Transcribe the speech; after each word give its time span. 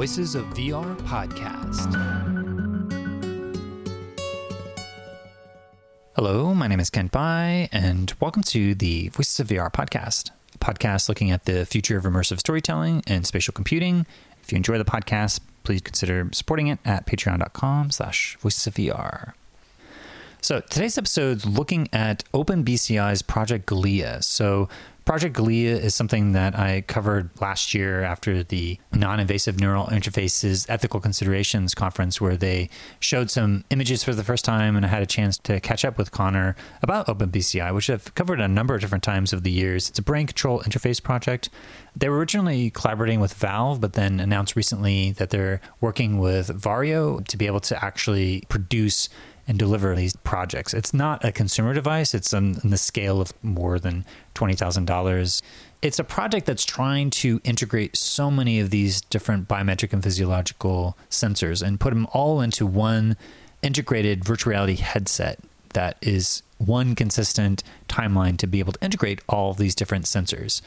Voices 0.00 0.34
of 0.34 0.46
VR 0.54 0.96
podcast. 1.02 1.92
Hello, 6.16 6.54
my 6.54 6.66
name 6.68 6.80
is 6.80 6.88
Kent 6.88 7.12
Bye, 7.12 7.68
and 7.70 8.10
welcome 8.18 8.42
to 8.44 8.74
the 8.74 9.08
Voices 9.08 9.40
of 9.40 9.48
VR 9.48 9.70
podcast, 9.70 10.30
a 10.54 10.58
podcast 10.58 11.10
looking 11.10 11.30
at 11.30 11.44
the 11.44 11.66
future 11.66 11.98
of 11.98 12.04
immersive 12.04 12.38
storytelling 12.38 13.02
and 13.06 13.26
spatial 13.26 13.52
computing. 13.52 14.06
If 14.42 14.50
you 14.50 14.56
enjoy 14.56 14.78
the 14.78 14.86
podcast, 14.86 15.40
please 15.64 15.82
consider 15.82 16.30
supporting 16.32 16.68
it 16.68 16.78
at 16.86 17.04
patreon.com 17.06 17.90
slash 17.90 18.38
voices 18.40 18.66
of 18.66 18.76
VR. 18.76 19.34
So 20.40 20.60
today's 20.60 20.96
episode 20.96 21.36
is 21.36 21.44
looking 21.44 21.90
at 21.92 22.24
OpenBCI's 22.32 23.20
Project 23.20 23.66
Galea. 23.66 24.24
So 24.24 24.70
Project 25.10 25.36
Galea 25.36 25.76
is 25.76 25.92
something 25.92 26.34
that 26.34 26.56
I 26.56 26.82
covered 26.82 27.30
last 27.40 27.74
year 27.74 28.04
after 28.04 28.44
the 28.44 28.78
Non-Invasive 28.92 29.58
Neural 29.58 29.86
Interfaces 29.86 30.66
Ethical 30.68 31.00
Considerations 31.00 31.74
Conference, 31.74 32.20
where 32.20 32.36
they 32.36 32.70
showed 33.00 33.28
some 33.28 33.64
images 33.70 34.04
for 34.04 34.14
the 34.14 34.22
first 34.22 34.44
time, 34.44 34.76
and 34.76 34.86
I 34.86 34.88
had 34.88 35.02
a 35.02 35.06
chance 35.06 35.36
to 35.38 35.58
catch 35.58 35.84
up 35.84 35.98
with 35.98 36.12
Connor 36.12 36.54
about 36.80 37.08
OpenBCI, 37.08 37.74
which 37.74 37.90
I've 37.90 38.14
covered 38.14 38.38
a 38.38 38.46
number 38.46 38.72
of 38.76 38.82
different 38.82 39.02
times 39.02 39.32
of 39.32 39.42
the 39.42 39.50
years. 39.50 39.88
It's 39.88 39.98
a 39.98 40.02
brain 40.02 40.28
control 40.28 40.60
interface 40.60 41.02
project. 41.02 41.50
They 41.96 42.08
were 42.08 42.18
originally 42.18 42.70
collaborating 42.70 43.18
with 43.18 43.34
Valve, 43.34 43.80
but 43.80 43.94
then 43.94 44.20
announced 44.20 44.54
recently 44.54 45.10
that 45.14 45.30
they're 45.30 45.60
working 45.80 46.20
with 46.20 46.50
Varjo 46.50 47.26
to 47.26 47.36
be 47.36 47.48
able 47.48 47.58
to 47.58 47.84
actually 47.84 48.44
produce 48.48 49.08
and 49.50 49.58
deliver 49.58 49.96
these 49.96 50.14
projects. 50.14 50.72
It's 50.72 50.94
not 50.94 51.24
a 51.24 51.32
consumer 51.32 51.74
device, 51.74 52.14
it's 52.14 52.32
on, 52.32 52.60
on 52.62 52.70
the 52.70 52.78
scale 52.78 53.20
of 53.20 53.32
more 53.42 53.80
than 53.80 54.04
$20,000. 54.36 55.42
It's 55.82 55.98
a 55.98 56.04
project 56.04 56.46
that's 56.46 56.64
trying 56.64 57.10
to 57.10 57.40
integrate 57.42 57.96
so 57.96 58.30
many 58.30 58.60
of 58.60 58.70
these 58.70 59.00
different 59.00 59.48
biometric 59.48 59.92
and 59.92 60.04
physiological 60.04 60.96
sensors 61.10 61.66
and 61.66 61.80
put 61.80 61.90
them 61.90 62.06
all 62.12 62.40
into 62.40 62.64
one 62.64 63.16
integrated 63.60 64.24
virtual 64.24 64.52
reality 64.52 64.76
headset 64.76 65.40
that 65.70 65.96
is 66.00 66.44
one 66.58 66.94
consistent 66.94 67.64
timeline 67.88 68.38
to 68.38 68.46
be 68.46 68.60
able 68.60 68.74
to 68.74 68.84
integrate 68.84 69.20
all 69.28 69.52
these 69.52 69.74
different 69.74 70.04
sensors. 70.04 70.62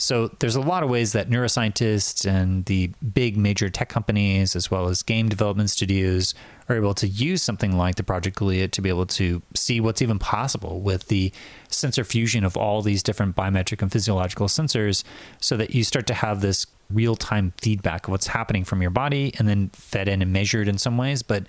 So 0.00 0.28
there's 0.38 0.56
a 0.56 0.62
lot 0.62 0.82
of 0.82 0.88
ways 0.88 1.12
that 1.12 1.28
neuroscientists 1.28 2.24
and 2.24 2.64
the 2.64 2.90
big 3.12 3.36
major 3.36 3.68
tech 3.68 3.90
companies, 3.90 4.56
as 4.56 4.70
well 4.70 4.88
as 4.88 5.02
game 5.02 5.28
development 5.28 5.68
studios, 5.68 6.34
are 6.70 6.76
able 6.76 6.94
to 6.94 7.06
use 7.06 7.42
something 7.42 7.76
like 7.76 7.96
the 7.96 8.02
Project 8.02 8.38
Galea 8.38 8.70
to 8.70 8.80
be 8.80 8.88
able 8.88 9.04
to 9.06 9.42
see 9.54 9.78
what's 9.78 10.00
even 10.00 10.18
possible 10.18 10.80
with 10.80 11.08
the 11.08 11.32
sensor 11.68 12.02
fusion 12.02 12.44
of 12.44 12.56
all 12.56 12.80
these 12.80 13.02
different 13.02 13.36
biometric 13.36 13.82
and 13.82 13.92
physiological 13.92 14.46
sensors, 14.46 15.04
so 15.38 15.56
that 15.58 15.74
you 15.74 15.84
start 15.84 16.06
to 16.06 16.14
have 16.14 16.40
this 16.40 16.66
real 16.90 17.14
time 17.14 17.52
feedback 17.58 18.06
of 18.06 18.10
what's 18.10 18.28
happening 18.28 18.64
from 18.64 18.80
your 18.80 18.90
body 18.90 19.32
and 19.38 19.46
then 19.46 19.68
fed 19.74 20.08
in 20.08 20.22
and 20.22 20.32
measured 20.32 20.66
in 20.66 20.78
some 20.78 20.96
ways, 20.96 21.22
but 21.22 21.46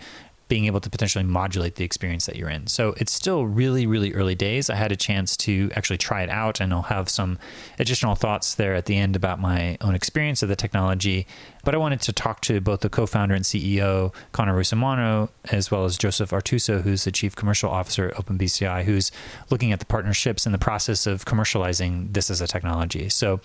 being 0.51 0.65
able 0.65 0.81
to 0.81 0.89
potentially 0.89 1.23
modulate 1.23 1.75
the 1.75 1.85
experience 1.85 2.25
that 2.25 2.35
you're 2.35 2.49
in. 2.49 2.67
So 2.67 2.93
it's 2.97 3.13
still 3.13 3.45
really, 3.45 3.87
really 3.87 4.13
early 4.13 4.35
days. 4.35 4.69
I 4.69 4.75
had 4.75 4.91
a 4.91 4.97
chance 4.97 5.37
to 5.37 5.71
actually 5.77 5.97
try 5.97 6.23
it 6.23 6.29
out, 6.29 6.59
and 6.59 6.73
I'll 6.73 6.81
have 6.81 7.07
some 7.07 7.39
additional 7.79 8.15
thoughts 8.15 8.55
there 8.55 8.75
at 8.75 8.85
the 8.85 8.97
end 8.97 9.15
about 9.15 9.39
my 9.39 9.77
own 9.79 9.95
experience 9.95 10.43
of 10.43 10.49
the 10.49 10.57
technology. 10.57 11.25
But 11.63 11.73
I 11.73 11.77
wanted 11.77 12.01
to 12.01 12.11
talk 12.11 12.41
to 12.41 12.59
both 12.59 12.81
the 12.81 12.89
co 12.89 13.05
founder 13.05 13.33
and 13.33 13.45
CEO, 13.45 14.13
Connor 14.33 14.59
Russomanno, 14.59 15.29
as 15.45 15.71
well 15.71 15.85
as 15.85 15.97
Joseph 15.97 16.31
Artuso, 16.31 16.81
who's 16.81 17.05
the 17.05 17.13
chief 17.13 17.33
commercial 17.33 17.69
officer 17.69 18.09
at 18.09 18.15
OpenBCI, 18.15 18.83
who's 18.83 19.09
looking 19.49 19.71
at 19.71 19.79
the 19.79 19.85
partnerships 19.85 20.45
and 20.45 20.53
the 20.53 20.59
process 20.59 21.07
of 21.07 21.23
commercializing 21.23 22.11
this 22.11 22.29
as 22.29 22.41
a 22.41 22.47
technology. 22.47 23.07
So 23.07 23.39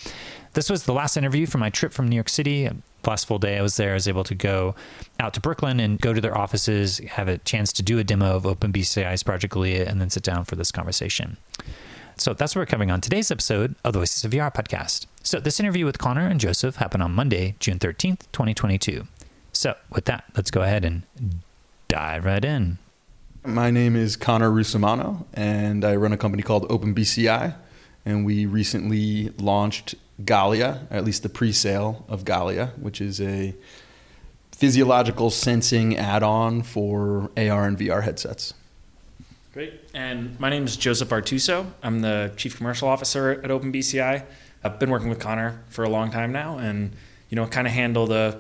this 0.54 0.68
was 0.68 0.82
the 0.82 0.92
last 0.92 1.16
interview 1.16 1.46
for 1.46 1.58
my 1.58 1.70
trip 1.70 1.92
from 1.92 2.08
New 2.08 2.16
York 2.16 2.30
City 2.30 2.68
last 3.06 3.26
full 3.26 3.38
day 3.38 3.58
I 3.58 3.62
was 3.62 3.76
there, 3.76 3.92
I 3.92 3.94
was 3.94 4.08
able 4.08 4.24
to 4.24 4.34
go 4.34 4.74
out 5.20 5.34
to 5.34 5.40
Brooklyn 5.40 5.80
and 5.80 6.00
go 6.00 6.12
to 6.12 6.20
their 6.20 6.36
offices, 6.36 6.98
have 6.98 7.28
a 7.28 7.38
chance 7.38 7.72
to 7.74 7.82
do 7.82 7.98
a 7.98 8.04
demo 8.04 8.36
of 8.36 8.44
OpenBCI's 8.44 9.22
Project 9.22 9.54
Galea, 9.54 9.86
and 9.86 10.00
then 10.00 10.10
sit 10.10 10.22
down 10.22 10.44
for 10.44 10.56
this 10.56 10.70
conversation. 10.70 11.36
So 12.16 12.32
that's 12.32 12.54
what 12.54 12.62
we're 12.62 12.66
covering 12.66 12.90
on 12.90 13.00
today's 13.00 13.30
episode 13.30 13.74
of 13.84 13.92
the 13.92 13.98
Voices 13.98 14.24
of 14.24 14.30
VR 14.30 14.52
podcast. 14.52 15.06
So 15.22 15.38
this 15.38 15.60
interview 15.60 15.84
with 15.84 15.98
Connor 15.98 16.26
and 16.26 16.40
Joseph 16.40 16.76
happened 16.76 17.02
on 17.02 17.12
Monday, 17.12 17.56
June 17.60 17.78
13th, 17.78 18.20
2022. 18.32 19.06
So 19.52 19.74
with 19.90 20.06
that, 20.06 20.24
let's 20.34 20.50
go 20.50 20.62
ahead 20.62 20.84
and 20.84 21.02
dive 21.88 22.24
right 22.24 22.44
in. 22.44 22.78
My 23.44 23.70
name 23.70 23.94
is 23.96 24.16
Connor 24.16 24.50
Russomanno, 24.50 25.24
and 25.34 25.84
I 25.84 25.94
run 25.96 26.12
a 26.12 26.16
company 26.16 26.42
called 26.42 26.68
OpenBCI. 26.68 27.54
And 28.04 28.24
we 28.24 28.46
recently 28.46 29.30
launched 29.38 29.96
Galea, 30.24 30.86
at 30.90 31.04
least 31.04 31.22
the 31.22 31.28
pre-sale 31.28 32.04
of 32.08 32.24
Galea, 32.24 32.76
which 32.78 33.00
is 33.00 33.20
a 33.20 33.54
physiological 34.52 35.28
sensing 35.30 35.96
add-on 35.96 36.62
for 36.62 37.30
AR 37.36 37.66
and 37.66 37.78
VR 37.78 38.02
headsets. 38.02 38.54
Great. 39.52 39.80
And 39.94 40.38
my 40.40 40.50
name 40.50 40.64
is 40.64 40.76
Joseph 40.76 41.08
Artuso. 41.10 41.66
I'm 41.82 42.00
the 42.00 42.32
chief 42.36 42.56
commercial 42.56 42.88
officer 42.88 43.32
at 43.32 43.50
OpenBCI. 43.50 44.24
I've 44.64 44.78
been 44.78 44.90
working 44.90 45.08
with 45.08 45.18
Connor 45.18 45.62
for 45.68 45.84
a 45.84 45.88
long 45.88 46.10
time 46.10 46.32
now, 46.32 46.58
and 46.58 46.92
you 47.28 47.36
know, 47.36 47.46
kind 47.46 47.66
of 47.66 47.72
handle 47.72 48.06
the 48.06 48.38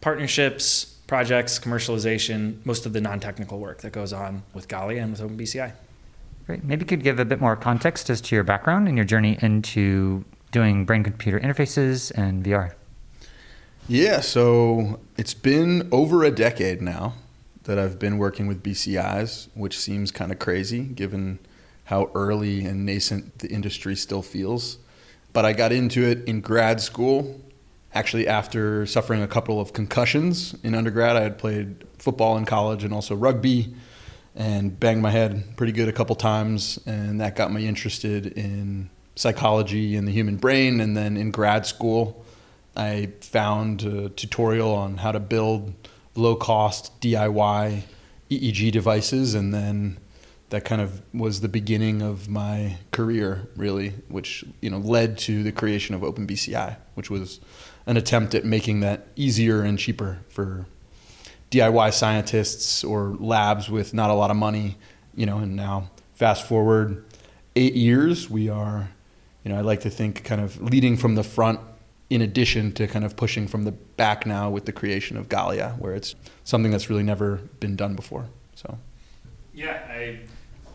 partnerships, 0.00 0.84
projects, 1.06 1.58
commercialization, 1.58 2.64
most 2.64 2.86
of 2.86 2.92
the 2.92 3.00
non-technical 3.00 3.58
work 3.58 3.82
that 3.82 3.92
goes 3.92 4.12
on 4.12 4.42
with 4.54 4.68
Galea 4.68 5.02
and 5.02 5.12
with 5.12 5.20
OpenBCI. 5.20 5.72
Great. 6.46 6.64
Maybe 6.64 6.80
you 6.80 6.86
could 6.86 7.02
give 7.02 7.20
a 7.20 7.24
bit 7.24 7.40
more 7.40 7.54
context 7.54 8.10
as 8.10 8.20
to 8.22 8.34
your 8.34 8.42
background 8.44 8.88
and 8.88 8.96
your 8.96 9.04
journey 9.04 9.38
into 9.42 10.24
doing 10.52 10.84
brain 10.84 11.02
computer 11.02 11.40
interfaces 11.40 12.12
and 12.14 12.44
VR? 12.44 12.74
Yeah, 13.88 14.20
so 14.20 15.00
it's 15.16 15.34
been 15.34 15.88
over 15.90 16.22
a 16.22 16.30
decade 16.30 16.80
now 16.80 17.14
that 17.64 17.78
I've 17.78 17.98
been 17.98 18.18
working 18.18 18.46
with 18.46 18.62
BCIs, 18.62 19.48
which 19.54 19.76
seems 19.76 20.12
kind 20.12 20.30
of 20.30 20.38
crazy 20.38 20.80
given 20.84 21.40
how 21.84 22.10
early 22.14 22.64
and 22.64 22.86
nascent 22.86 23.40
the 23.40 23.48
industry 23.48 23.96
still 23.96 24.22
feels. 24.22 24.78
But 25.32 25.44
I 25.44 25.52
got 25.52 25.72
into 25.72 26.04
it 26.04 26.24
in 26.28 26.40
grad 26.40 26.80
school, 26.80 27.40
actually, 27.94 28.28
after 28.28 28.86
suffering 28.86 29.22
a 29.22 29.26
couple 29.26 29.60
of 29.60 29.72
concussions 29.72 30.54
in 30.62 30.74
undergrad. 30.74 31.16
I 31.16 31.22
had 31.22 31.38
played 31.38 31.84
football 31.98 32.36
in 32.36 32.44
college 32.44 32.84
and 32.84 32.92
also 32.92 33.14
rugby 33.14 33.74
and 34.36 34.78
banged 34.78 35.02
my 35.02 35.10
head 35.10 35.56
pretty 35.56 35.72
good 35.72 35.88
a 35.88 35.92
couple 35.92 36.14
times, 36.14 36.78
and 36.86 37.20
that 37.20 37.36
got 37.36 37.52
me 37.52 37.66
interested 37.66 38.26
in 38.26 38.90
psychology 39.14 39.96
and 39.96 40.06
the 40.06 40.12
human 40.12 40.36
brain. 40.36 40.80
And 40.80 40.96
then 40.96 41.16
in 41.16 41.30
grad 41.30 41.66
school, 41.66 42.24
I 42.76 43.10
found 43.20 43.82
a 43.82 44.08
tutorial 44.10 44.72
on 44.74 44.98
how 44.98 45.12
to 45.12 45.20
build 45.20 45.74
low 46.14 46.36
cost 46.36 47.00
DIY 47.00 47.82
EEG 48.30 48.72
devices. 48.72 49.34
And 49.34 49.52
then 49.52 49.98
that 50.50 50.64
kind 50.64 50.82
of 50.82 51.02
was 51.14 51.40
the 51.40 51.48
beginning 51.48 52.02
of 52.02 52.28
my 52.28 52.78
career, 52.90 53.48
really, 53.56 53.90
which 54.08 54.44
you 54.60 54.70
know 54.70 54.78
led 54.78 55.18
to 55.18 55.42
the 55.42 55.52
creation 55.52 55.94
of 55.94 56.02
OpenBCI, 56.02 56.76
which 56.94 57.10
was 57.10 57.40
an 57.86 57.96
attempt 57.96 58.34
at 58.34 58.44
making 58.44 58.80
that 58.80 59.08
easier 59.16 59.62
and 59.62 59.78
cheaper 59.78 60.20
for 60.28 60.66
DIY 61.50 61.92
scientists 61.92 62.84
or 62.84 63.16
labs 63.18 63.68
with 63.68 63.92
not 63.92 64.10
a 64.10 64.14
lot 64.14 64.30
of 64.30 64.36
money. 64.36 64.76
You 65.14 65.26
know, 65.26 65.38
and 65.38 65.56
now 65.56 65.90
fast 66.14 66.46
forward 66.46 67.04
eight 67.56 67.74
years, 67.74 68.30
we 68.30 68.48
are 68.48 68.90
you 69.44 69.50
know, 69.50 69.58
I 69.58 69.62
like 69.62 69.80
to 69.80 69.90
think 69.90 70.24
kind 70.24 70.40
of 70.40 70.60
leading 70.60 70.96
from 70.96 71.14
the 71.14 71.24
front 71.24 71.60
in 72.10 72.20
addition 72.20 72.72
to 72.72 72.86
kind 72.86 73.04
of 73.04 73.16
pushing 73.16 73.48
from 73.48 73.64
the 73.64 73.72
back 73.72 74.26
now 74.26 74.50
with 74.50 74.66
the 74.66 74.72
creation 74.72 75.16
of 75.16 75.28
Galea, 75.28 75.78
where 75.78 75.94
it's 75.94 76.14
something 76.44 76.70
that's 76.70 76.90
really 76.90 77.02
never 77.02 77.36
been 77.58 77.74
done 77.74 77.94
before. 77.94 78.26
So, 78.54 78.78
yeah, 79.54 79.80
I, 79.88 80.20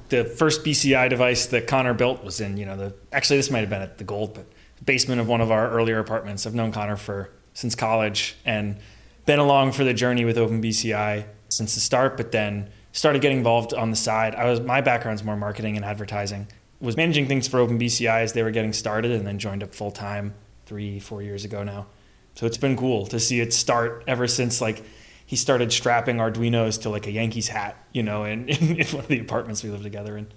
the 0.09 0.25
first 0.25 0.63
BCI 0.63 1.09
device 1.09 1.45
that 1.47 1.67
Connor 1.67 1.93
built 1.93 2.23
was 2.23 2.41
in, 2.41 2.57
you 2.57 2.65
know, 2.65 2.75
the 2.75 2.93
actually 3.11 3.37
this 3.37 3.51
might 3.51 3.59
have 3.59 3.69
been 3.69 3.81
at 3.81 3.97
the 3.97 4.03
Gold, 4.03 4.33
but 4.33 4.47
basement 4.83 5.21
of 5.21 5.27
one 5.27 5.41
of 5.41 5.51
our 5.51 5.69
earlier 5.69 5.99
apartments. 5.99 6.45
I've 6.45 6.55
known 6.55 6.71
Connor 6.71 6.97
for 6.97 7.29
since 7.53 7.75
college 7.75 8.35
and 8.45 8.77
been 9.25 9.39
along 9.39 9.73
for 9.73 9.83
the 9.83 9.93
journey 9.93 10.25
with 10.25 10.37
OpenBCI 10.37 11.25
since 11.49 11.75
the 11.75 11.81
start, 11.81 12.17
but 12.17 12.31
then 12.31 12.69
started 12.91 13.21
getting 13.21 13.37
involved 13.37 13.73
on 13.73 13.89
the 13.89 13.95
side. 13.95 14.35
I 14.35 14.45
was 14.45 14.59
my 14.59 14.81
background's 14.81 15.23
more 15.23 15.35
marketing 15.37 15.75
and 15.75 15.85
advertising 15.85 16.47
was 16.79 16.95
managing 16.95 17.27
things 17.27 17.47
for 17.47 17.57
OpenBCI 17.65 18.21
as 18.21 18.33
they 18.33 18.43
were 18.43 18.51
getting 18.51 18.73
started 18.73 19.11
and 19.11 19.25
then 19.25 19.39
joined 19.39 19.63
up 19.63 19.73
full 19.73 19.91
time 19.91 20.33
three, 20.65 20.99
four 20.99 21.21
years 21.21 21.43
ago 21.43 21.63
now. 21.63 21.87
So 22.35 22.45
it's 22.45 22.57
been 22.57 22.77
cool 22.77 23.07
to 23.07 23.19
see 23.19 23.39
it 23.39 23.53
start 23.53 24.03
ever 24.07 24.27
since 24.27 24.61
like 24.61 24.83
he 25.25 25.35
started 25.35 25.73
strapping 25.73 26.17
Arduinos 26.17 26.81
to 26.83 26.89
like 26.89 27.07
a 27.07 27.11
Yankees 27.11 27.47
hat, 27.47 27.75
you 27.93 28.03
know, 28.03 28.23
in, 28.23 28.47
in, 28.49 28.85
one 28.87 29.03
of 29.03 29.07
the 29.07 29.19
apartments 29.19 29.63
we 29.63 29.69
lived 29.69 29.83
together 29.83 30.17
in. 30.17 30.27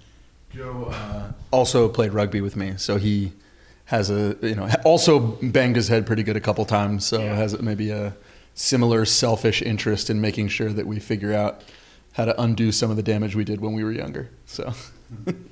Joe 0.53 0.89
uh, 0.91 1.31
also 1.51 1.87
played 1.87 2.13
rugby 2.13 2.41
with 2.41 2.55
me, 2.55 2.73
so 2.77 2.97
he 2.97 3.33
has 3.85 4.09
a 4.09 4.37
you 4.41 4.55
know 4.55 4.67
also 4.83 5.19
banged 5.19 5.75
his 5.75 5.87
head 5.87 6.05
pretty 6.05 6.23
good 6.23 6.35
a 6.35 6.41
couple 6.41 6.65
times, 6.65 7.05
so 7.05 7.21
yeah. 7.21 7.35
has 7.35 7.59
maybe 7.61 7.89
a 7.89 8.15
similar 8.53 9.05
selfish 9.05 9.61
interest 9.61 10.09
in 10.09 10.19
making 10.19 10.49
sure 10.49 10.73
that 10.73 10.87
we 10.87 10.99
figure 10.99 11.33
out 11.33 11.63
how 12.13 12.25
to 12.25 12.41
undo 12.41 12.71
some 12.71 12.89
of 12.91 12.97
the 12.97 13.03
damage 13.03 13.33
we 13.33 13.45
did 13.45 13.61
when 13.61 13.73
we 13.73 13.83
were 13.83 13.91
younger. 13.91 14.29
So. 14.45 14.73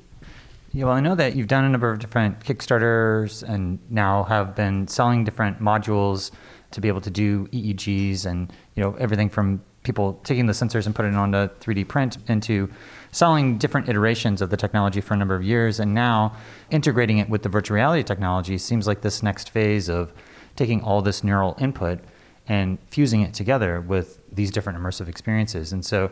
Yeah, 0.72 0.86
well, 0.86 0.94
I 0.94 1.00
know 1.00 1.16
that 1.16 1.36
you've 1.36 1.48
done 1.48 1.66
a 1.66 1.70
number 1.70 1.90
of 1.90 1.98
different 1.98 2.42
Kickstarters 2.42 3.42
and 3.42 3.80
now 3.90 4.24
have 4.26 4.56
been 4.56 4.88
selling 4.88 5.24
different 5.24 5.60
modules 5.60 6.30
to 6.72 6.82
be 6.82 6.88
able 6.88 7.02
to 7.02 7.10
do 7.10 7.48
EEGs 7.48 8.28
and 8.28 8.54
you 8.76 8.84
know 8.84 8.94
everything 9.00 9.30
from 9.30 9.64
people 9.82 10.20
taking 10.24 10.46
the 10.46 10.54
sensors 10.54 10.86
and 10.86 10.94
putting 10.94 11.14
it 11.14 11.18
onto 11.18 11.38
3D 11.38 11.88
print 11.88 12.18
into 12.28 12.70
selling 13.12 13.58
different 13.58 13.90
iterations 13.90 14.42
of 14.42 14.52
the 14.52 14.58
technology 14.58 15.02
for 15.02 15.16
a 15.16 15.18
number 15.18 15.36
of 15.36 15.44
years 15.44 15.80
and 15.80 15.94
now 15.96 16.36
integrating 16.70 17.18
it 17.18 17.30
with 17.30 17.42
the 17.42 17.50
virtual 17.50 17.76
reality 17.76 18.04
technology 18.04 18.58
seems 18.58 18.86
like 18.86 19.02
this 19.02 19.24
next 19.24 19.50
phase 19.50 19.90
of 19.90 20.14
taking 20.56 20.84
all 20.84 21.02
this 21.02 21.24
neural 21.24 21.56
input 21.60 22.00
and 22.48 22.78
fusing 22.90 23.22
it 23.22 23.34
together 23.34 23.82
with 23.82 24.20
these 24.32 24.52
different 24.52 24.78
immersive 24.78 25.08
experiences. 25.08 25.72
And 25.72 25.84
so 25.84 26.12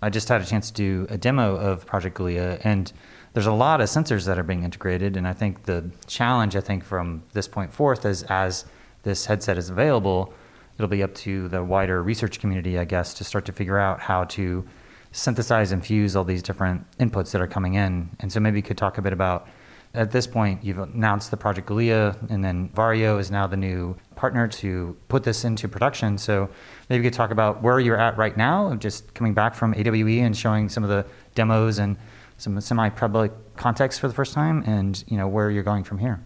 I 0.00 0.10
just 0.10 0.28
had 0.28 0.40
a 0.40 0.44
chance 0.44 0.70
to 0.70 0.74
do 0.74 1.06
a 1.10 1.18
demo 1.18 1.56
of 1.56 1.84
Project 1.84 2.16
Galea 2.16 2.60
and 2.64 2.92
there's 3.38 3.46
a 3.46 3.52
lot 3.52 3.80
of 3.80 3.86
sensors 3.88 4.26
that 4.26 4.36
are 4.36 4.42
being 4.42 4.64
integrated 4.64 5.16
and 5.16 5.24
I 5.24 5.32
think 5.32 5.62
the 5.62 5.88
challenge 6.08 6.56
I 6.56 6.60
think 6.60 6.82
from 6.82 7.22
this 7.34 7.46
point 7.46 7.72
forth 7.72 8.04
is 8.04 8.24
as 8.24 8.64
this 9.04 9.26
headset 9.26 9.56
is 9.56 9.70
available, 9.70 10.34
it'll 10.76 10.88
be 10.88 11.04
up 11.04 11.14
to 11.14 11.46
the 11.46 11.62
wider 11.62 12.02
research 12.02 12.40
community, 12.40 12.80
I 12.80 12.84
guess, 12.84 13.14
to 13.14 13.22
start 13.22 13.44
to 13.44 13.52
figure 13.52 13.78
out 13.78 14.00
how 14.00 14.24
to 14.24 14.66
synthesize 15.12 15.70
and 15.70 15.86
fuse 15.86 16.16
all 16.16 16.24
these 16.24 16.42
different 16.42 16.84
inputs 16.98 17.30
that 17.30 17.40
are 17.40 17.46
coming 17.46 17.74
in. 17.74 18.10
And 18.18 18.32
so 18.32 18.40
maybe 18.40 18.58
you 18.58 18.62
could 18.64 18.76
talk 18.76 18.98
a 18.98 19.02
bit 19.02 19.12
about 19.12 19.46
at 19.94 20.10
this 20.10 20.26
point, 20.26 20.64
you've 20.64 20.78
announced 20.78 21.30
the 21.30 21.36
Project 21.36 21.68
Galea, 21.68 22.16
and 22.30 22.44
then 22.44 22.70
Varjo 22.70 23.20
is 23.20 23.30
now 23.30 23.46
the 23.46 23.56
new 23.56 23.96
partner 24.16 24.48
to 24.48 24.96
put 25.06 25.22
this 25.22 25.44
into 25.44 25.68
production. 25.68 26.18
So 26.18 26.50
maybe 26.90 27.04
you 27.04 27.10
could 27.10 27.16
talk 27.16 27.30
about 27.30 27.62
where 27.62 27.78
you're 27.78 28.00
at 28.00 28.18
right 28.18 28.36
now, 28.36 28.74
just 28.74 29.14
coming 29.14 29.32
back 29.32 29.54
from 29.54 29.74
AWE 29.74 30.24
and 30.24 30.36
showing 30.36 30.68
some 30.68 30.82
of 30.82 30.90
the 30.90 31.06
demos 31.36 31.78
and 31.78 31.96
some 32.38 32.58
semi-public 32.60 33.32
context 33.56 34.00
for 34.00 34.08
the 34.08 34.14
first 34.14 34.32
time, 34.32 34.62
and 34.66 35.04
you 35.08 35.16
know 35.16 35.28
where 35.28 35.50
you're 35.50 35.62
going 35.62 35.84
from 35.84 35.98
here. 35.98 36.20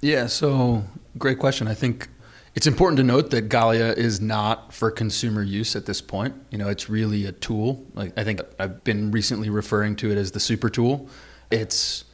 Yeah, 0.00 0.26
so 0.26 0.84
great 1.18 1.38
question. 1.38 1.66
I 1.66 1.74
think 1.74 2.08
it's 2.54 2.66
important 2.66 2.98
to 2.98 3.02
note 3.02 3.30
that 3.30 3.48
Galea 3.48 3.96
is 3.96 4.20
not 4.20 4.72
for 4.72 4.90
consumer 4.90 5.42
use 5.42 5.74
at 5.74 5.86
this 5.86 6.00
point. 6.00 6.34
You 6.50 6.58
know, 6.58 6.68
it's 6.68 6.88
really 6.88 7.24
a 7.24 7.32
tool. 7.32 7.84
Like 7.94 8.12
I 8.16 8.24
think 8.24 8.40
I've 8.58 8.84
been 8.84 9.10
recently 9.10 9.48
referring 9.48 9.96
to 9.96 10.10
it 10.10 10.18
as 10.18 10.32
the 10.32 10.40
super 10.40 10.68
tool. 10.68 11.08
It's 11.50 12.04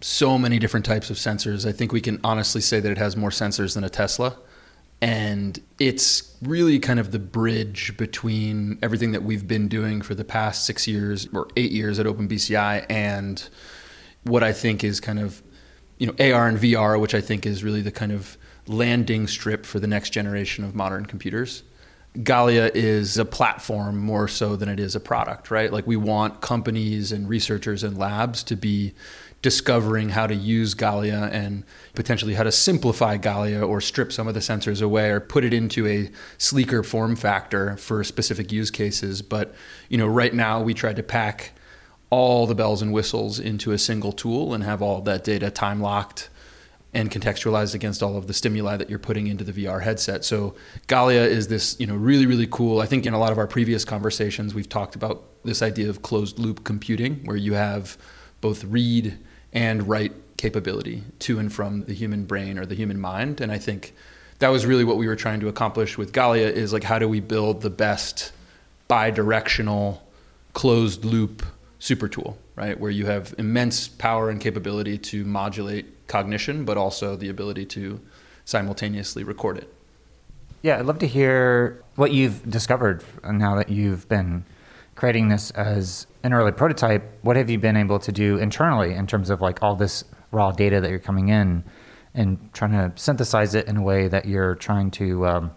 so 0.00 0.36
many 0.36 0.58
different 0.58 0.84
types 0.84 1.08
of 1.08 1.16
sensors. 1.16 1.66
I 1.66 1.72
think 1.72 1.92
we 1.92 2.00
can 2.00 2.20
honestly 2.22 2.60
say 2.60 2.80
that 2.80 2.90
it 2.90 2.98
has 2.98 3.16
more 3.16 3.30
sensors 3.30 3.74
than 3.74 3.84
a 3.84 3.88
Tesla. 3.88 4.36
And 5.06 5.62
it's 5.78 6.36
really 6.42 6.80
kind 6.80 6.98
of 6.98 7.12
the 7.12 7.20
bridge 7.20 7.96
between 7.96 8.76
everything 8.82 9.12
that 9.12 9.22
we've 9.22 9.46
been 9.46 9.68
doing 9.68 10.02
for 10.02 10.16
the 10.16 10.24
past 10.24 10.66
six 10.66 10.88
years 10.88 11.28
or 11.32 11.46
eight 11.56 11.70
years 11.70 12.00
at 12.00 12.06
OpenBCI 12.06 12.86
and 12.90 13.48
what 14.24 14.42
I 14.42 14.52
think 14.52 14.82
is 14.82 14.98
kind 14.98 15.20
of, 15.20 15.44
you 15.98 16.08
know, 16.08 16.12
AR 16.18 16.48
and 16.48 16.58
VR, 16.58 17.00
which 17.00 17.14
I 17.14 17.20
think 17.20 17.46
is 17.46 17.62
really 17.62 17.82
the 17.82 17.92
kind 17.92 18.10
of 18.10 18.36
landing 18.66 19.28
strip 19.28 19.64
for 19.64 19.78
the 19.78 19.86
next 19.86 20.10
generation 20.10 20.64
of 20.64 20.74
modern 20.74 21.06
computers. 21.06 21.62
Galea 22.16 22.74
is 22.74 23.16
a 23.16 23.24
platform 23.24 23.98
more 23.98 24.26
so 24.26 24.56
than 24.56 24.68
it 24.68 24.80
is 24.80 24.96
a 24.96 25.00
product, 25.00 25.52
right? 25.52 25.72
Like 25.72 25.86
we 25.86 25.96
want 25.96 26.40
companies 26.40 27.12
and 27.12 27.28
researchers 27.28 27.84
and 27.84 27.96
labs 27.96 28.42
to 28.42 28.56
be 28.56 28.92
discovering 29.46 30.08
how 30.08 30.26
to 30.26 30.34
use 30.34 30.74
Galea 30.74 31.30
and 31.30 31.62
potentially 31.94 32.34
how 32.34 32.42
to 32.42 32.50
simplify 32.50 33.16
Galea 33.16 33.64
or 33.64 33.80
strip 33.80 34.10
some 34.10 34.26
of 34.26 34.34
the 34.34 34.40
sensors 34.40 34.82
away 34.82 35.08
or 35.08 35.20
put 35.20 35.44
it 35.44 35.54
into 35.54 35.86
a 35.86 36.10
sleeker 36.36 36.82
form 36.82 37.14
factor 37.14 37.76
for 37.76 38.02
specific 38.02 38.50
use 38.50 38.72
cases. 38.72 39.22
But 39.22 39.54
you 39.88 39.98
know, 39.98 40.08
right 40.08 40.34
now 40.34 40.60
we 40.60 40.74
tried 40.74 40.96
to 40.96 41.04
pack 41.04 41.52
all 42.10 42.48
the 42.48 42.56
bells 42.56 42.82
and 42.82 42.92
whistles 42.92 43.38
into 43.38 43.70
a 43.70 43.78
single 43.78 44.10
tool 44.10 44.52
and 44.52 44.64
have 44.64 44.82
all 44.82 45.00
that 45.02 45.22
data 45.22 45.48
time 45.48 45.80
locked 45.80 46.28
and 46.92 47.08
contextualized 47.08 47.72
against 47.72 48.02
all 48.02 48.16
of 48.16 48.26
the 48.26 48.34
stimuli 48.34 48.76
that 48.76 48.90
you're 48.90 48.98
putting 48.98 49.28
into 49.28 49.44
the 49.44 49.64
VR 49.64 49.80
headset. 49.80 50.24
So 50.24 50.56
Galea 50.88 51.24
is 51.24 51.46
this, 51.46 51.78
you 51.78 51.86
know, 51.86 51.94
really 51.94 52.26
really 52.26 52.48
cool. 52.48 52.80
I 52.80 52.86
think 52.86 53.06
in 53.06 53.14
a 53.14 53.18
lot 53.20 53.30
of 53.30 53.38
our 53.38 53.46
previous 53.46 53.84
conversations 53.84 54.56
we've 54.56 54.68
talked 54.68 54.96
about 54.96 55.22
this 55.44 55.62
idea 55.62 55.88
of 55.88 56.02
closed 56.02 56.36
loop 56.36 56.64
computing 56.64 57.24
where 57.26 57.36
you 57.36 57.54
have 57.54 57.96
both 58.40 58.64
read 58.64 59.16
and 59.52 59.88
write 59.88 60.12
capability 60.36 61.02
to 61.18 61.38
and 61.38 61.52
from 61.52 61.84
the 61.84 61.94
human 61.94 62.24
brain 62.24 62.58
or 62.58 62.66
the 62.66 62.74
human 62.74 63.00
mind 63.00 63.40
and 63.40 63.50
I 63.50 63.58
think 63.58 63.94
that 64.38 64.48
was 64.48 64.66
really 64.66 64.84
what 64.84 64.98
we 64.98 65.06
were 65.06 65.16
trying 65.16 65.40
to 65.40 65.48
accomplish 65.48 65.96
with 65.96 66.12
Galea 66.12 66.52
is 66.52 66.72
like 66.72 66.84
how 66.84 66.98
do 66.98 67.08
we 67.08 67.20
build 67.20 67.62
the 67.62 67.70
best 67.70 68.32
bi-directional 68.88 70.06
closed 70.52 71.04
loop 71.04 71.44
super 71.78 72.08
tool, 72.08 72.38
right? 72.54 72.78
Where 72.78 72.90
you 72.90 73.06
have 73.06 73.34
immense 73.38 73.88
power 73.88 74.30
and 74.30 74.40
capability 74.40 74.98
to 74.98 75.24
modulate 75.24 76.08
cognition, 76.08 76.64
but 76.64 76.76
also 76.76 77.16
the 77.16 77.28
ability 77.28 77.66
to 77.66 78.00
simultaneously 78.44 79.24
record 79.24 79.58
it. 79.58 79.72
Yeah, 80.62 80.78
I'd 80.78 80.86
love 80.86 80.98
to 81.00 81.06
hear 81.06 81.82
what 81.96 82.12
you've 82.12 82.48
discovered 82.48 83.04
now 83.24 83.54
that 83.56 83.68
you've 83.68 84.08
been 84.08 84.44
creating 84.94 85.28
this 85.28 85.50
as 85.52 86.06
an 86.26 86.32
early 86.32 86.50
prototype. 86.50 87.18
What 87.22 87.36
have 87.36 87.48
you 87.48 87.58
been 87.58 87.76
able 87.76 88.00
to 88.00 88.10
do 88.10 88.36
internally 88.36 88.94
in 88.94 89.06
terms 89.06 89.30
of 89.30 89.40
like 89.40 89.62
all 89.62 89.76
this 89.76 90.04
raw 90.32 90.50
data 90.50 90.80
that 90.80 90.90
you're 90.90 90.98
coming 90.98 91.28
in 91.28 91.62
and 92.14 92.50
trying 92.52 92.72
to 92.72 92.92
synthesize 93.00 93.54
it 93.54 93.68
in 93.68 93.76
a 93.76 93.82
way 93.82 94.08
that 94.08 94.26
you're 94.26 94.56
trying 94.56 94.90
to 94.90 95.26
um, 95.26 95.50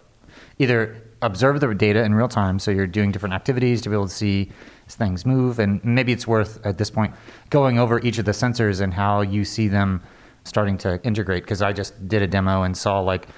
either 0.58 1.02
observe 1.22 1.58
the 1.58 1.74
data 1.74 2.04
in 2.04 2.14
real 2.14 2.28
time, 2.28 2.58
so 2.60 2.70
you're 2.70 2.86
doing 2.86 3.10
different 3.10 3.34
activities 3.34 3.82
to 3.82 3.88
be 3.88 3.94
able 3.96 4.06
to 4.06 4.14
see 4.14 4.50
things 4.88 5.26
move, 5.26 5.58
and 5.58 5.84
maybe 5.84 6.12
it's 6.12 6.26
worth 6.26 6.64
at 6.64 6.78
this 6.78 6.90
point 6.90 7.14
going 7.50 7.78
over 7.78 8.00
each 8.00 8.18
of 8.18 8.24
the 8.24 8.32
sensors 8.32 8.80
and 8.80 8.94
how 8.94 9.22
you 9.22 9.44
see 9.44 9.66
them 9.66 10.00
starting 10.44 10.78
to 10.78 11.02
integrate 11.04 11.42
because 11.42 11.62
I 11.62 11.72
just 11.72 12.08
did 12.08 12.22
a 12.22 12.26
demo 12.26 12.62
and 12.62 12.76
saw 12.76 13.00
like 13.00 13.28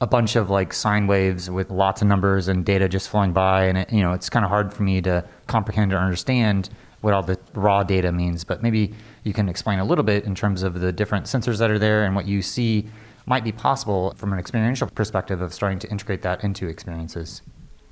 a 0.00 0.06
bunch 0.06 0.36
of 0.36 0.50
like 0.50 0.72
sine 0.72 1.06
waves 1.06 1.48
with 1.48 1.70
lots 1.70 2.02
of 2.02 2.08
numbers 2.08 2.48
and 2.48 2.64
data 2.64 2.88
just 2.88 3.08
flowing 3.08 3.32
by 3.32 3.64
and 3.64 3.78
it, 3.78 3.92
you 3.92 4.02
know 4.02 4.12
it's 4.12 4.28
kind 4.28 4.44
of 4.44 4.50
hard 4.50 4.72
for 4.72 4.82
me 4.82 5.00
to 5.00 5.24
comprehend 5.46 5.92
or 5.92 5.98
understand 5.98 6.68
what 7.00 7.14
all 7.14 7.22
the 7.22 7.38
raw 7.54 7.82
data 7.82 8.10
means 8.10 8.44
but 8.44 8.62
maybe 8.62 8.92
you 9.22 9.32
can 9.32 9.48
explain 9.48 9.78
a 9.78 9.84
little 9.84 10.04
bit 10.04 10.24
in 10.24 10.34
terms 10.34 10.62
of 10.62 10.80
the 10.80 10.92
different 10.92 11.26
sensors 11.26 11.58
that 11.58 11.70
are 11.70 11.78
there 11.78 12.04
and 12.04 12.14
what 12.14 12.26
you 12.26 12.42
see 12.42 12.86
might 13.26 13.44
be 13.44 13.52
possible 13.52 14.12
from 14.16 14.32
an 14.32 14.38
experiential 14.38 14.88
perspective 14.88 15.40
of 15.40 15.54
starting 15.54 15.78
to 15.78 15.90
integrate 15.90 16.22
that 16.22 16.44
into 16.44 16.68
experiences. 16.68 17.40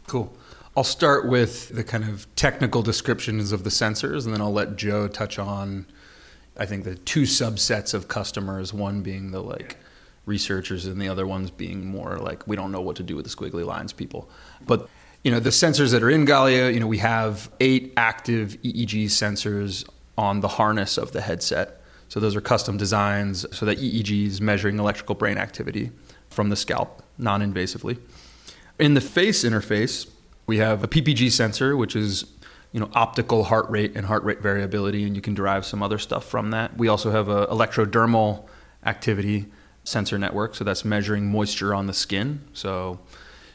Cool. 0.07 0.31
I'll 0.77 0.85
start 0.85 1.27
with 1.27 1.71
the 1.71 1.85
kind 1.85 2.05
of 2.05 2.27
technical 2.37 2.83
descriptions 2.83 3.53
of 3.53 3.65
the 3.65 3.71
sensors 3.71 4.25
and 4.25 4.35
then 4.35 4.41
I'll 4.41 4.53
let 4.53 4.77
Joe 4.77 5.09
touch 5.09 5.39
on 5.39 5.87
I 6.55 6.67
think 6.67 6.85
the 6.85 6.97
two 6.97 7.23
subsets 7.23 7.95
of 7.95 8.09
customers, 8.09 8.75
one 8.75 9.01
being 9.01 9.31
the 9.31 9.43
like 9.43 9.79
researchers 10.27 10.87
and 10.87 11.01
the 11.01 11.09
other 11.09 11.27
ones 11.27 11.51
being 11.51 11.87
more 11.87 12.19
like 12.19 12.47
we 12.47 12.57
don't 12.57 12.71
know 12.71 12.81
what 12.81 12.97
to 12.97 13.03
do 13.03 13.17
with 13.17 13.25
the 13.25 13.31
squiggly 13.31 13.65
lines 13.65 13.93
people. 13.93 14.29
But 14.67 14.89
you 15.25 15.31
know, 15.31 15.41
the 15.41 15.51
sensors 15.51 15.93
that 15.93 16.03
are 16.03 16.11
in 16.11 16.27
Galea, 16.27 16.73
you 16.73 16.81
know, 16.81 16.87
we 16.87 16.99
have 16.99 17.51
eight 17.61 17.93
active 17.97 18.57
EEG 18.63 19.07
sensors 19.07 19.89
on 20.19 20.41
the 20.41 20.49
harness 20.49 20.99
of 20.99 21.13
the 21.13 21.21
headset. 21.21 21.81
So 22.09 22.21
those 22.21 22.37
are 22.37 22.41
custom 22.41 22.77
designs 22.77 23.47
so 23.57 23.65
that 23.67 23.79
EEG 23.79 24.27
is 24.27 24.41
measuring 24.41 24.79
electrical 24.79 25.15
brain 25.15 25.39
activity 25.39 25.91
from 26.29 26.51
the 26.51 26.57
scalp 26.57 27.03
non-invasively. 27.19 27.99
In 28.79 28.95
the 28.95 29.01
face 29.01 29.45
interface, 29.45 30.09
we 30.47 30.59
have 30.59 30.83
a 30.83 30.89
PPG 30.89 31.31
sensor, 31.31 31.77
which 31.77 31.95
is 31.95 32.27
you 32.73 32.81
know 32.81 32.91
optical 32.95 33.45
heart 33.45 33.69
rate 33.71 33.93
and 33.95 34.07
heart 34.07 34.25
rate 34.25 34.41
variability, 34.41 35.05
and 35.05 35.15
you 35.15 35.23
can 35.23 35.35
derive 35.35 35.65
some 35.65 35.83
other 35.83 35.99
stuff 35.99 36.25
from 36.25 36.51
that. 36.51 36.77
We 36.77 36.89
also 36.89 37.11
have 37.11 37.29
a 37.29 37.47
electrodermal 37.47 38.47
activity 38.85 39.47
sensor 39.85 40.19
network, 40.19 40.55
so 40.55 40.65
that's 40.65 40.85
measuring 40.85 41.31
moisture 41.31 41.75
on 41.75 41.87
the 41.87 41.93
skin. 41.93 42.41
So 42.53 43.01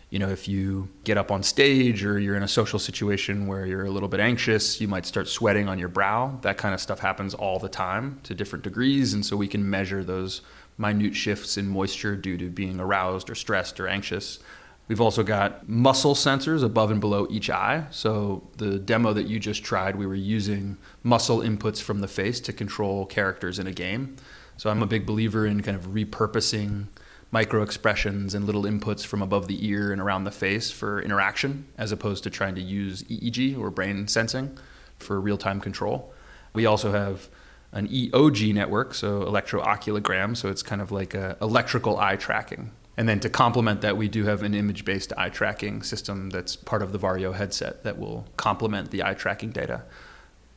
you 0.09 0.19
know 0.19 0.29
if 0.29 0.47
you 0.47 0.89
get 1.03 1.17
up 1.17 1.31
on 1.31 1.43
stage 1.43 2.05
or 2.05 2.17
you're 2.17 2.37
in 2.37 2.43
a 2.43 2.47
social 2.47 2.79
situation 2.79 3.45
where 3.45 3.65
you're 3.65 3.85
a 3.85 3.91
little 3.91 4.09
bit 4.09 4.19
anxious, 4.19 4.79
you 4.79 4.87
might 4.87 5.05
start 5.05 5.27
sweating 5.27 5.67
on 5.67 5.79
your 5.79 5.89
brow. 5.89 6.37
That 6.41 6.57
kind 6.57 6.73
of 6.73 6.81
stuff 6.81 6.99
happens 6.99 7.33
all 7.33 7.59
the 7.59 7.69
time 7.69 8.19
to 8.23 8.33
different 8.33 8.63
degrees, 8.63 9.13
and 9.13 9.25
so 9.25 9.37
we 9.37 9.47
can 9.47 9.69
measure 9.69 10.03
those 10.03 10.41
minute 10.77 11.15
shifts 11.15 11.57
in 11.57 11.67
moisture 11.67 12.15
due 12.15 12.37
to 12.37 12.49
being 12.49 12.79
aroused 12.79 13.29
or 13.29 13.35
stressed 13.35 13.79
or 13.79 13.87
anxious 13.87 14.39
We've 14.87 15.01
also 15.01 15.21
got 15.21 15.67
muscle 15.67 16.15
sensors 16.15 16.63
above 16.63 16.91
and 16.91 17.01
below 17.01 17.27
each 17.29 17.49
eye. 17.49 17.85
So 17.91 18.47
the 18.55 18.79
demo 18.79 19.13
that 19.13 19.27
you 19.27 19.39
just 19.39 19.63
tried, 19.63 19.97
we 19.97 20.05
were 20.05 20.15
using 20.15 20.77
muscle 21.03 21.39
inputs 21.39 21.81
from 21.81 21.99
the 21.99 22.07
face 22.07 22.39
to 22.41 22.53
control 22.53 23.05
characters 23.05 23.59
in 23.59 23.67
a 23.67 23.73
game. 23.73 24.15
So 24.57 24.69
I'm 24.69 24.81
a 24.81 24.87
big 24.87 25.05
believer 25.05 25.45
in 25.45 25.61
kind 25.61 25.77
of 25.77 25.87
repurposing 25.87 26.87
micro 27.31 27.61
expressions 27.61 28.33
and 28.33 28.45
little 28.45 28.63
inputs 28.63 29.05
from 29.05 29.21
above 29.21 29.47
the 29.47 29.65
ear 29.65 29.91
and 29.91 30.01
around 30.01 30.23
the 30.23 30.31
face 30.31 30.71
for 30.71 31.01
interaction 31.01 31.67
as 31.77 31.91
opposed 31.91 32.23
to 32.23 32.29
trying 32.29 32.55
to 32.55 32.61
use 32.61 33.03
EEG 33.03 33.57
or 33.57 33.69
brain 33.69 34.07
sensing 34.07 34.57
for 34.97 35.19
real-time 35.21 35.59
control. 35.59 36.13
We 36.53 36.65
also 36.65 36.91
have 36.91 37.29
an 37.71 37.87
EOG 37.89 38.53
network, 38.53 38.93
so 38.93 39.21
electrooculogram, 39.21 40.35
so 40.35 40.49
it's 40.49 40.63
kind 40.63 40.81
of 40.81 40.91
like 40.91 41.13
a 41.13 41.37
electrical 41.41 41.99
eye 41.99 42.15
tracking. 42.15 42.71
And 42.95 43.07
then 43.07 43.19
to 43.19 43.29
complement 43.29 43.81
that, 43.81 43.95
we 43.95 44.07
do 44.07 44.23
have 44.23 44.41
an 44.41 44.55
image 44.55 44.85
based 44.85 45.13
eye 45.17 45.29
tracking 45.29 45.83
system 45.83 46.31
that's 46.31 46.55
part 46.55 46.81
of 46.81 46.93
the 46.93 46.97
Varjo 46.97 47.35
headset 47.35 47.83
that 47.83 47.99
will 47.99 48.25
complement 48.37 48.89
the 48.89 49.03
eye 49.03 49.13
tracking 49.13 49.51
data. 49.51 49.83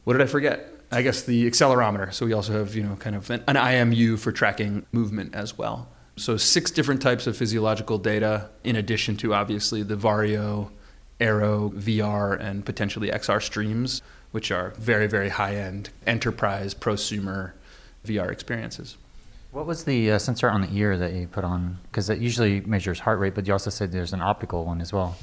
What 0.05 0.15
did 0.15 0.23
I 0.23 0.27
forget? 0.27 0.80
I 0.91 1.03
guess 1.03 1.23
the 1.23 1.49
accelerometer. 1.49 2.13
So 2.13 2.27
we 2.27 2.33
also 2.33 2.53
have, 2.53 2.75
you 2.75 2.83
know, 2.83 2.97
kind 2.97 3.15
of 3.15 3.31
an, 3.31 3.45
an 3.47 3.57
IMU 3.57 4.19
for 4.19 4.33
tracking 4.33 4.87
movement 4.93 5.35
as 5.35 5.57
well. 5.57 5.89
So 6.17 6.37
six 6.37 6.71
different 6.71 7.01
types 7.01 7.27
of 7.27 7.37
physiological 7.37 7.99
data, 7.99 8.51
in 8.65 8.77
addition 8.77 9.17
to 9.19 9.33
obviously 9.33 9.83
the 9.83 9.97
Varjo, 9.97 10.71
Aero, 11.21 11.71
VR, 11.77 12.39
and 12.41 12.65
potentially 12.65 13.11
XR 13.11 13.41
streams, 13.43 14.03
which 14.33 14.51
are 14.51 14.71
very, 14.79 15.07
very 15.07 15.29
high 15.29 15.57
end 15.57 15.91
enterprise 16.07 16.75
prosumer 16.75 17.53
VR 18.05 18.31
experiences. 18.31 18.97
What 19.53 19.67
was 19.67 19.85
the 19.85 20.13
uh, 20.13 20.19
sensor 20.19 20.49
on 20.49 20.61
the 20.61 20.73
ear 20.73 20.97
that 20.97 21.13
you 21.13 21.27
put 21.27 21.45
on? 21.45 21.79
Because 21.91 22.09
it 22.09 22.19
usually 22.19 22.61
measures 22.61 23.01
heart 23.01 23.19
rate, 23.19 23.35
but 23.35 23.47
you 23.47 23.53
also 23.53 23.71
said 23.71 23.91
there's 23.93 24.13
an 24.13 24.23
optical 24.23 24.65
one 24.65 24.81
as 24.81 24.93
well. 24.93 25.17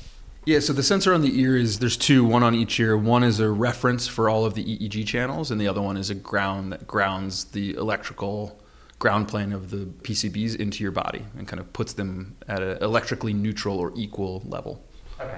Yeah, 0.47 0.59
so 0.61 0.71
the 0.71 0.81
sensor 0.81 1.13
on 1.13 1.23
the 1.23 1.41
ear 1.41 1.57
is 1.57 1.79
there's 1.79 1.97
two, 1.97 2.23
one 2.23 2.41
on 2.41 2.55
each 2.55 2.79
ear. 2.79 2.97
One 2.97 3.21
is 3.21 3.41
a 3.41 3.49
reference 3.49 4.07
for 4.07 4.29
all 4.29 4.45
of 4.45 4.53
the 4.53 4.63
EEG 4.63 5.05
channels, 5.05 5.51
and 5.51 5.59
the 5.59 5.67
other 5.67 5.81
one 5.81 5.97
is 5.97 6.09
a 6.09 6.15
ground 6.15 6.71
that 6.71 6.87
grounds 6.87 7.43
the 7.43 7.73
electrical 7.73 8.57
ground 8.97 9.27
plane 9.27 9.51
of 9.51 9.71
the 9.71 9.79
PCBs 10.03 10.55
into 10.55 10.83
your 10.83 10.93
body 10.93 11.25
and 11.37 11.49
kind 11.49 11.59
of 11.59 11.73
puts 11.73 11.91
them 11.91 12.37
at 12.47 12.63
an 12.63 12.81
electrically 12.81 13.33
neutral 13.33 13.77
or 13.77 13.91
equal 13.97 14.41
level. 14.45 14.81
Okay. 15.19 15.37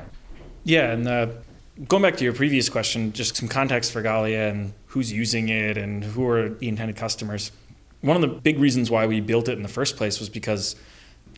Yeah, 0.63 0.91
and 0.91 1.07
uh, 1.07 1.29
going 1.87 2.03
back 2.03 2.15
to 2.17 2.23
your 2.23 2.33
previous 2.33 2.69
question, 2.69 3.11
just 3.11 3.35
some 3.35 3.47
context 3.49 3.91
for 3.91 4.03
Galea 4.03 4.51
and 4.51 4.73
who's 4.85 5.11
using 5.11 5.49
it 5.49 5.75
and 5.75 6.03
who 6.03 6.27
are 6.27 6.49
the 6.49 6.67
intended 6.67 6.97
customers. 6.97 7.51
One 8.01 8.15
of 8.15 8.21
the 8.21 8.27
big 8.27 8.59
reasons 8.59 8.91
why 8.91 9.07
we 9.07 9.21
built 9.21 9.49
it 9.49 9.53
in 9.53 9.63
the 9.63 9.69
first 9.69 9.97
place 9.97 10.19
was 10.19 10.29
because, 10.29 10.75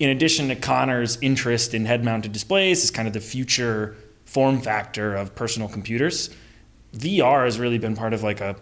in 0.01 0.09
addition 0.09 0.47
to 0.47 0.55
Connor's 0.55 1.19
interest 1.21 1.75
in 1.75 1.85
head 1.85 2.03
mounted 2.03 2.31
displays, 2.31 2.83
is 2.83 2.89
kind 2.89 3.07
of 3.07 3.13
the 3.13 3.19
future 3.19 3.95
form 4.25 4.59
factor 4.59 5.15
of 5.15 5.35
personal 5.35 5.69
computers. 5.69 6.31
VR 6.95 7.45
has 7.45 7.59
really 7.59 7.77
been 7.77 7.95
part 7.95 8.11
of 8.11 8.23
like 8.23 8.41
a, 8.41 8.55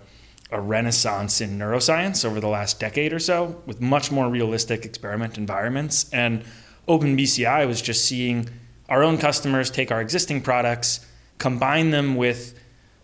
a 0.51 0.60
renaissance 0.60 1.39
in 1.39 1.58
neuroscience 1.58 2.25
over 2.25 2.41
the 2.41 2.50
last 2.50 2.77
decade 2.81 3.13
or 3.13 3.19
so 3.19 3.62
with 3.65 3.79
much 3.79 4.12
more 4.12 4.27
realistic 4.29 4.84
experiment 4.84 5.38
environments. 5.38 6.12
And 6.12 6.43
OpenBCI 6.89 7.65
was 7.65 7.81
just 7.81 8.03
seeing 8.03 8.50
our 8.89 9.01
own 9.01 9.17
customers 9.17 9.72
take 9.72 9.91
our 9.91 10.01
existing 10.01 10.41
products, 10.41 11.05
combine 11.38 11.91
them 11.91 12.17
with 12.17 12.58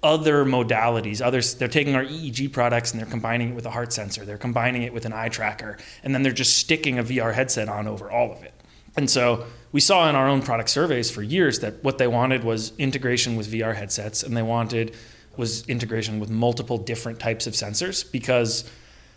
other 0.05 0.45
modalities. 0.45 1.19
Others, 1.19 1.55
they're 1.55 1.67
taking 1.67 1.95
our 1.95 2.05
EEG 2.05 2.53
products 2.53 2.91
and 2.91 2.99
they're 2.99 3.09
combining 3.09 3.49
it 3.49 3.55
with 3.55 3.65
a 3.65 3.71
heart 3.71 3.91
sensor. 3.91 4.23
They're 4.23 4.37
combining 4.37 4.83
it 4.83 4.93
with 4.93 5.05
an 5.05 5.13
eye 5.13 5.29
tracker, 5.29 5.77
and 6.03 6.13
then 6.13 6.21
they're 6.21 6.31
just 6.31 6.59
sticking 6.59 6.99
a 6.99 7.03
VR 7.03 7.33
headset 7.33 7.67
on 7.67 7.87
over 7.87 8.09
all 8.11 8.31
of 8.31 8.43
it. 8.43 8.53
And 8.95 9.09
so 9.09 9.47
we 9.71 9.81
saw 9.81 10.07
in 10.07 10.15
our 10.15 10.27
own 10.27 10.43
product 10.43 10.69
surveys 10.69 11.09
for 11.09 11.23
years 11.23 11.59
that 11.61 11.83
what 11.83 11.97
they 11.97 12.07
wanted 12.07 12.43
was 12.43 12.71
integration 12.77 13.35
with 13.35 13.51
VR 13.51 13.75
headsets, 13.75 14.21
and 14.21 14.37
they 14.37 14.43
wanted 14.43 14.95
was 15.37 15.67
integration 15.67 16.19
with 16.19 16.29
multiple 16.29 16.77
different 16.77 17.19
types 17.19 17.47
of 17.47 17.53
sensors 17.53 18.09
because 18.09 18.63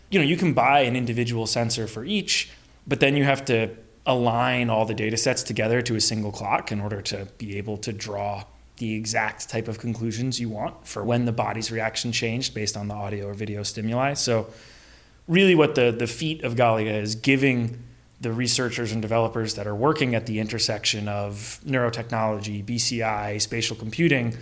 you 0.09 0.19
know 0.19 0.25
you 0.25 0.35
can 0.35 0.53
buy 0.53 0.81
an 0.81 0.95
individual 0.95 1.45
sensor 1.45 1.85
for 1.85 2.03
each, 2.03 2.49
but 2.87 2.99
then 2.99 3.15
you 3.15 3.23
have 3.23 3.45
to 3.45 3.69
align 4.07 4.71
all 4.71 4.85
the 4.85 4.95
data 4.95 5.17
sets 5.17 5.43
together 5.43 5.83
to 5.83 5.95
a 5.95 6.01
single 6.01 6.31
clock 6.31 6.71
in 6.71 6.81
order 6.81 6.99
to 6.99 7.27
be 7.37 7.57
able 7.59 7.77
to 7.77 7.93
draw 7.93 8.43
the 8.79 8.95
exact 8.95 9.47
type 9.49 9.67
of 9.67 9.77
conclusions 9.77 10.39
you 10.39 10.49
want 10.49 10.87
for 10.87 11.03
when 11.03 11.25
the 11.25 11.31
body's 11.31 11.71
reaction 11.71 12.11
changed 12.11 12.53
based 12.53 12.75
on 12.75 12.87
the 12.87 12.93
audio 12.93 13.27
or 13.27 13.33
video 13.33 13.61
stimuli. 13.61 14.13
So, 14.15 14.47
really, 15.27 15.53
what 15.53 15.75
the, 15.75 15.91
the 15.91 16.07
feat 16.07 16.43
of 16.43 16.55
Galea 16.55 17.01
is 17.01 17.15
giving 17.15 17.83
the 18.21 18.33
researchers 18.33 18.91
and 18.91 19.01
developers 19.01 19.55
that 19.55 19.67
are 19.67 19.75
working 19.75 20.15
at 20.15 20.25
the 20.25 20.39
intersection 20.39 21.07
of 21.07 21.59
neurotechnology, 21.65 22.65
BCI, 22.65 23.39
spatial 23.41 23.75
computing, 23.75 24.35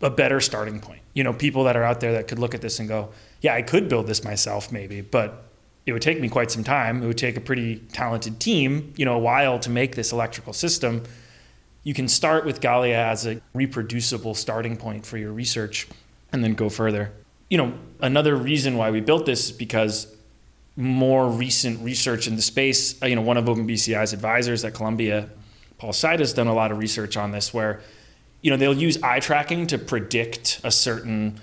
a 0.00 0.08
better 0.08 0.40
starting 0.40 0.80
point. 0.80 1.00
You 1.12 1.24
know, 1.24 1.32
people 1.32 1.64
that 1.64 1.76
are 1.76 1.84
out 1.84 2.00
there 2.00 2.12
that 2.12 2.28
could 2.28 2.38
look 2.38 2.54
at 2.54 2.62
this 2.62 2.78
and 2.78 2.88
go, 2.88 3.10
yeah, 3.42 3.54
I 3.54 3.62
could 3.62 3.88
build 3.88 4.06
this 4.06 4.24
myself 4.24 4.72
maybe, 4.72 5.00
but 5.00 5.44
it 5.84 5.92
would 5.92 6.02
take 6.02 6.20
me 6.20 6.28
quite 6.28 6.50
some 6.50 6.64
time. 6.64 7.02
It 7.02 7.06
would 7.06 7.18
take 7.18 7.36
a 7.36 7.40
pretty 7.40 7.76
talented 7.92 8.40
team, 8.40 8.94
you 8.96 9.04
know, 9.04 9.14
a 9.14 9.18
while 9.18 9.58
to 9.58 9.70
make 9.70 9.96
this 9.96 10.12
electrical 10.12 10.52
system 10.52 11.02
you 11.82 11.94
can 11.94 12.08
start 12.08 12.44
with 12.44 12.60
Galea 12.60 12.94
as 12.94 13.26
a 13.26 13.40
reproducible 13.54 14.34
starting 14.34 14.76
point 14.76 15.06
for 15.06 15.16
your 15.16 15.32
research 15.32 15.88
and 16.32 16.44
then 16.44 16.54
go 16.54 16.68
further. 16.68 17.12
You 17.48 17.58
know, 17.58 17.72
another 18.00 18.36
reason 18.36 18.76
why 18.76 18.90
we 18.90 19.00
built 19.00 19.26
this 19.26 19.46
is 19.46 19.52
because 19.52 20.14
more 20.76 21.28
recent 21.28 21.80
research 21.80 22.26
in 22.26 22.36
the 22.36 22.42
space, 22.42 23.00
uh, 23.02 23.06
you 23.06 23.16
know, 23.16 23.22
one 23.22 23.36
of 23.36 23.46
OpenBCI's 23.46 24.12
advisors 24.12 24.64
at 24.64 24.74
Columbia, 24.74 25.28
Paul 25.78 25.92
Sajda, 25.92 26.20
has 26.20 26.32
done 26.32 26.46
a 26.46 26.54
lot 26.54 26.70
of 26.70 26.78
research 26.78 27.16
on 27.16 27.32
this 27.32 27.52
where, 27.52 27.80
you 28.42 28.50
know, 28.50 28.56
they'll 28.56 28.76
use 28.76 29.02
eye 29.02 29.20
tracking 29.20 29.66
to 29.68 29.78
predict 29.78 30.60
a 30.62 30.70
certain 30.70 31.40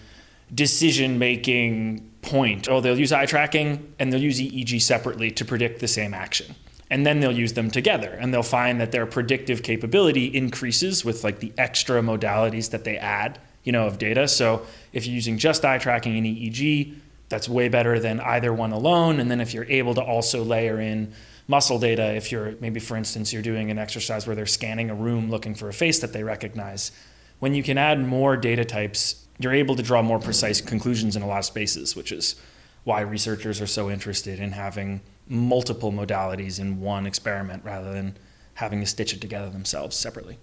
decision 0.53 1.19
making 1.19 2.09
point. 2.21 2.69
Oh, 2.69 2.79
they'll 2.79 2.97
use 2.97 3.11
eye 3.11 3.25
tracking 3.25 3.93
and 3.99 4.13
they'll 4.13 4.21
use 4.21 4.39
EEG 4.39 4.81
separately 4.81 5.31
to 5.31 5.43
predict 5.43 5.81
the 5.81 5.87
same 5.87 6.13
action 6.13 6.55
and 6.89 7.05
then 7.05 7.19
they'll 7.19 7.31
use 7.31 7.53
them 7.53 7.69
together 7.69 8.09
and 8.19 8.33
they'll 8.33 8.43
find 8.43 8.79
that 8.79 8.91
their 8.91 9.05
predictive 9.05 9.63
capability 9.63 10.25
increases 10.25 11.03
with 11.03 11.23
like 11.23 11.39
the 11.39 11.51
extra 11.57 12.01
modalities 12.01 12.71
that 12.71 12.83
they 12.83 12.97
add 12.97 13.39
you 13.63 13.71
know 13.71 13.85
of 13.85 13.97
data. 13.97 14.27
So 14.27 14.65
if 14.93 15.05
you're 15.05 15.15
using 15.15 15.37
just 15.37 15.65
eye 15.65 15.77
tracking 15.77 16.17
and 16.17 16.25
eeg 16.25 16.95
that's 17.29 17.49
way 17.49 17.67
better 17.67 17.99
than 17.99 18.21
either 18.21 18.53
one 18.53 18.71
alone. 18.71 19.19
And 19.19 19.29
then 19.29 19.41
if 19.41 19.53
you're 19.53 19.65
able 19.65 19.93
to 19.95 20.01
also 20.01 20.43
layer 20.43 20.79
in 20.79 21.13
muscle 21.47 21.79
data 21.79 22.13
if 22.13 22.31
you're 22.31 22.55
maybe 22.59 22.79
for 22.79 22.97
instance 22.97 23.31
you're 23.31 23.41
doing 23.41 23.71
an 23.71 23.77
exercise 23.77 24.27
where 24.27 24.35
they're 24.35 24.45
scanning 24.45 24.89
a 24.89 24.95
room 24.95 25.29
looking 25.29 25.55
for 25.55 25.69
a 25.69 25.73
face 25.73 25.99
that 25.99 26.11
they 26.13 26.23
recognize 26.23 26.91
when 27.39 27.53
you 27.53 27.63
can 27.63 27.77
add 27.77 28.05
more 28.05 28.35
data 28.35 28.65
types 28.65 29.25
you're 29.39 29.53
able 29.53 29.75
to 29.75 29.83
draw 29.83 30.01
more 30.01 30.19
precise 30.19 30.59
conclusions 30.59 31.15
in 31.15 31.21
a 31.21 31.27
lot 31.27 31.39
of 31.39 31.45
spaces 31.45 31.95
which 31.95 32.11
is 32.11 32.35
why 32.83 32.99
researchers 32.99 33.61
are 33.61 33.67
so 33.67 33.89
interested 33.89 34.39
in 34.39 34.51
having 34.51 34.99
multiple 35.29 35.91
modalities 35.91 36.59
in 36.59 36.79
one 36.79 37.05
experiment 37.05 37.63
rather 37.63 37.91
than 37.91 38.17
having 38.55 38.79
to 38.79 38.85
stitch 38.85 39.13
it 39.13 39.21
together 39.21 39.49
themselves 39.49 39.95
separately. 39.95 40.37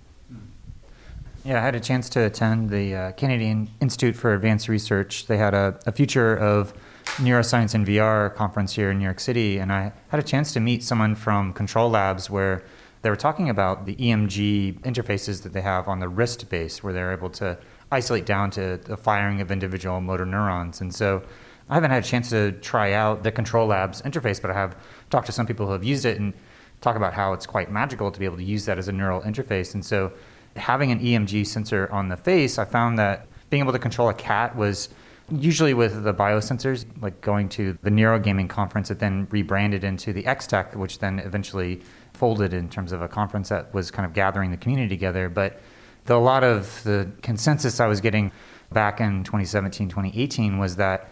Yeah, 1.44 1.58
I 1.58 1.60
had 1.60 1.74
a 1.74 1.80
chance 1.80 2.08
to 2.10 2.20
attend 2.24 2.70
the 2.70 2.94
uh, 2.94 3.12
Canadian 3.12 3.68
Institute 3.80 4.16
for 4.16 4.32
Advanced 4.32 4.66
Research. 4.66 5.26
They 5.26 5.36
had 5.36 5.52
a, 5.52 5.78
a 5.84 5.92
future 5.92 6.34
of 6.34 6.72
neuroscience 7.16 7.74
and 7.74 7.86
VR 7.86 8.34
conference 8.34 8.72
here 8.74 8.90
in 8.90 8.98
New 8.98 9.04
York 9.04 9.20
City, 9.20 9.58
and 9.58 9.70
I 9.70 9.92
had 10.08 10.20
a 10.20 10.22
chance 10.22 10.54
to 10.54 10.60
meet 10.60 10.82
someone 10.82 11.14
from 11.14 11.52
Control 11.52 11.90
Labs 11.90 12.30
where 12.30 12.64
they 13.02 13.10
were 13.10 13.16
talking 13.16 13.50
about 13.50 13.84
the 13.84 13.94
EMG 13.96 14.80
interfaces 14.80 15.42
that 15.42 15.52
they 15.52 15.60
have 15.60 15.86
on 15.86 16.00
the 16.00 16.08
wrist 16.08 16.48
base, 16.48 16.82
where 16.82 16.94
they're 16.94 17.12
able 17.12 17.28
to 17.30 17.58
isolate 17.92 18.24
down 18.24 18.50
to 18.52 18.78
the 18.78 18.96
firing 18.96 19.42
of 19.42 19.50
individual 19.50 20.00
motor 20.00 20.24
neurons. 20.24 20.80
And 20.80 20.94
so 20.94 21.22
I 21.68 21.74
haven't 21.74 21.90
had 21.90 22.04
a 22.04 22.06
chance 22.06 22.30
to 22.30 22.52
try 22.52 22.92
out 22.92 23.22
the 23.22 23.32
Control 23.32 23.66
Labs 23.66 24.02
interface, 24.02 24.40
but 24.40 24.50
I 24.50 24.54
have 24.54 24.76
talked 25.10 25.26
to 25.26 25.32
some 25.32 25.46
people 25.46 25.66
who 25.66 25.72
have 25.72 25.84
used 25.84 26.04
it 26.04 26.20
and 26.20 26.34
talk 26.80 26.96
about 26.96 27.14
how 27.14 27.32
it's 27.32 27.46
quite 27.46 27.70
magical 27.70 28.10
to 28.10 28.18
be 28.18 28.26
able 28.26 28.36
to 28.36 28.44
use 28.44 28.66
that 28.66 28.78
as 28.78 28.88
a 28.88 28.92
neural 28.92 29.22
interface. 29.22 29.74
And 29.74 29.84
so, 29.84 30.12
having 30.56 30.92
an 30.92 31.00
EMG 31.00 31.46
sensor 31.46 31.90
on 31.90 32.08
the 32.08 32.16
face, 32.16 32.58
I 32.58 32.64
found 32.64 32.98
that 32.98 33.26
being 33.50 33.62
able 33.62 33.72
to 33.72 33.78
control 33.78 34.08
a 34.08 34.14
cat 34.14 34.54
was 34.54 34.88
usually 35.30 35.74
with 35.74 36.04
the 36.04 36.12
biosensors, 36.12 36.84
like 37.00 37.20
going 37.20 37.48
to 37.48 37.78
the 37.82 37.90
Neurogaming 37.90 38.48
conference 38.48 38.88
that 38.88 38.98
then 38.98 39.26
rebranded 39.30 39.82
into 39.82 40.12
the 40.12 40.26
X-Tech, 40.26 40.76
which 40.76 40.98
then 40.98 41.18
eventually 41.18 41.80
folded 42.12 42.52
in 42.52 42.68
terms 42.68 42.92
of 42.92 43.00
a 43.00 43.08
conference 43.08 43.48
that 43.48 43.72
was 43.72 43.90
kind 43.90 44.06
of 44.06 44.12
gathering 44.12 44.50
the 44.50 44.56
community 44.56 44.88
together. 44.88 45.28
But 45.28 45.60
the, 46.04 46.14
a 46.14 46.18
lot 46.18 46.44
of 46.44 46.82
the 46.84 47.10
consensus 47.22 47.80
I 47.80 47.86
was 47.86 48.00
getting 48.00 48.32
back 48.72 49.00
in 49.00 49.24
2017, 49.24 49.88
2018 49.88 50.58
was 50.58 50.76
that 50.76 51.08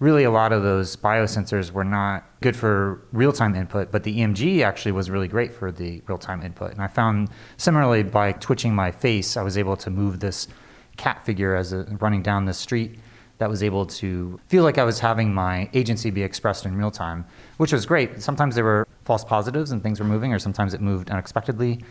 really 0.00 0.24
a 0.24 0.30
lot 0.30 0.50
of 0.50 0.62
those 0.62 0.96
biosensors 0.96 1.70
were 1.70 1.84
not 1.84 2.24
good 2.40 2.56
for 2.56 3.02
real 3.12 3.32
time 3.32 3.54
input, 3.54 3.92
but 3.92 4.02
the 4.02 4.18
EMG 4.18 4.62
actually 4.62 4.92
was 4.92 5.10
really 5.10 5.28
great 5.28 5.52
for 5.52 5.70
the 5.70 6.02
real 6.06 6.18
time 6.18 6.42
input. 6.42 6.72
And 6.72 6.80
I 6.80 6.88
found 6.88 7.28
similarly 7.58 8.02
by 8.02 8.32
twitching 8.32 8.74
my 8.74 8.90
face, 8.90 9.36
I 9.36 9.42
was 9.42 9.56
able 9.58 9.76
to 9.76 9.90
move 9.90 10.18
this 10.18 10.48
cat 10.96 11.24
figure 11.24 11.54
as 11.54 11.72
a, 11.72 11.84
running 12.00 12.22
down 12.22 12.46
the 12.46 12.54
street 12.54 12.98
that 13.38 13.48
was 13.48 13.62
able 13.62 13.86
to 13.86 14.40
feel 14.48 14.64
like 14.64 14.78
I 14.78 14.84
was 14.84 15.00
having 15.00 15.32
my 15.32 15.70
agency 15.72 16.10
be 16.10 16.22
expressed 16.22 16.66
in 16.66 16.76
real 16.76 16.90
time, 16.90 17.24
which 17.58 17.72
was 17.72 17.86
great. 17.86 18.20
Sometimes 18.20 18.54
there 18.54 18.64
were 18.64 18.86
false 19.04 19.24
positives 19.24 19.70
and 19.70 19.82
things 19.82 19.98
were 19.98 20.06
moving, 20.06 20.32
or 20.32 20.38
sometimes 20.38 20.74
it 20.74 20.80
moved 20.80 21.10
unexpectedly. 21.10 21.82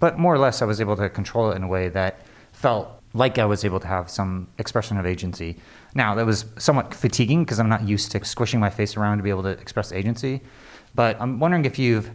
But 0.00 0.18
more 0.18 0.34
or 0.34 0.38
less, 0.38 0.60
I 0.60 0.66
was 0.66 0.80
able 0.80 0.96
to 0.96 1.08
control 1.08 1.50
it 1.50 1.56
in 1.56 1.62
a 1.62 1.68
way 1.68 1.88
that 1.88 2.26
felt 2.52 3.02
like 3.18 3.38
I 3.38 3.44
was 3.44 3.64
able 3.64 3.80
to 3.80 3.86
have 3.86 4.08
some 4.08 4.48
expression 4.58 4.96
of 4.96 5.04
agency. 5.04 5.56
Now, 5.94 6.14
that 6.14 6.24
was 6.24 6.46
somewhat 6.56 6.94
fatiguing 6.94 7.44
because 7.44 7.58
I'm 7.58 7.68
not 7.68 7.86
used 7.86 8.12
to 8.12 8.24
squishing 8.24 8.60
my 8.60 8.70
face 8.70 8.96
around 8.96 9.18
to 9.18 9.22
be 9.24 9.30
able 9.30 9.42
to 9.42 9.50
express 9.50 9.92
agency. 9.92 10.40
But 10.94 11.20
I'm 11.20 11.40
wondering 11.40 11.64
if 11.64 11.78
you've 11.78 12.10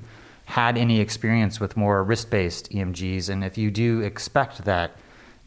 had 0.45 0.77
any 0.77 0.99
experience 0.99 1.59
with 1.59 1.75
more 1.75 2.03
wrist 2.03 2.29
based 2.29 2.71
EMGs, 2.71 3.29
and 3.29 3.43
if 3.43 3.57
you 3.57 3.69
do 3.69 4.01
expect 4.01 4.63
that 4.65 4.91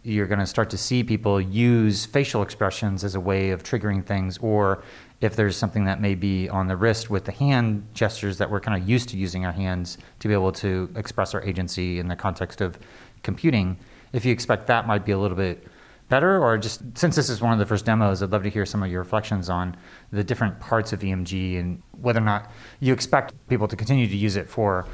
you're 0.02 0.26
going 0.26 0.38
to 0.38 0.46
start 0.46 0.70
to 0.70 0.78
see 0.78 1.02
people 1.02 1.40
use 1.40 2.06
facial 2.06 2.42
expressions 2.42 3.02
as 3.02 3.14
a 3.14 3.20
way 3.20 3.50
of 3.50 3.62
triggering 3.62 4.04
things, 4.04 4.38
or 4.38 4.82
if 5.20 5.34
there's 5.34 5.56
something 5.56 5.84
that 5.86 6.00
may 6.00 6.14
be 6.14 6.48
on 6.48 6.68
the 6.68 6.76
wrist 6.76 7.10
with 7.10 7.24
the 7.24 7.32
hand 7.32 7.86
gestures 7.94 8.38
that 8.38 8.50
we're 8.50 8.60
kind 8.60 8.80
of 8.80 8.88
used 8.88 9.08
to 9.08 9.16
using 9.16 9.44
our 9.44 9.52
hands 9.52 9.98
to 10.20 10.28
be 10.28 10.34
able 10.34 10.52
to 10.52 10.90
express 10.94 11.34
our 11.34 11.42
agency 11.42 11.98
in 11.98 12.08
the 12.08 12.14
context 12.14 12.60
of 12.60 12.78
computing 13.22 13.76
if 14.16 14.24
you 14.24 14.32
expect 14.32 14.66
that 14.66 14.86
might 14.86 15.04
be 15.04 15.12
a 15.12 15.18
little 15.18 15.36
bit 15.36 15.66
better? 16.08 16.42
Or 16.42 16.56
just 16.56 16.80
since 16.96 17.14
this 17.14 17.28
is 17.28 17.40
one 17.40 17.52
of 17.52 17.58
the 17.58 17.66
first 17.66 17.84
demos, 17.84 18.22
I'd 18.22 18.30
love 18.30 18.42
to 18.44 18.50
hear 18.50 18.64
some 18.64 18.82
of 18.82 18.90
your 18.90 19.00
reflections 19.00 19.50
on 19.50 19.76
the 20.10 20.24
different 20.24 20.58
parts 20.58 20.92
of 20.92 21.00
EMG 21.00 21.60
and 21.60 21.82
whether 22.00 22.20
or 22.20 22.24
not 22.24 22.50
you 22.80 22.92
expect 22.92 23.34
people 23.48 23.68
to 23.68 23.76
continue 23.76 24.06
to 24.06 24.16
use 24.16 24.36
it 24.36 24.48
for 24.48 24.86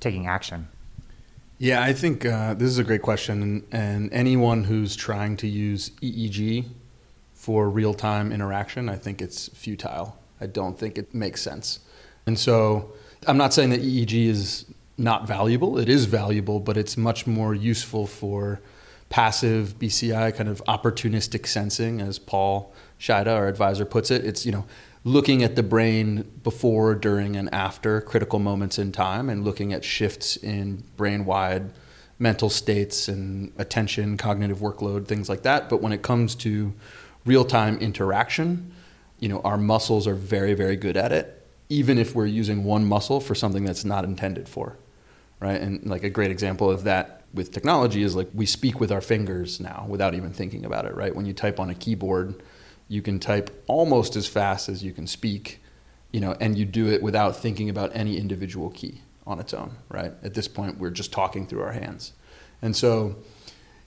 taking 0.00 0.26
action. 0.26 0.68
Yeah, 1.58 1.82
I 1.82 1.92
think 1.92 2.26
uh, 2.26 2.54
this 2.54 2.68
is 2.68 2.78
a 2.78 2.84
great 2.84 3.02
question. 3.02 3.42
And, 3.42 3.66
and 3.70 4.12
anyone 4.12 4.64
who's 4.64 4.96
trying 4.96 5.36
to 5.38 5.46
use 5.46 5.90
EEG 6.02 6.66
for 7.32 7.70
real 7.70 7.94
time 7.94 8.32
interaction, 8.32 8.88
I 8.88 8.96
think 8.96 9.22
it's 9.22 9.48
futile. 9.48 10.18
I 10.40 10.46
don't 10.46 10.76
think 10.76 10.98
it 10.98 11.14
makes 11.14 11.40
sense. 11.40 11.78
And 12.26 12.36
so 12.36 12.92
I'm 13.28 13.36
not 13.36 13.54
saying 13.54 13.70
that 13.70 13.82
EEG 13.82 14.26
is 14.26 14.66
not 14.96 15.26
valuable. 15.26 15.78
It 15.78 15.88
is 15.88 16.04
valuable, 16.04 16.60
but 16.60 16.76
it's 16.76 16.96
much 16.96 17.26
more 17.26 17.54
useful 17.54 18.06
for 18.06 18.60
passive 19.08 19.78
BCI, 19.78 20.34
kind 20.34 20.48
of 20.48 20.62
opportunistic 20.66 21.46
sensing, 21.46 22.00
as 22.00 22.18
Paul 22.18 22.72
Sajda, 22.98 23.28
our 23.28 23.48
advisor, 23.48 23.84
puts 23.84 24.10
it. 24.10 24.24
It's, 24.24 24.46
you 24.46 24.52
know, 24.52 24.66
looking 25.04 25.42
at 25.42 25.56
the 25.56 25.62
brain 25.62 26.30
before, 26.42 26.94
during, 26.94 27.36
and 27.36 27.52
after 27.52 28.00
critical 28.00 28.38
moments 28.38 28.78
in 28.78 28.92
time 28.92 29.28
and 29.28 29.44
looking 29.44 29.72
at 29.72 29.84
shifts 29.84 30.36
in 30.36 30.82
brain 30.96 31.24
wide 31.24 31.70
mental 32.18 32.48
states 32.48 33.08
and 33.08 33.52
attention, 33.58 34.16
cognitive 34.16 34.58
workload, 34.58 35.06
things 35.06 35.28
like 35.28 35.42
that. 35.42 35.68
But 35.68 35.82
when 35.82 35.92
it 35.92 36.02
comes 36.02 36.34
to 36.36 36.72
real 37.26 37.44
time 37.44 37.78
interaction, 37.78 38.72
you 39.20 39.28
know, 39.28 39.40
our 39.40 39.58
muscles 39.58 40.06
are 40.06 40.14
very, 40.14 40.54
very 40.54 40.76
good 40.76 40.96
at 40.96 41.12
it, 41.12 41.46
even 41.68 41.98
if 41.98 42.14
we're 42.14 42.26
using 42.26 42.64
one 42.64 42.84
muscle 42.84 43.20
for 43.20 43.34
something 43.34 43.64
that's 43.64 43.84
not 43.84 44.04
intended 44.04 44.48
for. 44.48 44.76
Right. 45.44 45.60
And 45.60 45.84
like 45.84 46.04
a 46.04 46.08
great 46.08 46.30
example 46.30 46.70
of 46.70 46.84
that 46.84 47.20
with 47.34 47.52
technology 47.52 48.02
is 48.02 48.16
like 48.16 48.30
we 48.32 48.46
speak 48.46 48.80
with 48.80 48.90
our 48.90 49.02
fingers 49.02 49.60
now 49.60 49.84
without 49.86 50.14
even 50.14 50.32
thinking 50.32 50.64
about 50.64 50.86
it, 50.86 50.94
right? 50.94 51.14
When 51.14 51.26
you 51.26 51.34
type 51.34 51.60
on 51.60 51.68
a 51.68 51.74
keyboard, 51.74 52.42
you 52.88 53.02
can 53.02 53.20
type 53.20 53.62
almost 53.66 54.16
as 54.16 54.26
fast 54.26 54.70
as 54.70 54.82
you 54.82 54.90
can 54.92 55.06
speak, 55.06 55.60
you 56.12 56.20
know, 56.20 56.34
and 56.40 56.56
you 56.56 56.64
do 56.64 56.88
it 56.88 57.02
without 57.02 57.36
thinking 57.36 57.68
about 57.68 57.90
any 57.92 58.16
individual 58.16 58.70
key 58.70 59.02
on 59.26 59.38
its 59.38 59.52
own, 59.52 59.76
right? 59.90 60.14
At 60.22 60.32
this 60.32 60.48
point, 60.48 60.78
we're 60.78 60.88
just 60.88 61.12
talking 61.12 61.46
through 61.46 61.60
our 61.60 61.72
hands. 61.72 62.14
And 62.62 62.74
so, 62.74 63.16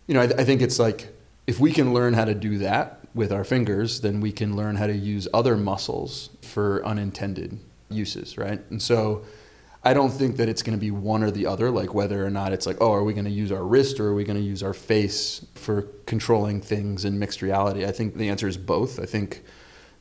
you 0.06 0.14
know, 0.14 0.22
I, 0.22 0.26
I 0.26 0.44
think 0.44 0.62
it's 0.62 0.78
like 0.78 1.12
if 1.48 1.60
we 1.60 1.72
can 1.72 1.92
learn 1.92 2.14
how 2.14 2.26
to 2.26 2.36
do 2.36 2.60
that 2.60 3.00
with 3.16 3.32
our 3.32 3.44
fingers, 3.44 4.02
then 4.02 4.22
we 4.22 4.32
can 4.32 4.56
learn 4.56 4.76
how 4.76 4.86
to 4.86 4.96
use 4.96 5.28
other 5.34 5.58
muscles 5.58 6.30
for 6.44 6.86
unintended 6.86 7.58
uses, 7.90 8.38
right? 8.38 8.62
And 8.70 8.80
so, 8.80 9.26
I 9.88 9.94
don't 9.94 10.10
think 10.10 10.36
that 10.36 10.50
it's 10.50 10.64
going 10.64 10.78
to 10.78 10.82
be 10.82 10.92
one 10.92 11.24
or 11.24 11.32
the 11.32 11.46
other, 11.46 11.72
like 11.72 11.94
whether 11.94 12.26
or 12.26 12.30
not 12.30 12.52
it's 12.52 12.66
like, 12.66 12.76
oh, 12.82 12.92
are 12.92 13.06
we 13.06 13.14
going 13.14 13.24
to 13.24 13.32
use 13.32 13.54
our 13.54 13.64
wrist 13.64 14.02
or 14.02 14.08
are 14.08 14.14
we 14.14 14.26
going 14.26 14.38
to 14.38 14.44
use 14.44 14.62
our 14.62 14.74
face 14.74 15.46
for 15.56 15.84
controlling 16.06 16.60
things 16.60 17.06
in 17.06 17.18
mixed 17.18 17.42
reality? 17.42 17.86
I 17.86 17.94
think 17.94 18.18
the 18.18 18.28
answer 18.28 18.50
is 18.50 18.58
both. 18.58 19.00
I 19.00 19.06
think 19.06 19.46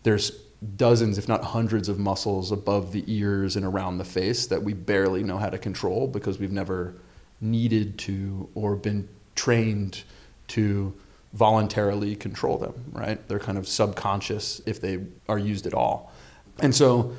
there's 0.03 0.31
dozens, 0.77 1.19
if 1.19 1.29
not 1.29 1.45
hundreds, 1.45 1.89
of 1.89 2.01
muscles 2.01 2.51
above 2.51 2.91
the 2.91 3.05
ears 3.07 3.55
and 3.55 3.65
around 3.65 3.99
the 3.99 4.05
face 4.05 4.49
that 4.49 4.61
we 4.61 4.73
barely 4.73 5.23
know 5.23 5.39
how 5.39 5.51
to 5.51 5.59
control 5.59 6.09
because 6.09 6.41
we've 6.41 6.51
never 6.51 6.97
needed 7.41 7.97
to 8.01 8.49
or 8.57 8.75
been 8.75 9.09
trained 9.37 10.03
to 10.49 10.93
voluntarily 11.33 12.17
control 12.17 12.59
them, 12.59 12.75
right? 12.91 13.29
They're 13.29 13.39
kind 13.39 13.57
of 13.57 13.69
subconscious 13.69 14.61
if 14.67 14.81
they 14.81 14.99
are 15.29 15.39
used 15.39 15.65
at 15.65 15.75
all. 15.75 16.13
And 16.59 16.75
so, 16.75 17.15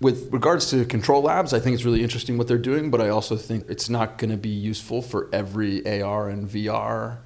with 0.00 0.32
regards 0.32 0.70
to 0.70 0.84
control 0.84 1.22
labs, 1.22 1.52
I 1.52 1.60
think 1.60 1.74
it's 1.74 1.84
really 1.84 2.02
interesting 2.02 2.36
what 2.36 2.48
they're 2.48 2.58
doing, 2.58 2.90
but 2.90 3.00
I 3.00 3.08
also 3.08 3.36
think 3.36 3.68
it's 3.68 3.88
not 3.88 4.18
going 4.18 4.30
to 4.30 4.36
be 4.36 4.48
useful 4.48 5.00
for 5.00 5.28
every 5.32 6.02
AR 6.02 6.28
and 6.28 6.48
VR 6.48 7.18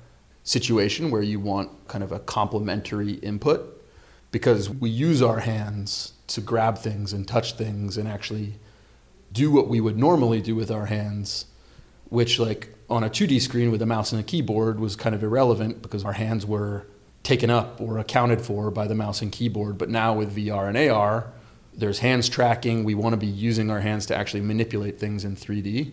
situation 0.45 1.11
where 1.11 1.23
you 1.23 1.41
want 1.41 1.89
kind 1.89 2.05
of 2.05 2.13
a 2.13 2.21
complementary 2.21 3.15
input 3.15 3.83
because 4.31 4.71
we 4.71 4.89
use 4.89 5.21
our 5.21 5.41
hands 5.41 6.13
to 6.29 6.41
grab 6.41 6.79
things 6.79 7.13
and 7.13 7.27
touch 7.27 7.55
things 7.55 7.97
and 7.97 8.09
actually 8.09 8.55
do 9.33 9.51
what 9.51 9.69
we 9.69 9.81
would 9.81 9.99
normally 9.99 10.41
do 10.41 10.55
with 10.55 10.71
our 10.71 10.87
hands, 10.87 11.47
which, 12.09 12.39
like 12.39 12.75
on 12.89 13.03
a 13.03 13.11
2D 13.11 13.41
screen 13.41 13.71
with 13.71 13.83
a 13.83 13.87
mouse 13.87 14.13
and 14.13 14.21
a 14.21 14.25
keyboard, 14.25 14.79
was 14.79 14.95
kind 14.97 15.15
of 15.15 15.23
irrelevant 15.23 15.83
because 15.83 16.05
our 16.05 16.13
hands 16.13 16.47
were 16.47 16.87
taken 17.23 17.51
up 17.51 17.81
or 17.81 17.99
accounted 17.99 18.41
for 18.41 18.71
by 18.71 18.87
the 18.87 18.95
mouse 18.95 19.23
and 19.23 19.33
keyboard. 19.33 19.77
But 19.77 19.91
now 19.91 20.15
with 20.15 20.35
VR 20.35 20.69
and 20.69 20.91
AR, 20.91 21.33
there's 21.75 22.01
hands 22.01 22.29
tracking. 22.29 22.85
We 22.85 22.95
want 22.95 23.13
to 23.13 23.17
be 23.17 23.27
using 23.27 23.71
our 23.71 23.81
hands 23.81 24.07
to 24.07 24.17
actually 24.17 24.43
manipulate 24.43 24.99
things 24.99 25.25
in 25.25 25.37
3D. 25.37 25.93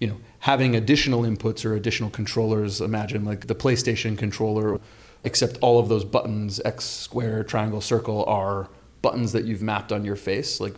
You 0.00 0.06
know, 0.06 0.16
having 0.40 0.76
additional 0.76 1.22
inputs 1.22 1.64
or 1.64 1.74
additional 1.74 2.10
controllers. 2.10 2.80
Imagine 2.80 3.24
like 3.24 3.46
the 3.46 3.54
PlayStation 3.54 4.16
controller, 4.16 4.80
except 5.24 5.58
all 5.60 5.78
of 5.78 5.88
those 5.88 6.04
buttons, 6.04 6.60
X, 6.64 6.84
square, 6.84 7.42
triangle, 7.42 7.80
circle, 7.80 8.24
are 8.26 8.68
buttons 9.02 9.32
that 9.32 9.44
you've 9.44 9.62
mapped 9.62 9.92
on 9.92 10.04
your 10.04 10.16
face. 10.16 10.60
Like 10.60 10.74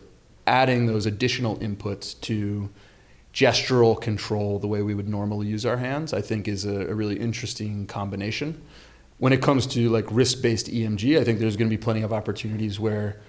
adding 0.47 0.87
those 0.87 1.07
additional 1.07 1.59
inputs 1.59 2.19
to 2.23 2.71
gestural 3.33 4.01
control 4.01 4.59
the 4.59 4.67
way 4.67 4.83
we 4.83 4.95
would 4.95 5.09
normally 5.09 5.47
use 5.47 5.65
our 5.65 5.77
hands, 5.77 6.13
I 6.13 6.21
think 6.21 6.49
is 6.49 6.65
a, 6.65 6.87
a 6.89 6.95
really 6.95 7.19
interesting 7.19 7.87
combination. 7.87 8.61
When 9.19 9.33
it 9.33 9.43
comes 9.43 9.67
to 9.69 9.89
like 9.91 10.07
wrist-based 10.11 10.67
EMG, 10.67 11.19
I 11.19 11.25
think 11.25 11.39
there's 11.39 11.57
going 11.57 11.71
to 11.71 11.77
be 11.77 11.81
plenty 11.81 12.03
of 12.03 12.13
opportunities 12.13 12.81
where 12.81 13.21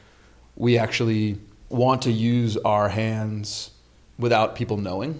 we 0.61 0.77
actually 0.77 1.39
want 1.69 2.03
to 2.03 2.11
use 2.11 2.55
our 2.55 2.87
hands 2.87 3.71
without 4.19 4.55
people 4.55 4.77
knowing, 4.77 5.19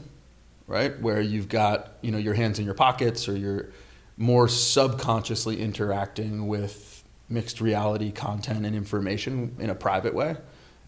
right? 0.68 1.02
Where 1.02 1.20
you've 1.20 1.50
got, 1.50 1.94
you 2.02 2.12
know, 2.12 2.20
your 2.20 2.36
hands 2.36 2.60
in 2.60 2.66
your 2.66 2.76
pockets 2.76 3.28
or 3.28 3.36
you're 3.36 3.70
more 4.18 4.48
subconsciously 4.48 5.60
interacting 5.60 6.48
with 6.48 7.04
mixed 7.28 7.60
reality 7.60 8.12
content 8.12 8.68
and 8.68 8.76
information 8.76 9.56
in 9.58 9.72
a 9.72 9.74
private 9.74 10.14
way. 10.14 10.38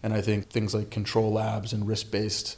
And 0.04 0.14
I 0.14 0.20
think 0.20 0.50
things 0.50 0.72
like 0.72 0.88
control 0.88 1.32
labs 1.32 1.72
and 1.72 1.88
wrist 1.88 2.12
based 2.12 2.56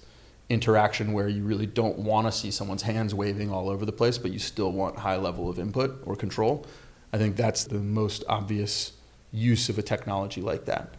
interaction 0.50 1.14
where 1.14 1.28
you 1.28 1.44
really 1.44 1.64
don't 1.64 2.00
want 2.00 2.26
to 2.26 2.32
see 2.32 2.50
someone's 2.50 2.82
hands 2.82 3.14
waving 3.14 3.50
all 3.50 3.70
over 3.70 3.86
the 3.86 3.92
place, 3.92 4.18
but 4.18 4.32
you 4.32 4.38
still 4.38 4.70
want 4.70 4.98
high 4.98 5.16
level 5.16 5.48
of 5.48 5.58
input 5.58 6.02
or 6.04 6.14
control. 6.14 6.66
I 7.14 7.16
think 7.16 7.36
that's 7.36 7.64
the 7.64 7.78
most 7.78 8.22
obvious 8.28 8.92
use 9.32 9.70
of 9.70 9.78
a 9.78 9.82
technology 9.82 10.42
like 10.42 10.66
that 10.66 10.90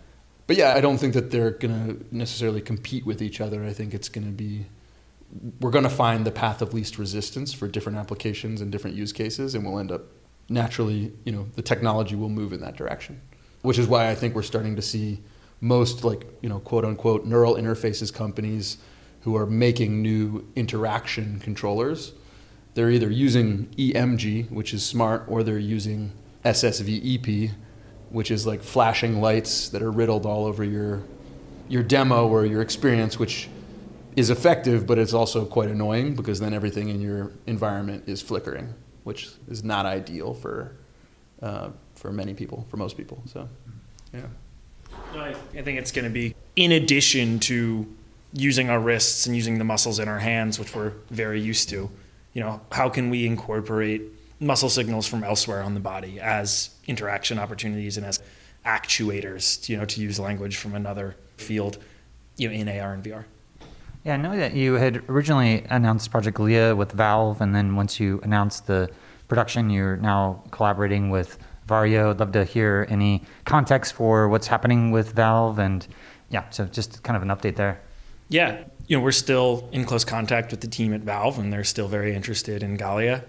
but 0.47 0.55
yeah, 0.55 0.73
I 0.73 0.81
don't 0.81 0.97
think 0.97 1.13
that 1.13 1.29
they're 1.29 1.51
going 1.51 1.99
to 1.99 2.15
necessarily 2.15 2.61
compete 2.61 3.05
with 3.05 3.21
each 3.21 3.41
other. 3.41 3.63
I 3.65 3.73
think 3.73 3.93
it's 3.93 4.09
going 4.09 4.25
to 4.25 4.33
be 4.33 4.65
we're 5.59 5.71
going 5.71 5.83
to 5.83 5.89
find 5.89 6.25
the 6.25 6.31
path 6.31 6.61
of 6.61 6.73
least 6.73 6.97
resistance 6.97 7.51
for 7.51 7.67
different 7.67 7.97
applications 7.97 8.61
and 8.61 8.71
different 8.71 8.95
use 8.95 9.11
cases, 9.11 9.55
and 9.55 9.65
we'll 9.65 9.77
end 9.77 9.91
up 9.91 10.03
naturally, 10.47 11.11
you 11.25 11.33
know, 11.33 11.47
the 11.55 11.61
technology 11.61 12.15
will 12.15 12.29
move 12.29 12.53
in 12.53 12.61
that 12.61 12.77
direction. 12.77 13.21
Which 13.61 13.77
is 13.77 13.87
why 13.87 14.09
I 14.09 14.15
think 14.15 14.35
we're 14.35 14.43
starting 14.43 14.77
to 14.77 14.81
see 14.81 15.19
most 15.59 16.03
like 16.03 16.25
you 16.41 16.49
know 16.49 16.59
quote 16.59 16.85
unquote 16.85 17.25
neural 17.25 17.55
interfaces 17.55 18.13
companies 18.13 18.77
who 19.21 19.35
are 19.35 19.45
making 19.45 20.01
new 20.01 20.47
interaction 20.55 21.39
controllers. 21.39 22.13
They're 22.75 22.91
either 22.91 23.09
using 23.09 23.65
EMG, 23.77 24.51
which 24.51 24.73
is 24.73 24.85
smart, 24.85 25.23
or 25.27 25.43
they're 25.43 25.57
using 25.57 26.11
SSVEP, 26.45 27.51
which 28.09 28.31
is 28.31 28.45
like 28.45 28.61
flashing 28.63 29.21
lights 29.21 29.69
that 29.69 29.81
are 29.81 29.91
riddled 29.91 30.25
all 30.25 30.45
over 30.45 30.63
your 30.63 31.03
your 31.69 31.83
demo 31.83 32.27
or 32.27 32.45
your 32.45 32.61
experience, 32.61 33.19
which 33.19 33.49
is 34.15 34.29
effective, 34.29 34.87
but 34.87 34.97
it's 34.97 35.13
also 35.13 35.45
quite 35.45 35.69
annoying 35.69 36.15
because 36.15 36.39
then 36.39 36.53
everything 36.53 36.89
in 36.89 37.01
your 37.01 37.31
environment 37.45 38.03
is 38.07 38.21
flickering, 38.21 38.73
which 39.03 39.29
is 39.47 39.63
not 39.63 39.85
ideal 39.85 40.33
for 40.33 40.75
uh, 41.41 41.69
for 41.95 42.11
many 42.11 42.33
people, 42.33 42.65
for 42.69 42.77
most 42.77 42.97
people. 42.97 43.21
So, 43.25 43.47
yeah. 44.13 44.21
I, 45.13 45.35
I 45.55 45.61
think 45.61 45.79
it's 45.79 45.91
going 45.91 46.05
to 46.05 46.11
be 46.11 46.35
in 46.55 46.71
addition 46.71 47.39
to 47.41 47.87
using 48.33 48.69
our 48.69 48.79
wrists 48.79 49.25
and 49.25 49.35
using 49.35 49.57
the 49.57 49.63
muscles 49.63 49.99
in 49.99 50.07
our 50.07 50.19
hands, 50.19 50.59
which 50.59 50.75
we're 50.75 50.93
very 51.09 51.41
used 51.41 51.69
to. 51.69 51.89
You 52.33 52.41
know, 52.41 52.61
how 52.71 52.89
can 52.89 53.09
we 53.09 53.25
incorporate 53.25 54.01
muscle 54.39 54.69
signals 54.69 55.07
from 55.07 55.23
elsewhere 55.23 55.61
on 55.61 55.73
the 55.73 55.79
body 55.79 56.19
as 56.19 56.69
interaction 56.87 57.39
opportunities 57.39 57.97
and 57.97 58.05
as 58.05 58.21
actuators, 58.65 59.67
you 59.69 59.77
know, 59.77 59.85
to 59.85 60.01
use 60.01 60.19
language 60.19 60.57
from 60.57 60.75
another 60.75 61.15
field, 61.37 61.77
you 62.35 62.47
know, 62.47 62.53
in 62.53 62.67
AR 62.67 62.93
and 62.93 63.03
VR. 63.03 63.25
Yeah, 64.03 64.13
I 64.13 64.17
know 64.17 64.37
that 64.37 64.53
you 64.53 64.75
had 64.75 65.03
originally 65.09 65.65
announced 65.69 66.11
Project 66.11 66.37
Galea 66.37 66.75
with 66.75 66.91
Valve, 66.91 67.41
and 67.41 67.55
then 67.55 67.75
once 67.75 67.99
you 67.99 68.19
announced 68.23 68.67
the 68.67 68.89
production, 69.27 69.69
you're 69.69 69.97
now 69.97 70.43
collaborating 70.51 71.09
with 71.09 71.37
Varjo. 71.67 72.11
I'd 72.11 72.19
love 72.19 72.31
to 72.33 72.45
hear 72.45 72.87
any 72.89 73.23
context 73.45 73.93
for 73.93 74.29
what's 74.29 74.47
happening 74.47 74.91
with 74.91 75.13
Valve, 75.13 75.59
and 75.59 75.85
yeah, 76.29 76.49
so 76.49 76.65
just 76.65 77.03
kind 77.03 77.17
of 77.17 77.23
an 77.23 77.29
update 77.29 77.55
there. 77.55 77.81
Yeah, 78.29 78.63
you 78.87 78.97
know, 78.97 79.03
we're 79.03 79.11
still 79.11 79.67
in 79.71 79.83
close 79.83 80.05
contact 80.05 80.51
with 80.51 80.61
the 80.61 80.67
team 80.67 80.93
at 80.93 81.01
Valve, 81.01 81.39
and 81.39 81.51
they're 81.51 81.63
still 81.63 81.87
very 81.87 82.15
interested 82.15 82.63
in 82.63 82.77
Galea 82.77 83.23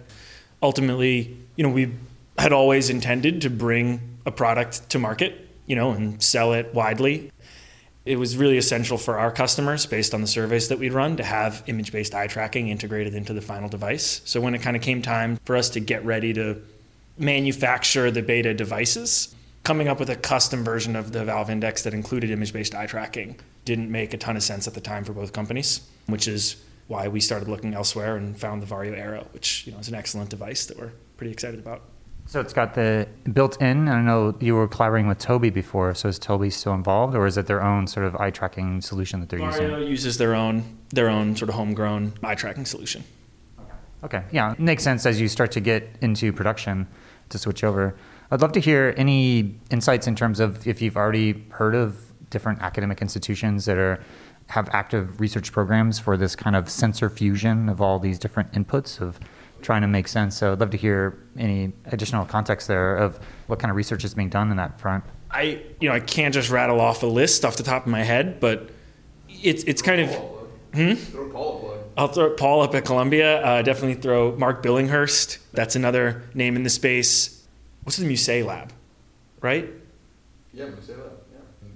ultimately, 0.62 1.36
you 1.56 1.64
know, 1.64 1.70
we 1.70 1.92
had 2.38 2.52
always 2.52 2.90
intended 2.90 3.42
to 3.42 3.50
bring 3.50 4.00
a 4.26 4.30
product 4.30 4.88
to 4.90 4.98
market, 4.98 5.48
you 5.66 5.76
know, 5.76 5.90
and 5.92 6.22
sell 6.22 6.52
it 6.52 6.72
widely. 6.74 7.30
It 8.04 8.16
was 8.16 8.36
really 8.36 8.56
essential 8.56 8.96
for 8.96 9.18
our 9.18 9.30
customers, 9.30 9.84
based 9.84 10.14
on 10.14 10.20
the 10.22 10.26
surveys 10.26 10.68
that 10.68 10.78
we'd 10.78 10.92
run, 10.92 11.16
to 11.16 11.24
have 11.24 11.62
image 11.66 11.92
based 11.92 12.14
eye 12.14 12.26
tracking 12.26 12.68
integrated 12.68 13.14
into 13.14 13.32
the 13.32 13.42
final 13.42 13.68
device. 13.68 14.22
So 14.24 14.40
when 14.40 14.54
it 14.54 14.62
kind 14.62 14.76
of 14.76 14.82
came 14.82 15.02
time 15.02 15.38
for 15.44 15.56
us 15.56 15.68
to 15.70 15.80
get 15.80 16.04
ready 16.04 16.32
to 16.34 16.62
manufacture 17.18 18.10
the 18.10 18.22
beta 18.22 18.54
devices. 18.54 19.34
Coming 19.64 19.88
up 19.88 20.00
with 20.00 20.08
a 20.08 20.16
custom 20.16 20.64
version 20.64 20.96
of 20.96 21.12
the 21.12 21.24
Valve 21.24 21.50
Index 21.50 21.82
that 21.82 21.92
included 21.92 22.30
image 22.30 22.52
based 22.52 22.74
eye 22.74 22.86
tracking 22.86 23.38
didn't 23.64 23.90
make 23.90 24.14
a 24.14 24.16
ton 24.16 24.36
of 24.36 24.42
sense 24.42 24.66
at 24.66 24.74
the 24.74 24.80
time 24.80 25.04
for 25.04 25.12
both 25.12 25.32
companies, 25.32 25.80
which 26.06 26.26
is 26.26 26.56
why 26.88 27.06
we 27.06 27.20
started 27.20 27.48
looking 27.48 27.74
elsewhere 27.74 28.16
and 28.16 28.38
found 28.38 28.60
the 28.62 28.66
Varjo 28.66 28.96
Aero, 28.96 29.26
which 29.32 29.66
you 29.66 29.72
know 29.72 29.78
is 29.78 29.88
an 29.88 29.94
excellent 29.94 30.30
device 30.30 30.66
that 30.66 30.78
we're 30.78 30.92
pretty 31.16 31.30
excited 31.30 31.60
about. 31.60 31.82
So 32.26 32.40
it's 32.40 32.52
got 32.52 32.74
the 32.74 33.08
built-in. 33.32 33.88
I 33.88 34.02
know 34.02 34.36
you 34.38 34.54
were 34.54 34.68
collaborating 34.68 35.08
with 35.08 35.18
Tobii 35.18 35.52
before. 35.52 35.94
So 35.94 36.08
is 36.08 36.18
Tobii 36.18 36.52
still 36.52 36.74
involved, 36.74 37.14
or 37.14 37.26
is 37.26 37.38
it 37.38 37.46
their 37.46 37.62
own 37.62 37.86
sort 37.86 38.04
of 38.04 38.16
eye 38.16 38.30
tracking 38.30 38.82
solution 38.82 39.20
that 39.20 39.30
they're 39.30 39.38
using? 39.38 39.88
uses 39.88 40.18
their 40.18 40.34
own 40.34 40.78
their 40.90 41.08
own 41.08 41.36
sort 41.36 41.48
of 41.48 41.54
homegrown 41.54 42.14
eye 42.22 42.34
tracking 42.34 42.66
solution. 42.66 43.04
Okay, 44.04 44.22
yeah, 44.30 44.52
it 44.52 44.60
makes 44.60 44.82
sense 44.82 45.06
as 45.06 45.20
you 45.20 45.26
start 45.26 45.52
to 45.52 45.60
get 45.60 45.88
into 46.02 46.32
production 46.32 46.86
to 47.30 47.38
switch 47.38 47.64
over. 47.64 47.96
I'd 48.30 48.42
love 48.42 48.52
to 48.52 48.60
hear 48.60 48.94
any 48.96 49.58
insights 49.70 50.06
in 50.06 50.14
terms 50.14 50.38
of 50.38 50.66
if 50.66 50.80
you've 50.82 50.96
already 50.96 51.44
heard 51.50 51.74
of 51.74 52.12
different 52.30 52.60
academic 52.60 53.00
institutions 53.00 53.64
that 53.64 53.78
are 53.78 54.02
have 54.48 54.68
active 54.72 55.20
research 55.20 55.52
programs 55.52 55.98
for 55.98 56.16
this 56.16 56.34
kind 56.34 56.56
of 56.56 56.68
sensor 56.68 57.08
fusion 57.10 57.68
of 57.68 57.80
all 57.80 57.98
these 57.98 58.18
different 58.18 58.52
inputs 58.52 59.00
of 59.00 59.18
trying 59.62 59.82
to 59.82 59.88
make 59.88 60.08
sense. 60.08 60.36
So 60.36 60.52
I'd 60.52 60.60
love 60.60 60.70
to 60.70 60.76
hear 60.76 61.18
any 61.36 61.72
additional 61.86 62.24
context 62.24 62.68
there 62.68 62.96
of 62.96 63.18
what 63.46 63.58
kind 63.58 63.70
of 63.70 63.76
research 63.76 64.04
is 64.04 64.14
being 64.14 64.28
done 64.28 64.50
in 64.50 64.56
that 64.56 64.80
front. 64.80 65.04
I 65.30 65.60
you 65.80 65.88
know 65.88 65.94
I 65.94 66.00
can't 66.00 66.32
just 66.32 66.50
rattle 66.50 66.80
off 66.80 67.02
a 67.02 67.06
list 67.06 67.44
off 67.44 67.56
the 67.56 67.62
top 67.62 67.84
of 67.84 67.92
my 67.92 68.02
head, 68.02 68.40
but 68.40 68.70
it's 69.28 69.64
it's 69.64 69.82
kind 69.82 70.00
of 70.00 70.10
Throw 70.72 71.28
Paul 71.30 71.56
a 71.56 71.60
plug. 71.60 71.78
I'll 71.96 72.08
throw 72.08 72.30
Paul 72.30 72.62
up 72.62 72.74
at 72.74 72.84
Columbia. 72.84 73.42
Uh, 73.44 73.62
definitely 73.62 74.00
throw 74.00 74.36
Mark 74.36 74.62
Billinghurst. 74.62 75.38
That's 75.52 75.76
another 75.76 76.22
name 76.34 76.56
in 76.56 76.62
the 76.62 76.70
space. 76.70 77.46
What's 77.82 77.96
the 77.96 78.06
MuSAE 78.06 78.44
Lab, 78.44 78.72
right? 79.40 79.68
Yeah, 80.52 80.64
I'm 80.64 80.70
gonna 80.70 80.82
say 80.82 80.94
that. 80.94 81.02
Yeah. 81.02 81.17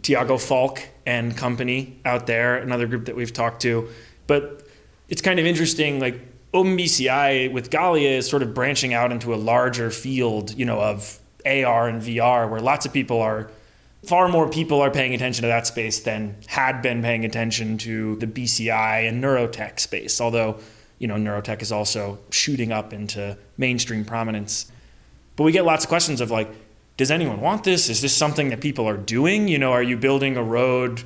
Tiago 0.03 0.37
Falk 0.37 0.83
and 1.07 1.37
company 1.37 1.99
out 2.05 2.27
there, 2.27 2.57
another 2.57 2.87
group 2.87 3.07
that 3.07 3.17
we've 3.17 3.33
talked 3.33 3.63
to. 3.63 3.89
But 4.27 4.67
it's 5.09 5.23
kind 5.23 5.39
of 5.39 5.47
interesting, 5.47 6.01
like 6.01 6.21
OpenBCI 6.53 7.53
with 7.53 7.71
Galea 7.71 8.19
is 8.19 8.29
sort 8.29 8.43
of 8.43 8.55
branching 8.55 8.95
out 8.95 9.13
into 9.13 9.35
a 9.35 9.37
larger 9.37 9.91
field, 9.91 10.57
you 10.57 10.65
know, 10.65 10.81
of 10.81 11.19
AR 11.47 11.89
and 11.89 12.03
VR, 12.03 12.49
where 12.51 12.61
lots 12.61 12.87
of 12.87 12.93
people 12.93 13.21
are, 13.21 13.51
far 14.05 14.29
more 14.29 14.49
people 14.49 14.81
are 14.81 14.91
paying 14.91 15.15
attention 15.15 15.43
to 15.43 15.49
that 15.49 15.67
space 15.67 16.01
than 16.01 16.37
had 16.47 16.83
been 16.83 17.03
paying 17.03 17.25
attention 17.25 17.79
to 17.79 18.17
the 18.17 18.27
BCI 18.27 19.09
and 19.09 19.23
neurotech 19.23 19.81
space. 19.81 20.21
Although, 20.21 20.59
you 20.99 21.09
know, 21.09 21.17
neurotech 21.17 21.63
is 21.63 21.73
also 21.73 22.19
shooting 22.31 22.71
up 22.71 22.93
into 22.93 23.37
mainstream 23.57 24.05
prominence. 24.05 24.71
But 25.37 25.45
we 25.45 25.53
get 25.53 25.65
lots 25.65 25.85
of 25.85 25.89
questions 25.89 26.21
of 26.21 26.31
like, 26.31 26.49
does 26.97 27.11
anyone 27.11 27.41
want 27.41 27.65
this? 27.65 27.89
Is 27.89 28.03
this 28.03 28.17
something 28.17 28.51
that 28.51 28.61
people 28.61 28.89
are 28.89 28.97
doing? 28.97 29.49
You 29.49 29.59
know, 29.59 29.73
are 29.73 29.83
you 29.83 29.97
building 29.97 30.37
a 30.37 30.43
road 30.43 31.03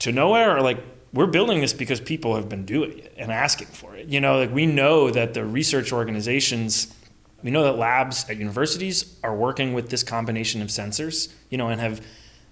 to 0.00 0.12
nowhere? 0.12 0.56
Or 0.56 0.60
like, 0.60 0.78
we're 1.12 1.26
building 1.26 1.60
this 1.60 1.72
because 1.72 2.00
people 2.00 2.36
have 2.36 2.48
been 2.48 2.64
doing 2.64 2.98
it 2.98 3.14
and 3.16 3.32
asking 3.32 3.68
for 3.68 3.94
it. 3.96 4.08
You 4.08 4.20
know, 4.20 4.38
like 4.38 4.52
we 4.52 4.66
know 4.66 5.10
that 5.10 5.34
the 5.34 5.44
research 5.44 5.92
organizations, 5.92 6.94
we 7.42 7.50
know 7.50 7.64
that 7.64 7.76
labs 7.76 8.28
at 8.28 8.36
universities 8.36 9.16
are 9.22 9.34
working 9.34 9.72
with 9.74 9.90
this 9.90 10.02
combination 10.02 10.60
of 10.62 10.68
sensors, 10.68 11.32
you 11.50 11.58
know, 11.58 11.68
and 11.68 11.80
have, 11.80 12.00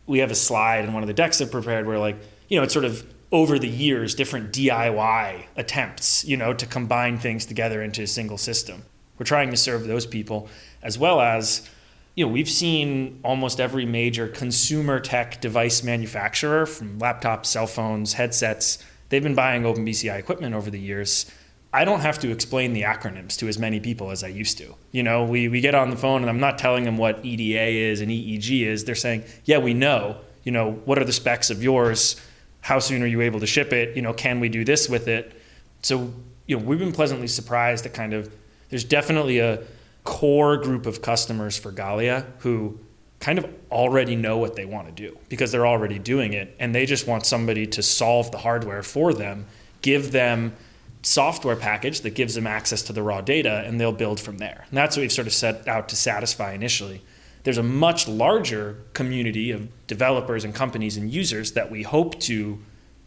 we 0.07 0.21
have 0.21 0.31
a 0.31 0.37
slide 0.37 0.85
in 0.85 0.93
one 0.93 1.03
of 1.03 1.07
the 1.07 1.15
decks 1.15 1.39
that 1.39 1.51
prepared 1.51 1.87
where 1.87 1.99
like, 1.99 2.17
you 2.49 2.57
know, 2.57 2.63
it's 2.63 2.73
sort 2.73 2.85
of 2.85 3.05
over 3.33 3.59
the 3.59 3.69
years, 3.69 4.15
different 4.15 4.53
DIY 4.53 5.47
attempts, 5.57 6.25
you 6.25 6.37
know, 6.37 6.55
to 6.55 6.65
combine 6.65 7.19
things 7.19 7.45
together 7.45 7.83
into 7.83 8.03
a 8.03 8.07
single 8.07 8.39
system. 8.39 8.85
We're 9.19 9.27
trying 9.27 9.51
to 9.51 9.57
serve 9.57 9.87
those 9.87 10.07
people 10.07 10.49
as 10.83 10.99
well 10.99 11.21
as 11.21 11.69
you 12.17 12.25
know, 12.25 12.33
we've 12.33 12.49
seen 12.49 13.21
almost 13.23 13.61
every 13.61 13.85
major 13.85 14.27
consumer 14.27 14.99
tech 14.99 15.41
device 15.41 15.83
manufacturer 15.83 16.65
from 16.65 16.99
laptops, 16.99 17.47
cell 17.47 17.67
phones, 17.67 18.15
headsets, 18.15 18.83
they've 19.11 19.23
been 19.23 19.35
buying 19.35 19.63
OpenBCI 19.63 20.19
equipment 20.19 20.55
over 20.55 20.71
the 20.71 20.81
years. 20.81 21.31
I 21.75 21.85
don't 21.85 22.01
have 22.01 22.19
to 22.21 22.31
explain 22.31 22.73
the 22.73 22.83
acronyms 22.83 23.37
to 23.39 23.49
as 23.49 23.59
many 23.59 23.81
people 23.81 24.11
as 24.11 24.25
I 24.25 24.29
used 24.29 24.57
to. 24.59 24.75
You 24.93 25.03
know, 25.03 25.25
we, 25.25 25.49
we 25.49 25.61
get 25.61 25.75
on 25.75 25.91
the 25.91 25.97
phone 25.97 26.23
and 26.23 26.31
I'm 26.31 26.41
not 26.41 26.57
telling 26.57 26.85
them 26.85 26.97
what 26.97 27.23
EDA 27.23 27.91
is 27.91 28.01
and 28.01 28.11
EEG 28.11 28.63
is. 28.63 28.87
They're 28.87 28.95
saying, 28.95 29.25
yeah, 29.45 29.59
we 29.59 29.75
know. 29.75 30.17
You 30.43 30.53
know, 30.53 30.73
what 30.87 30.99
are 30.99 31.05
the 31.05 31.13
specs 31.13 31.51
of 31.51 31.63
yours? 31.63 32.17
How 32.63 32.79
soon 32.79 33.03
are 33.03 33.07
you 33.07 33.21
able 33.21 33.41
to 33.41 33.47
ship 33.47 33.75
it? 33.75 33.95
You 33.95 34.01
know, 34.01 34.15
can 34.15 34.41
we 34.41 34.49
do 34.49 34.65
this 34.65 34.89
with 34.89 35.07
it? 35.07 35.39
So, 35.83 36.15
you 36.47 36.57
know, 36.57 36.65
we've 36.65 36.79
been 36.79 36.93
pleasantly 36.93 37.29
surprised 37.29 37.85
that 37.85 37.93
kind 37.93 38.15
of 38.15 38.35
there's 38.71 38.85
definitely 38.85 39.39
a 39.39 39.63
core 40.07 40.57
group 40.57 40.87
of 40.87 41.03
customers 41.03 41.59
for 41.59 41.73
Galea 41.73 42.25
who 42.39 42.79
kind 43.21 43.39
of 43.39 43.47
already 43.71 44.15
know 44.15 44.39
what 44.39 44.55
they 44.55 44.65
want 44.65 44.87
to 44.87 44.93
do 44.93 45.19
because 45.29 45.51
they're 45.51 45.67
already 45.67 45.99
doing 45.99 46.33
it 46.33 46.55
and 46.59 46.75
they 46.75 46.87
just 46.87 47.07
want 47.07 47.27
somebody 47.27 47.67
to 47.67 47.83
solve 47.83 48.31
the 48.31 48.39
hardware 48.39 48.83
for 48.83 49.13
them, 49.13 49.47
give 49.83 50.13
them 50.13 50.55
software 51.03 51.57
package 51.57 52.03
that 52.03 52.15
gives 52.15 52.35
them 52.35 52.47
access 52.47 52.83
to 52.83 52.93
the 52.93 53.03
raw 53.03 53.21
data 53.21 53.63
and 53.67 53.81
they'll 53.81 53.93
build 53.93 54.21
from 54.21 54.39
there. 54.39 54.65
And 54.69 54.79
that's 54.79 54.97
what 54.97 55.03
we've 55.03 55.13
sort 55.13 55.27
of 55.27 55.35
set 55.35 55.67
out 55.67 55.89
to 55.89 55.97
satisfy 55.97 56.53
initially. 56.53 57.03
There's 57.43 57.59
a 57.59 57.63
much 57.63 58.09
larger 58.09 58.79
community 58.93 59.51
of 59.51 59.69
developers 59.87 60.45
and 60.45 60.55
companies 60.55 60.97
and 60.97 61.11
users 61.11 61.53
that 61.53 61.71
we 61.71 61.83
hope 61.83 62.21
to 62.21 62.61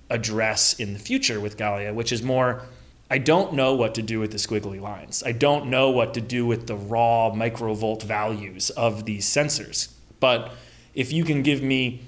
address 0.09 0.73
in 0.73 0.93
the 0.93 0.99
future 0.99 1.39
with 1.39 1.57
Galia, 1.57 1.93
which 1.93 2.11
is 2.11 2.23
more 2.23 2.63
I 3.09 3.17
don't 3.17 3.53
know 3.53 3.73
what 3.73 3.95
to 3.95 4.01
do 4.01 4.19
with 4.19 4.31
the 4.31 4.37
squiggly 4.37 4.79
lines. 4.79 5.23
I 5.25 5.31
don't 5.31 5.67
know 5.67 5.89
what 5.89 6.13
to 6.13 6.21
do 6.21 6.45
with 6.45 6.67
the 6.67 6.75
raw 6.75 7.31
microvolt 7.31 8.03
values 8.03 8.69
of 8.71 9.05
these 9.05 9.25
sensors. 9.25 9.91
But 10.19 10.51
if 10.93 11.11
you 11.11 11.23
can 11.23 11.41
give 11.41 11.63
me 11.63 12.03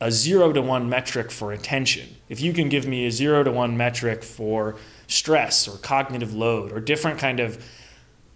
a 0.00 0.12
zero 0.12 0.52
to 0.52 0.62
one 0.62 0.88
metric 0.88 1.32
for 1.32 1.52
attention, 1.52 2.16
if 2.28 2.40
you 2.40 2.52
can 2.52 2.68
give 2.68 2.86
me 2.86 3.06
a 3.06 3.10
zero 3.10 3.42
to 3.42 3.50
one 3.50 3.76
metric 3.76 4.22
for 4.22 4.76
stress 5.08 5.66
or 5.66 5.76
cognitive 5.78 6.34
load 6.34 6.70
or 6.70 6.80
different 6.80 7.18
kind 7.18 7.40
of 7.40 7.64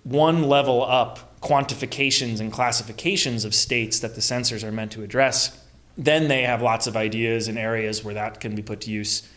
one 0.02 0.42
level 0.42 0.84
up 0.84 1.40
quantifications 1.40 2.40
and 2.40 2.52
classifications 2.52 3.44
of 3.44 3.54
states 3.54 4.00
that 4.00 4.14
the 4.16 4.20
sensors 4.20 4.64
are 4.64 4.72
meant 4.72 4.90
to 4.92 5.02
address, 5.02 5.64
then 5.96 6.28
they 6.28 6.42
have 6.42 6.62
lots 6.62 6.86
of 6.86 6.96
ideas 6.96 7.46
and 7.48 7.58
areas 7.58 8.02
where 8.02 8.14
that 8.14 8.40
can 8.40 8.54
be 8.54 8.62
put 8.62 8.80
to 8.80 8.90
use 8.90 9.28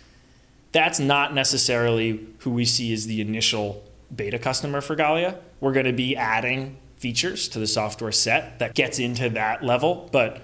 that's 0.71 0.99
not 0.99 1.33
necessarily 1.33 2.27
who 2.39 2.51
we 2.51 2.65
see 2.65 2.93
as 2.93 3.07
the 3.07 3.21
initial 3.21 3.83
beta 4.15 4.39
customer 4.39 4.81
for 4.81 4.95
Galea. 4.95 5.37
We're 5.59 5.73
going 5.73 5.85
to 5.85 5.93
be 5.93 6.15
adding 6.15 6.77
features 6.97 7.47
to 7.49 7.59
the 7.59 7.67
software 7.67 8.11
set 8.11 8.59
that 8.59 8.75
gets 8.75 8.99
into 8.99 9.29
that 9.31 9.63
level, 9.63 10.09
but 10.11 10.41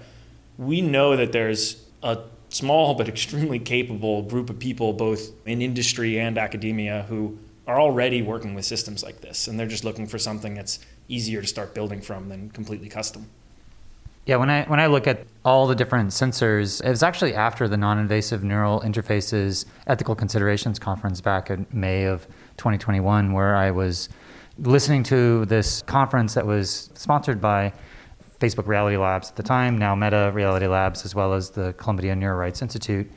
we 0.57 0.81
know 0.81 1.15
that 1.15 1.31
there's 1.31 1.83
a 2.03 2.19
small 2.49 2.93
but 2.97 3.07
extremely 3.07 3.59
capable 3.59 4.23
group 4.23 4.49
of 4.49 4.59
people, 4.59 4.93
both 4.93 5.31
in 5.45 5.61
industry 5.61 6.19
and 6.19 6.37
academia, 6.37 7.05
who 7.09 7.37
are 7.67 7.79
already 7.79 8.21
working 8.21 8.55
with 8.55 8.65
systems 8.65 9.03
like 9.03 9.21
this, 9.21 9.47
and 9.47 9.59
they're 9.59 9.67
just 9.67 9.83
looking 9.83 10.07
for 10.07 10.17
something 10.17 10.55
that's 10.55 10.79
easier 11.09 11.41
to 11.41 11.47
start 11.47 11.75
building 11.75 12.01
from 12.01 12.29
than 12.29 12.49
completely 12.49 12.87
custom. 12.87 13.29
Yeah, 14.27 14.35
when 14.35 14.49
I 14.49 14.65
when 14.65 14.81
I 14.81 14.87
look 14.87 15.07
at 15.07 15.25
all 15.45 15.67
the 15.67 15.75
different 15.75 16.09
sensors, 16.09 16.83
it 16.83 16.89
was 16.89 17.01
actually 17.01 17.33
after 17.33 17.69
the 17.69 17.77
non-invasive 17.77 18.43
neural 18.43 18.81
interfaces 18.81 19.65
ethical 19.87 20.15
considerations 20.15 20.79
conference 20.79 21.21
back 21.21 21.49
in 21.49 21.65
May 21.71 22.03
of 22.03 22.25
2021, 22.57 23.31
where 23.31 23.55
I 23.55 23.71
was 23.71 24.09
listening 24.59 25.03
to 25.03 25.45
this 25.45 25.81
conference 25.83 26.33
that 26.33 26.45
was 26.45 26.89
sponsored 26.93 27.39
by 27.39 27.71
Facebook 28.41 28.67
Reality 28.67 28.97
Labs 28.97 29.29
at 29.29 29.37
the 29.37 29.43
time, 29.43 29.77
now 29.77 29.95
Meta 29.95 30.29
Reality 30.33 30.67
Labs, 30.67 31.05
as 31.05 31.15
well 31.15 31.33
as 31.33 31.51
the 31.51 31.71
Columbia 31.77 32.13
Neurorights 32.13 32.61
Institute, 32.61 33.09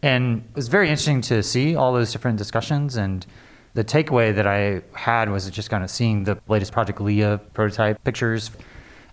and 0.00 0.38
it 0.38 0.56
was 0.56 0.68
very 0.68 0.88
interesting 0.88 1.20
to 1.20 1.42
see 1.42 1.76
all 1.76 1.92
those 1.92 2.10
different 2.12 2.38
discussions 2.38 2.96
and. 2.96 3.26
The 3.74 3.84
takeaway 3.84 4.34
that 4.34 4.46
I 4.46 4.80
had 4.94 5.28
was 5.28 5.50
just 5.50 5.68
kind 5.68 5.84
of 5.84 5.90
seeing 5.90 6.24
the 6.24 6.38
latest 6.48 6.72
Project 6.72 6.98
Galea 6.98 7.38
prototype 7.52 8.02
pictures 8.04 8.50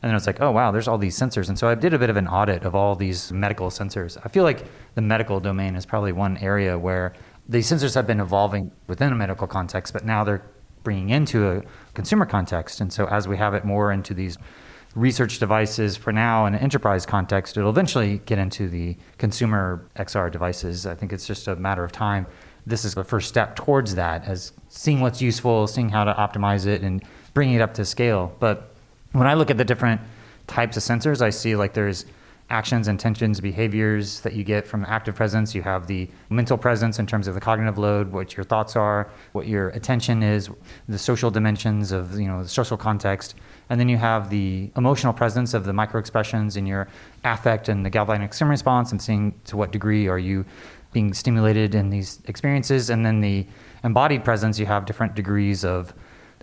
and 0.04 0.10
then 0.10 0.16
was 0.16 0.28
like, 0.28 0.42
oh, 0.42 0.52
wow, 0.52 0.70
there's 0.70 0.89
all 0.89 0.98
these 0.98 1.18
sensors. 1.18 1.48
And 1.48 1.58
so 1.58 1.70
I 1.70 1.76
did 1.76 1.94
a 1.94 1.98
bit 1.98 2.10
of 2.10 2.18
an 2.18 2.28
audit 2.28 2.63
of 2.63 2.76
all 2.76 2.94
these 2.94 3.32
medical 3.32 3.70
sensors. 3.70 4.18
I 4.22 4.28
feel 4.28 4.44
like 4.44 4.66
the 4.96 5.02
medical 5.02 5.39
domain 5.39 5.78
is 5.78 5.86
probably 5.86 6.12
one 6.12 6.36
area 6.39 6.78
where 6.78 7.13
these 7.48 7.72
sensors 7.72 7.96
have 7.96 8.06
been 8.06 8.20
evolving 8.20 8.70
within 8.88 9.13
a 9.13 9.16
medical 9.16 9.48
context, 9.48 9.94
but 9.94 10.04
now 10.04 10.26
they're 10.26 10.46
bringing 10.84 11.12
into 11.12 11.50
a 11.50 11.62
consumer 11.94 12.26
context. 12.26 12.82
And 12.82 12.92
so 12.92 13.06
as 13.06 13.30
we 13.30 13.38
have 13.38 13.54
it 13.54 13.63
more 13.63 13.94
into 13.94 14.13
these 14.13 14.38
research 14.94 15.39
devices 15.39 15.96
for 15.96 16.12
now 16.12 16.48
in 16.48 16.54
an 16.54 16.60
enterprise 16.60 17.06
context, 17.06 17.56
it'll 17.56 17.70
eventually 17.70 18.18
get 18.26 18.38
into 18.39 18.68
the 18.68 18.98
consumer 19.18 19.88
XR 19.96 20.30
devices. 20.30 20.86
I 20.86 20.96
think 20.96 21.13
it's 21.13 21.26
just 21.26 21.48
a 21.48 21.56
matter 21.56 21.86
of 21.86 21.94
time. 21.94 22.28
This 22.66 22.84
is 22.84 22.94
the 22.94 23.06
first 23.06 23.30
step 23.30 23.56
towards 23.56 23.96
that, 23.96 24.26
as 24.26 24.52
seeing 24.68 25.00
what's 25.00 25.22
useful, 25.22 25.66
seeing 25.66 25.88
how 25.88 26.04
to 26.04 26.13
optimize 26.13 26.66
it, 26.66 26.82
and 26.82 27.02
bringing 27.34 27.56
it 27.56 27.62
up 27.62 27.74
to 27.76 27.86
scale. 27.86 28.36
But 28.39 28.72
when 29.13 29.28
I 29.28 29.36
look 29.36 29.49
at 29.49 29.58
the 29.58 29.65
different 29.65 30.02
types 30.47 30.76
of 30.76 30.84
sensors, 30.84 31.21
I 31.21 31.30
see 31.30 31.56
like 31.56 31.73
there's 31.73 32.06
actions, 32.49 32.88
intentions, 32.88 33.39
behaviors 33.39 34.19
that 34.21 34.34
you 34.34 34.43
get 34.43 34.67
from 34.67 34.86
active 34.86 35.15
presence. 35.15 35.56
You 35.56 35.62
have 35.62 35.88
the 35.88 36.10
mental 36.30 36.58
presence 36.58 36.99
in 36.99 37.08
terms 37.08 37.28
of 37.28 37.36
the 37.36 37.41
cognitive 37.41 37.78
load, 37.78 38.12
what 38.12 38.36
your 38.36 38.43
thoughts 38.43 38.76
are, 38.76 39.10
what 39.32 39.47
your 39.47 39.69
attention 39.69 40.21
is, 40.21 40.49
the 40.88 40.99
social 40.99 41.32
dimensions 41.32 41.91
of 41.91 42.19
you 42.19 42.28
know 42.28 42.43
the 42.43 42.49
social 42.49 42.78
context, 42.78 43.36
and 43.69 43.80
then 43.80 43.88
you 43.88 43.97
have 43.97 44.30
the 44.30 44.69
emotional 44.76 45.13
presence 45.13 45.54
of 45.54 45.63
the 45.63 45.73
micro 45.73 45.99
expressions 45.99 46.58
in 46.58 46.65
your 46.65 46.88
affect 47.23 47.69
and 47.69 47.86
the 47.86 47.89
galvanic 47.89 48.34
stim 48.34 48.49
response, 48.49 48.91
and 48.91 49.02
seeing 49.02 49.34
to 49.45 49.56
what 49.56 49.71
degree 49.71 50.08
are 50.08 50.19
you 50.19 50.45
being 50.91 51.13
stimulated 51.13 51.73
in 51.73 51.89
these 51.89 52.21
experiences, 52.26 52.89
and 52.89 53.06
then 53.06 53.21
the 53.21 53.47
embodied 53.84 54.23
presence. 54.23 54.60
You 54.60 54.65
have 54.65 54.86
different 54.86 55.15
degrees 55.15 55.63
of 55.63 55.93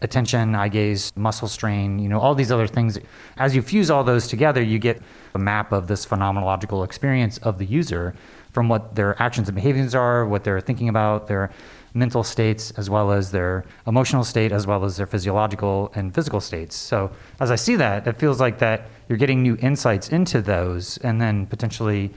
attention, 0.03 0.55
eye 0.55 0.69
gaze, 0.69 1.13
muscle 1.17 1.49
strain, 1.49 1.99
you 1.99 2.09
know, 2.09 2.19
all 2.19 2.35
these 2.35 2.51
other 2.51 2.67
things. 2.67 2.99
As 3.37 3.55
you 3.55 3.63
fuse 3.63 3.91
all 3.91 4.05
those 4.05 4.27
together, 4.27 4.63
you 4.63 4.79
get 4.79 5.01
a 5.35 5.39
map 5.39 5.73
of 5.73 5.87
this 5.87 6.07
phenomenological 6.07 6.85
experience 6.85 7.39
of 7.39 7.59
the 7.59 7.67
user 7.67 8.15
from 8.53 8.69
what 8.69 8.95
their 8.95 9.21
actions 9.23 9.49
and 9.49 9.55
behaviors 9.55 9.95
are, 9.95 10.27
what 10.27 10.45
they're 10.45 10.61
thinking 10.61 10.89
about, 10.89 11.29
their 11.29 11.51
mental 11.95 12.23
states, 12.23 12.71
as 12.73 12.89
well 12.89 13.11
as 13.11 13.31
their 13.31 13.65
emotional 13.87 14.25
state, 14.25 14.53
as 14.53 14.67
well 14.67 14.85
as 14.85 14.97
their 14.97 15.07
physiological 15.07 15.91
and 15.95 16.15
physical 16.15 16.41
states. 16.41 16.77
So 16.77 17.11
as 17.41 17.51
I 17.51 17.57
see 17.57 17.77
that, 17.77 18.07
it 18.07 18.17
feels 18.17 18.41
like 18.41 18.59
that 18.59 18.89
you're 19.09 19.19
getting 19.19 19.43
new 19.43 19.57
insights 19.61 20.09
into 20.09 20.41
those 20.41 20.99
and 20.99 21.21
then 21.21 21.47
potentially 21.47 22.13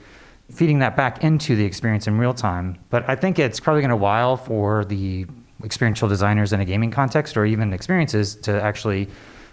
feeding 0.52 0.80
that 0.80 0.96
back 0.96 1.24
into 1.24 1.56
the 1.56 1.66
experience 1.66 2.08
in 2.08 2.18
real 2.18 2.34
time. 2.34 2.78
But 2.90 3.10
I 3.10 3.16
think 3.16 3.40
it's 3.40 3.60
probably 3.60 3.82
going 3.82 3.90
to 3.90 3.96
while 3.96 4.38
for 4.38 4.86
the 4.86 5.26
experiential 5.64 6.08
designers 6.08 6.54
in 6.54 6.60
a 6.60 6.66
gaming 6.66 6.92
context 6.92 7.38
or 7.38 7.46
even 7.46 7.74
experiences 7.74 8.36
to 8.36 8.62
actually 8.62 9.08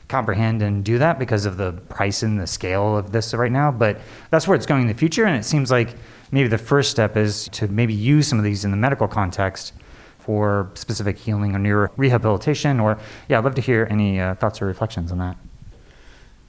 comprehend 0.08 0.60
and 0.60 0.84
do 0.84 0.98
that 0.98 1.18
because 1.18 1.46
of 1.46 1.56
the 1.56 1.72
price 1.88 2.22
and 2.22 2.40
the 2.40 2.46
scale 2.46 2.96
of 2.96 3.12
this 3.12 3.32
right 3.32 3.52
now. 3.52 3.70
But 3.70 4.00
that's 4.30 4.46
where 4.46 4.56
it's 4.56 4.66
going 4.66 4.82
in 4.82 4.88
the 4.88 4.94
future. 4.94 5.24
And 5.24 5.36
it 5.36 5.44
seems 5.44 5.70
like 5.70 5.94
maybe 6.32 6.48
the 6.48 6.58
first 6.58 6.90
step 6.90 7.16
is 7.16 7.48
to 7.52 7.68
maybe 7.68 7.94
use 7.94 8.26
some 8.26 8.38
of 8.38 8.44
these 8.44 8.64
in 8.64 8.72
the 8.72 8.76
medical 8.76 9.08
context 9.08 9.72
for 10.18 10.70
specific 10.74 11.16
healing 11.16 11.54
or 11.54 11.58
neuro 11.58 11.88
rehabilitation. 11.96 12.80
Or, 12.80 12.98
yeah, 13.28 13.38
I'd 13.38 13.44
love 13.44 13.54
to 13.54 13.62
hear 13.62 13.86
any 13.88 14.20
uh, 14.20 14.34
thoughts 14.34 14.60
or 14.60 14.66
reflections 14.66 15.12
on 15.12 15.18
that. 15.18 15.36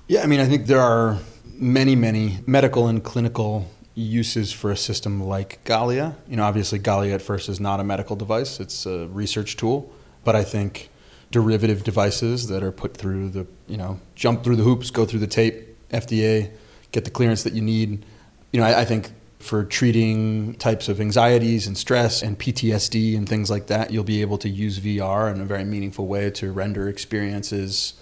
Yeah, 0.07 0.23
I 0.23 0.25
mean, 0.25 0.39
I 0.39 0.45
think 0.45 0.65
there 0.65 0.81
are 0.81 1.19
many, 1.53 1.95
many 1.95 2.39
medical 2.47 2.87
and 2.87 3.03
clinical 3.03 3.69
uses 3.93 4.51
for 4.51 4.71
a 4.71 4.77
system 4.77 5.21
like 5.21 5.63
Galea. 5.65 6.15
You 6.27 6.37
know, 6.37 6.43
obviously, 6.43 6.79
Galea 6.79 7.13
at 7.13 7.21
first 7.21 7.49
is 7.49 7.59
not 7.59 7.79
a 7.79 7.83
medical 7.83 8.15
device, 8.15 8.59
it's 8.59 8.85
a 8.85 9.07
research 9.07 9.57
tool. 9.57 9.93
But 10.23 10.35
I 10.35 10.43
think 10.43 10.89
derivative 11.31 11.83
devices 11.83 12.47
that 12.47 12.61
are 12.63 12.71
put 12.71 12.95
through 12.95 13.29
the, 13.29 13.47
you 13.67 13.77
know, 13.77 13.99
jump 14.15 14.43
through 14.43 14.57
the 14.57 14.63
hoops, 14.63 14.91
go 14.91 15.05
through 15.05 15.19
the 15.19 15.27
tape, 15.27 15.75
FDA, 15.89 16.51
get 16.91 17.05
the 17.05 17.11
clearance 17.11 17.43
that 17.43 17.53
you 17.53 17.61
need. 17.61 18.05
You 18.51 18.59
know, 18.59 18.67
I, 18.67 18.81
I 18.81 18.85
think 18.85 19.11
for 19.39 19.63
treating 19.63 20.53
types 20.55 20.87
of 20.87 21.01
anxieties 21.01 21.65
and 21.65 21.77
stress 21.77 22.21
and 22.21 22.37
PTSD 22.37 23.17
and 23.17 23.27
things 23.27 23.49
like 23.49 23.67
that, 23.67 23.91
you'll 23.91 24.03
be 24.03 24.21
able 24.21 24.37
to 24.37 24.49
use 24.49 24.79
VR 24.79 25.33
in 25.33 25.41
a 25.41 25.45
very 25.45 25.63
meaningful 25.63 26.05
way 26.05 26.29
to 26.31 26.51
render 26.51 26.87
experiences 26.87 27.93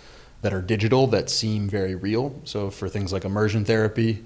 that 0.42 0.54
are 0.54 0.62
digital 0.62 1.08
that 1.08 1.30
seem 1.30 1.70
very 1.70 1.96
real. 1.96 2.42
So 2.44 2.70
for 2.70 2.90
things 2.90 3.14
like 3.14 3.26
immersion 3.26 3.66
therapy, 3.66 4.26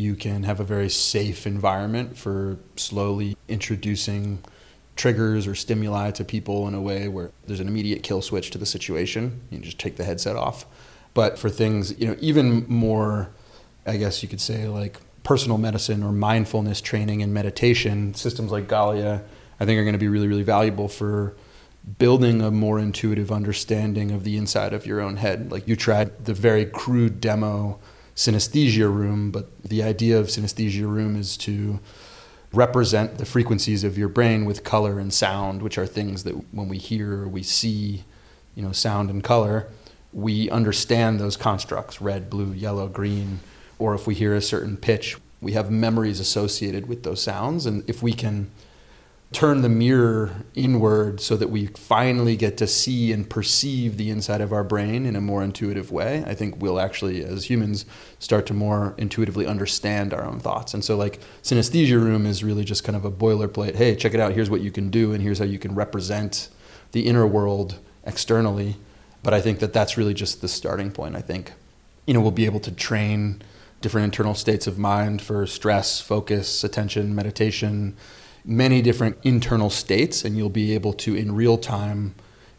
you 0.00 0.16
can 0.16 0.42
have 0.44 0.58
a 0.58 0.64
very 0.64 0.88
safe 0.88 1.46
environment 1.46 2.16
for 2.16 2.58
slowly 2.76 3.36
introducing 3.48 4.42
triggers 4.96 5.46
or 5.46 5.54
stimuli 5.54 6.10
to 6.10 6.24
people 6.24 6.66
in 6.66 6.74
a 6.74 6.80
way 6.80 7.08
where 7.08 7.30
there's 7.46 7.60
an 7.60 7.68
immediate 7.68 8.02
kill 8.02 8.22
switch 8.22 8.50
to 8.50 8.58
the 8.58 8.66
situation. 8.66 9.40
You 9.50 9.58
just 9.58 9.78
take 9.78 9.96
the 9.96 10.04
headset 10.04 10.36
off. 10.36 10.66
But 11.14 11.38
for 11.38 11.50
things, 11.50 11.98
you 11.98 12.06
know, 12.06 12.16
even 12.20 12.66
more, 12.68 13.30
I 13.86 13.96
guess 13.96 14.22
you 14.22 14.28
could 14.28 14.40
say, 14.40 14.66
like 14.66 14.98
personal 15.22 15.58
medicine 15.58 16.02
or 16.02 16.12
mindfulness 16.12 16.80
training 16.80 17.22
and 17.22 17.32
meditation, 17.32 18.14
systems 18.14 18.50
like 18.52 18.68
Galea, 18.68 19.22
I 19.58 19.64
think 19.64 19.78
are 19.78 19.84
going 19.84 19.92
to 19.92 19.98
be 19.98 20.08
really, 20.08 20.28
really 20.28 20.42
valuable 20.42 20.88
for 20.88 21.34
building 21.98 22.40
a 22.42 22.50
more 22.50 22.78
intuitive 22.78 23.32
understanding 23.32 24.10
of 24.10 24.24
the 24.24 24.36
inside 24.36 24.72
of 24.72 24.86
your 24.86 25.00
own 25.00 25.16
head. 25.16 25.50
Like 25.50 25.66
you 25.66 25.76
tried 25.76 26.24
the 26.24 26.34
very 26.34 26.64
crude 26.64 27.20
demo 27.20 27.78
synesthesia 28.20 28.94
room, 28.94 29.30
but 29.30 29.62
the 29.62 29.82
idea 29.82 30.18
of 30.18 30.26
synesthesia 30.26 30.86
room 30.86 31.16
is 31.16 31.38
to 31.38 31.80
represent 32.52 33.16
the 33.16 33.24
frequencies 33.24 33.82
of 33.82 33.96
your 33.96 34.10
brain 34.10 34.44
with 34.44 34.62
color 34.62 34.98
and 34.98 35.10
sound, 35.10 35.62
which 35.62 35.78
are 35.78 35.86
things 35.86 36.24
that 36.24 36.34
when 36.52 36.68
we 36.68 36.76
hear, 36.76 37.26
we 37.26 37.42
see, 37.42 38.04
you 38.54 38.62
know, 38.62 38.72
sound 38.72 39.08
and 39.08 39.24
color, 39.24 39.68
we 40.12 40.50
understand 40.50 41.18
those 41.18 41.38
constructs 41.38 42.02
red, 42.02 42.28
blue, 42.28 42.52
yellow, 42.52 42.88
green, 42.88 43.40
or 43.78 43.94
if 43.94 44.06
we 44.06 44.14
hear 44.14 44.34
a 44.34 44.42
certain 44.42 44.76
pitch, 44.76 45.16
we 45.40 45.52
have 45.52 45.70
memories 45.70 46.20
associated 46.20 46.88
with 46.88 47.04
those 47.04 47.22
sounds. 47.22 47.64
And 47.64 47.88
if 47.88 48.02
we 48.02 48.12
can 48.12 48.50
turn 49.32 49.62
the 49.62 49.68
mirror 49.68 50.44
inward 50.56 51.20
so 51.20 51.36
that 51.36 51.50
we 51.50 51.66
finally 51.66 52.36
get 52.36 52.56
to 52.56 52.66
see 52.66 53.12
and 53.12 53.30
perceive 53.30 53.96
the 53.96 54.10
inside 54.10 54.40
of 54.40 54.52
our 54.52 54.64
brain 54.64 55.06
in 55.06 55.14
a 55.14 55.20
more 55.20 55.44
intuitive 55.44 55.92
way, 55.92 56.24
I 56.26 56.34
think 56.34 56.60
we'll 56.60 56.80
actually, 56.80 57.24
as 57.24 57.48
humans, 57.48 57.86
start 58.18 58.44
to 58.46 58.54
more 58.54 58.92
intuitively 58.98 59.46
understand 59.46 60.12
our 60.12 60.24
own 60.24 60.40
thoughts. 60.40 60.74
And 60.74 60.84
so, 60.84 60.96
like, 60.96 61.20
synesthesia 61.44 62.02
room 62.02 62.26
is 62.26 62.42
really 62.42 62.64
just 62.64 62.82
kind 62.82 62.96
of 62.96 63.04
a 63.04 63.10
boilerplate 63.10 63.76
hey, 63.76 63.94
check 63.94 64.14
it 64.14 64.20
out, 64.20 64.32
here's 64.32 64.50
what 64.50 64.62
you 64.62 64.72
can 64.72 64.90
do, 64.90 65.12
and 65.12 65.22
here's 65.22 65.38
how 65.38 65.44
you 65.44 65.60
can 65.60 65.76
represent 65.76 66.48
the 66.90 67.06
inner 67.06 67.26
world 67.26 67.78
externally. 68.04 68.76
But 69.22 69.32
I 69.32 69.40
think 69.40 69.60
that 69.60 69.72
that's 69.72 69.96
really 69.96 70.14
just 70.14 70.40
the 70.40 70.48
starting 70.48 70.90
point. 70.90 71.14
I 71.14 71.20
think, 71.20 71.52
you 72.04 72.14
know, 72.14 72.20
we'll 72.20 72.32
be 72.32 72.46
able 72.46 72.60
to 72.60 72.72
train 72.72 73.42
different 73.80 74.06
internal 74.06 74.34
states 74.34 74.66
of 74.66 74.76
mind 74.76 75.22
for 75.22 75.46
stress, 75.46 76.00
focus, 76.00 76.64
attention, 76.64 77.14
meditation 77.14 77.96
many 78.44 78.82
different 78.82 79.18
internal 79.22 79.70
states, 79.70 80.24
and 80.24 80.36
you'll 80.36 80.48
be 80.48 80.74
able 80.74 80.92
to, 80.94 81.14
in 81.14 81.34
real 81.34 81.58
time, 81.58 82.14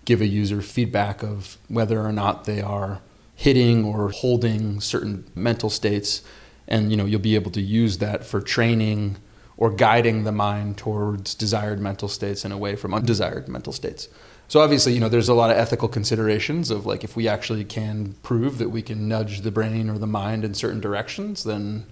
give 0.05 0.21
a 0.21 0.27
user 0.27 0.61
feedback 0.61 1.23
of 1.23 1.57
whether 1.67 2.01
or 2.01 2.11
not 2.11 2.45
they 2.45 2.61
are 2.61 3.01
hitting 3.35 3.83
or 3.83 4.09
holding 4.09 4.79
certain 4.79 5.29
mental 5.35 5.69
states. 5.69 6.21
And 6.67 6.91
you 6.91 6.97
know, 6.97 7.05
you'll 7.05 7.19
be 7.19 7.35
able 7.35 7.51
to 7.51 7.61
use 7.61 7.97
that 7.97 8.25
for 8.25 8.41
training 8.41 9.17
or 9.57 9.69
guiding 9.69 10.23
the 10.23 10.31
mind 10.31 10.77
towards 10.77 11.35
desired 11.35 11.79
mental 11.79 12.07
states 12.07 12.43
and 12.43 12.53
away 12.53 12.75
from 12.75 12.93
undesired 12.93 13.47
mental 13.47 13.73
states. 13.73 14.07
So 14.47 14.59
obviously, 14.59 14.93
you 14.93 14.99
know, 14.99 15.07
there's 15.07 15.29
a 15.29 15.33
lot 15.33 15.49
of 15.49 15.57
ethical 15.57 15.87
considerations 15.87 16.71
of 16.71 16.85
like 16.85 17.03
if 17.03 17.15
we 17.15 17.27
actually 17.27 17.63
can 17.63 18.15
prove 18.21 18.57
that 18.57 18.69
we 18.69 18.81
can 18.81 19.07
nudge 19.07 19.41
the 19.41 19.51
brain 19.51 19.89
or 19.89 19.97
the 19.97 20.07
mind 20.07 20.43
in 20.43 20.53
certain 20.53 20.81
directions, 20.81 21.43
then 21.43 21.85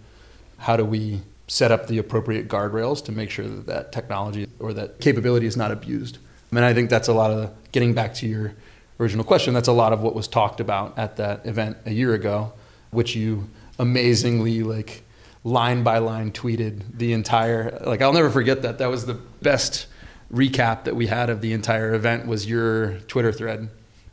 how 0.58 0.76
do 0.76 0.84
we 0.84 1.22
set 1.50 1.72
up 1.72 1.88
the 1.88 1.98
appropriate 1.98 2.48
guardrails 2.48 3.04
to 3.04 3.12
make 3.12 3.30
sure 3.30 3.48
that 3.48 3.66
that 3.66 3.92
technology 3.92 4.48
or 4.60 4.72
that 4.72 5.00
capability 5.02 5.48
is 5.48 5.58
not 5.58 5.72
abused. 5.72 6.20
I 6.52 6.56
mean, 6.56 6.64
I 6.64 6.74
think 6.74 6.90
that's 6.90 7.08
a 7.08 7.14
lot 7.14 7.32
of 7.32 7.52
getting 7.72 7.94
back 7.94 8.14
to 8.16 8.28
your 8.28 8.54
original 9.00 9.26
question. 9.26 9.54
That's 9.54 9.68
a 9.68 9.74
lot 9.74 9.92
of 9.92 10.02
what 10.02 10.14
was 10.14 10.28
talked 10.28 10.60
about 10.60 10.98
at 10.98 11.18
that 11.18 11.46
event 11.48 11.78
a 11.86 11.92
year 11.92 12.14
ago, 12.14 12.54
which 12.92 13.16
you 13.16 13.50
amazingly 13.80 14.62
like 14.62 15.04
line 15.44 15.84
by 15.84 15.98
line 15.98 16.32
tweeted 16.32 16.84
the 16.98 17.14
entire. 17.14 17.80
Like 17.84 18.02
I'll 18.04 18.14
never 18.14 18.30
forget 18.30 18.62
that. 18.62 18.78
That 18.78 18.92
was 18.92 19.08
the 19.08 19.16
best 19.42 19.88
recap 20.32 20.84
that 20.84 20.96
we 20.96 21.08
had 21.08 21.32
of 21.32 21.42
the 21.42 21.54
entire 21.54 21.96
event. 21.96 22.28
Was 22.28 22.48
your 22.48 23.00
Twitter 23.08 23.32
thread 23.32 23.70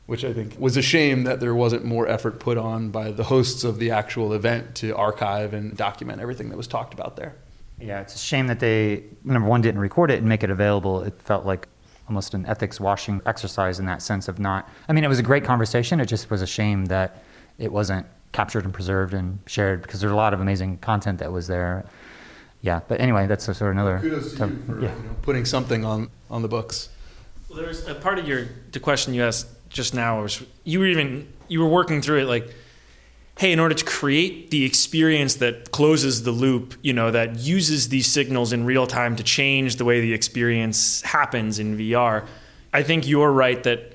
which 0.07 0.25
I 0.25 0.33
think 0.33 0.59
was 0.59 0.77
a 0.77 0.83
shame 0.83 1.25
that 1.25 1.41
there 1.41 1.55
wasn't 1.55 1.85
more 1.85 2.09
effort 2.09 2.39
put 2.39 2.57
on 2.57 2.91
by 2.91 3.11
the 3.11 3.25
hosts 3.25 3.65
of 3.65 3.79
the 3.79 3.91
actual 3.91 4.33
event 4.33 4.75
to 4.77 4.97
archive 4.97 5.53
and 5.53 5.77
document 5.77 6.21
everything 6.21 6.49
that 6.51 6.57
was 6.57 6.69
talked 6.69 6.95
about 6.95 7.17
there. 7.17 7.35
Yeah, 7.81 8.01
it's 8.01 8.15
a 8.15 8.19
shame 8.19 8.47
that 8.47 8.61
they, 8.61 9.05
number 9.25 9.49
one, 9.49 9.61
didn't 9.61 9.81
record 9.81 10.11
it 10.11 10.19
and 10.19 10.29
make 10.29 10.43
it 10.43 10.51
available. 10.51 11.03
It 11.03 11.21
felt 11.21 11.45
like 11.45 11.69
almost 12.09 12.35
an 12.35 12.47
ethics 12.47 12.81
washing 12.81 13.21
exercise 13.27 13.79
in 13.79 13.87
that 13.87 14.01
sense 14.01 14.29
of 14.29 14.39
not, 14.39 14.69
I 14.89 14.93
mean, 14.93 15.05
it 15.05 15.09
was 15.09 15.19
a 15.19 15.25
great 15.25 15.45
conversation. 15.45 16.01
It 16.01 16.07
just 16.07 16.31
was 16.31 16.41
a 16.41 16.47
shame 16.47 16.87
that 16.87 17.23
it 17.59 17.73
wasn't 17.73 18.07
captured 18.33 18.65
and 18.65 18.73
preserved 18.73 19.13
and 19.13 19.41
shared 19.47 19.83
because 19.83 20.01
there's 20.01 20.13
a 20.13 20.17
lot 20.17 20.33
of 20.33 20.41
amazing 20.41 20.79
content 20.79 21.19
that 21.19 21.33
was 21.33 21.49
there. 21.49 21.85
Yeah, 22.63 22.81
but 22.87 23.01
anyway, 23.01 23.27
that's 23.27 23.49
a 23.49 23.55
sort 23.55 23.71
of 23.71 23.77
another. 23.77 23.99
Kudos 23.99 24.35
to 24.35 24.47
you 24.47 24.57
for 24.67 24.81
yeah. 24.81 24.95
you 24.95 25.03
know, 25.03 25.17
putting 25.23 25.45
something 25.45 25.85
on, 25.85 26.11
on 26.31 26.43
the 26.43 26.49
books. 26.49 26.89
Well, 27.49 27.59
there's 27.59 27.87
a 27.87 27.95
part 27.95 28.19
of 28.19 28.27
your 28.27 28.47
the 28.73 28.81
question 28.81 29.15
you 29.15 29.23
asked 29.23 29.47
just 29.77 29.95
now 29.95 30.23
was 30.23 30.43
you 30.65 30.81
were 30.81 30.87
even 30.87 31.29
you 31.49 31.61
were 31.61 31.69
working 31.69 32.01
through 32.01 32.19
it 32.19 32.25
like 32.25 32.53
hey 33.39 33.53
in 33.53 33.61
order 33.61 33.75
to 33.75 33.85
create 33.85 34.51
the 34.51 34.65
experience 34.65 35.35
that 35.37 35.71
closes 35.71 36.23
the 36.23 36.31
loop 36.31 36.75
you 36.81 36.95
know 36.95 37.11
that 37.11 37.39
uses 37.39 37.91
these 37.91 38.07
signals 38.07 38.55
in 38.55 38.65
real 38.65 38.87
time 38.87 39.15
to 39.15 39.23
change 39.23 39.77
the 39.77 39.85
way 39.85 40.01
the 40.01 40.15
experience 40.15 41.03
happens 41.03 41.59
in 41.59 41.77
VR 41.77 42.27
I 42.73 42.83
think 42.83 43.07
you're 43.07 43.31
right 43.31 43.63
that 43.65 43.93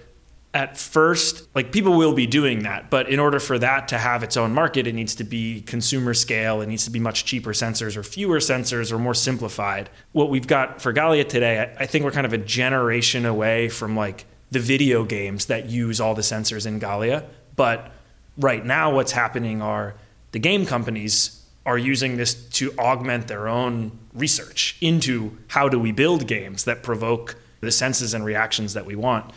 at 0.53 0.77
first 0.77 1.47
like 1.55 1.71
people 1.71 1.97
will 1.97 2.13
be 2.13 2.27
doing 2.27 2.61
that 2.61 2.91
but 2.91 3.09
in 3.09 3.19
order 3.19 3.39
for 3.39 3.57
that 3.57 3.87
to 3.87 3.97
have 3.97 4.21
its 4.21 4.37
own 4.37 4.53
market 4.53 4.85
it 4.85 4.93
needs 4.93 5.15
to 5.15 5.23
be 5.23 5.61
consumer 5.61 6.13
scale 6.13 6.61
it 6.61 6.67
needs 6.67 6.85
to 6.85 6.91
be 6.91 6.99
much 6.99 7.25
cheaper 7.25 7.53
sensors 7.53 7.97
or 7.97 8.03
fewer 8.03 8.37
sensors 8.37 8.91
or 8.91 8.99
more 8.99 9.15
simplified. 9.15 9.89
What 10.11 10.29
we've 10.29 10.45
got 10.45 10.79
for 10.79 10.93
Galea 10.93 11.27
today 11.27 11.73
I 11.79 11.87
think 11.87 12.05
we're 12.05 12.11
kind 12.11 12.27
of 12.27 12.33
a 12.33 12.37
generation 12.37 13.25
away 13.25 13.67
from 13.67 13.95
like 13.95 14.25
the 14.51 14.59
video 14.59 15.03
games 15.03 15.45
that 15.47 15.69
use 15.69 15.99
all 15.99 16.13
the 16.13 16.21
sensors 16.21 16.65
in 16.65 16.79
Galea. 16.79 17.25
But 17.55 17.91
right 18.37 18.65
now, 18.65 18.93
what's 18.93 19.13
happening 19.13 19.61
are 19.61 19.95
the 20.31 20.39
game 20.39 20.65
companies 20.65 21.43
are 21.65 21.77
using 21.77 22.17
this 22.17 22.33
to 22.33 22.73
augment 22.77 23.27
their 23.27 23.47
own 23.47 23.97
research 24.13 24.77
into 24.81 25.37
how 25.47 25.69
do 25.69 25.79
we 25.79 25.91
build 25.91 26.27
games 26.27 26.65
that 26.65 26.83
provoke 26.83 27.35
the 27.61 27.71
senses 27.71 28.13
and 28.13 28.25
reactions 28.25 28.73
that 28.73 28.85
we 28.85 28.95
want. 28.95 29.31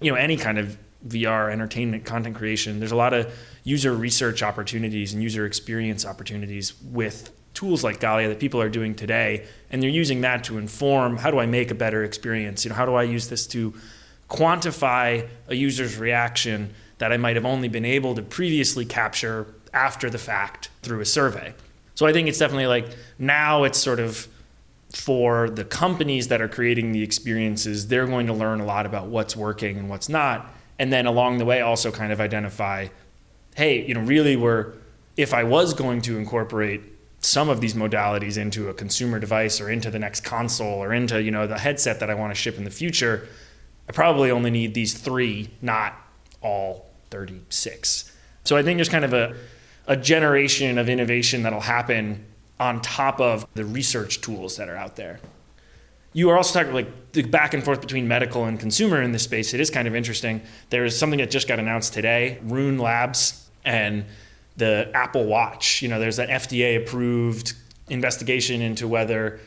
You 0.00 0.12
know, 0.12 0.16
any 0.16 0.36
kind 0.36 0.58
of 0.58 0.76
VR 1.06 1.50
entertainment 1.50 2.04
content 2.04 2.36
creation, 2.36 2.78
there's 2.78 2.92
a 2.92 2.96
lot 2.96 3.14
of 3.14 3.32
user 3.64 3.94
research 3.94 4.42
opportunities 4.42 5.14
and 5.14 5.22
user 5.22 5.46
experience 5.46 6.04
opportunities 6.04 6.74
with 6.82 7.32
tools 7.54 7.82
like 7.82 7.98
Galea 7.98 8.28
that 8.28 8.38
people 8.38 8.60
are 8.60 8.68
doing 8.68 8.94
today, 8.94 9.46
and 9.70 9.82
they're 9.82 9.90
using 9.90 10.20
that 10.20 10.44
to 10.44 10.58
inform 10.58 11.16
how 11.16 11.30
do 11.30 11.38
I 11.38 11.46
make 11.46 11.70
a 11.70 11.74
better 11.74 12.04
experience? 12.04 12.64
You 12.64 12.68
know, 12.68 12.76
how 12.76 12.86
do 12.86 12.94
I 12.94 13.02
use 13.02 13.28
this 13.28 13.46
to 13.48 13.74
quantify 14.30 15.28
a 15.48 15.54
user's 15.54 15.98
reaction 15.98 16.72
that 16.98 17.12
I 17.12 17.18
might 17.18 17.36
have 17.36 17.44
only 17.44 17.68
been 17.68 17.84
able 17.84 18.14
to 18.14 18.22
previously 18.22 18.86
capture 18.86 19.46
after 19.74 20.08
the 20.08 20.18
fact 20.18 20.70
through 20.82 21.00
a 21.00 21.04
survey. 21.04 21.52
So 21.94 22.06
I 22.06 22.12
think 22.12 22.28
it's 22.28 22.38
definitely 22.38 22.66
like 22.66 22.86
now 23.18 23.64
it's 23.64 23.78
sort 23.78 24.00
of 24.00 24.26
for 24.92 25.50
the 25.50 25.64
companies 25.64 26.28
that 26.28 26.40
are 26.40 26.48
creating 26.48 26.92
the 26.92 27.02
experiences, 27.02 27.88
they're 27.88 28.06
going 28.06 28.26
to 28.26 28.32
learn 28.32 28.60
a 28.60 28.64
lot 28.64 28.86
about 28.86 29.06
what's 29.06 29.36
working 29.36 29.78
and 29.78 29.88
what's 29.88 30.08
not. 30.08 30.52
And 30.78 30.92
then 30.92 31.06
along 31.06 31.38
the 31.38 31.44
way, 31.44 31.60
also 31.60 31.92
kind 31.92 32.12
of 32.12 32.20
identify, 32.20 32.88
hey, 33.54 33.86
you 33.86 33.94
know, 33.94 34.00
really, 34.00 34.36
we're, 34.36 34.72
if 35.16 35.34
I 35.34 35.44
was 35.44 35.74
going 35.74 36.00
to 36.02 36.16
incorporate 36.16 36.80
some 37.20 37.48
of 37.48 37.60
these 37.60 37.74
modalities 37.74 38.38
into 38.38 38.68
a 38.68 38.74
consumer 38.74 39.18
device 39.18 39.60
or 39.60 39.70
into 39.70 39.90
the 39.90 39.98
next 39.98 40.22
console 40.22 40.82
or 40.82 40.92
into, 40.92 41.22
you 41.22 41.30
know, 41.30 41.46
the 41.46 41.58
headset 41.58 42.00
that 42.00 42.10
I 42.10 42.14
want 42.14 42.34
to 42.34 42.34
ship 42.34 42.56
in 42.56 42.64
the 42.64 42.70
future, 42.70 43.28
I 43.90 43.92
probably 43.92 44.30
only 44.30 44.52
need 44.52 44.72
these 44.72 44.94
three, 44.94 45.50
not 45.60 46.00
all 46.42 46.86
36. 47.10 48.16
So 48.44 48.56
I 48.56 48.62
think 48.62 48.78
there's 48.78 48.88
kind 48.88 49.04
of 49.04 49.12
a, 49.12 49.34
a 49.88 49.96
generation 49.96 50.78
of 50.78 50.88
innovation 50.88 51.42
that'll 51.42 51.58
happen 51.58 52.24
on 52.60 52.82
top 52.82 53.20
of 53.20 53.44
the 53.54 53.64
research 53.64 54.20
tools 54.20 54.58
that 54.58 54.68
are 54.68 54.76
out 54.76 54.94
there. 54.94 55.18
You 56.12 56.30
are 56.30 56.36
also 56.36 56.60
talking 56.60 56.72
like 56.72 57.10
the 57.10 57.22
back 57.22 57.52
and 57.52 57.64
forth 57.64 57.80
between 57.80 58.06
medical 58.06 58.44
and 58.44 58.60
consumer 58.60 59.02
in 59.02 59.10
this 59.10 59.24
space. 59.24 59.54
It 59.54 59.60
is 59.60 59.70
kind 59.70 59.88
of 59.88 59.96
interesting. 59.96 60.40
There 60.68 60.84
is 60.84 60.96
something 60.96 61.18
that 61.18 61.32
just 61.32 61.48
got 61.48 61.58
announced 61.58 61.92
today, 61.92 62.38
Rune 62.44 62.78
Labs 62.78 63.50
and 63.64 64.04
the 64.56 64.88
Apple 64.94 65.24
Watch. 65.24 65.82
You 65.82 65.88
know, 65.88 65.98
there's 65.98 66.20
an 66.20 66.28
FDA 66.28 66.80
approved 66.80 67.54
investigation 67.88 68.62
into 68.62 68.86
whether 68.86 69.40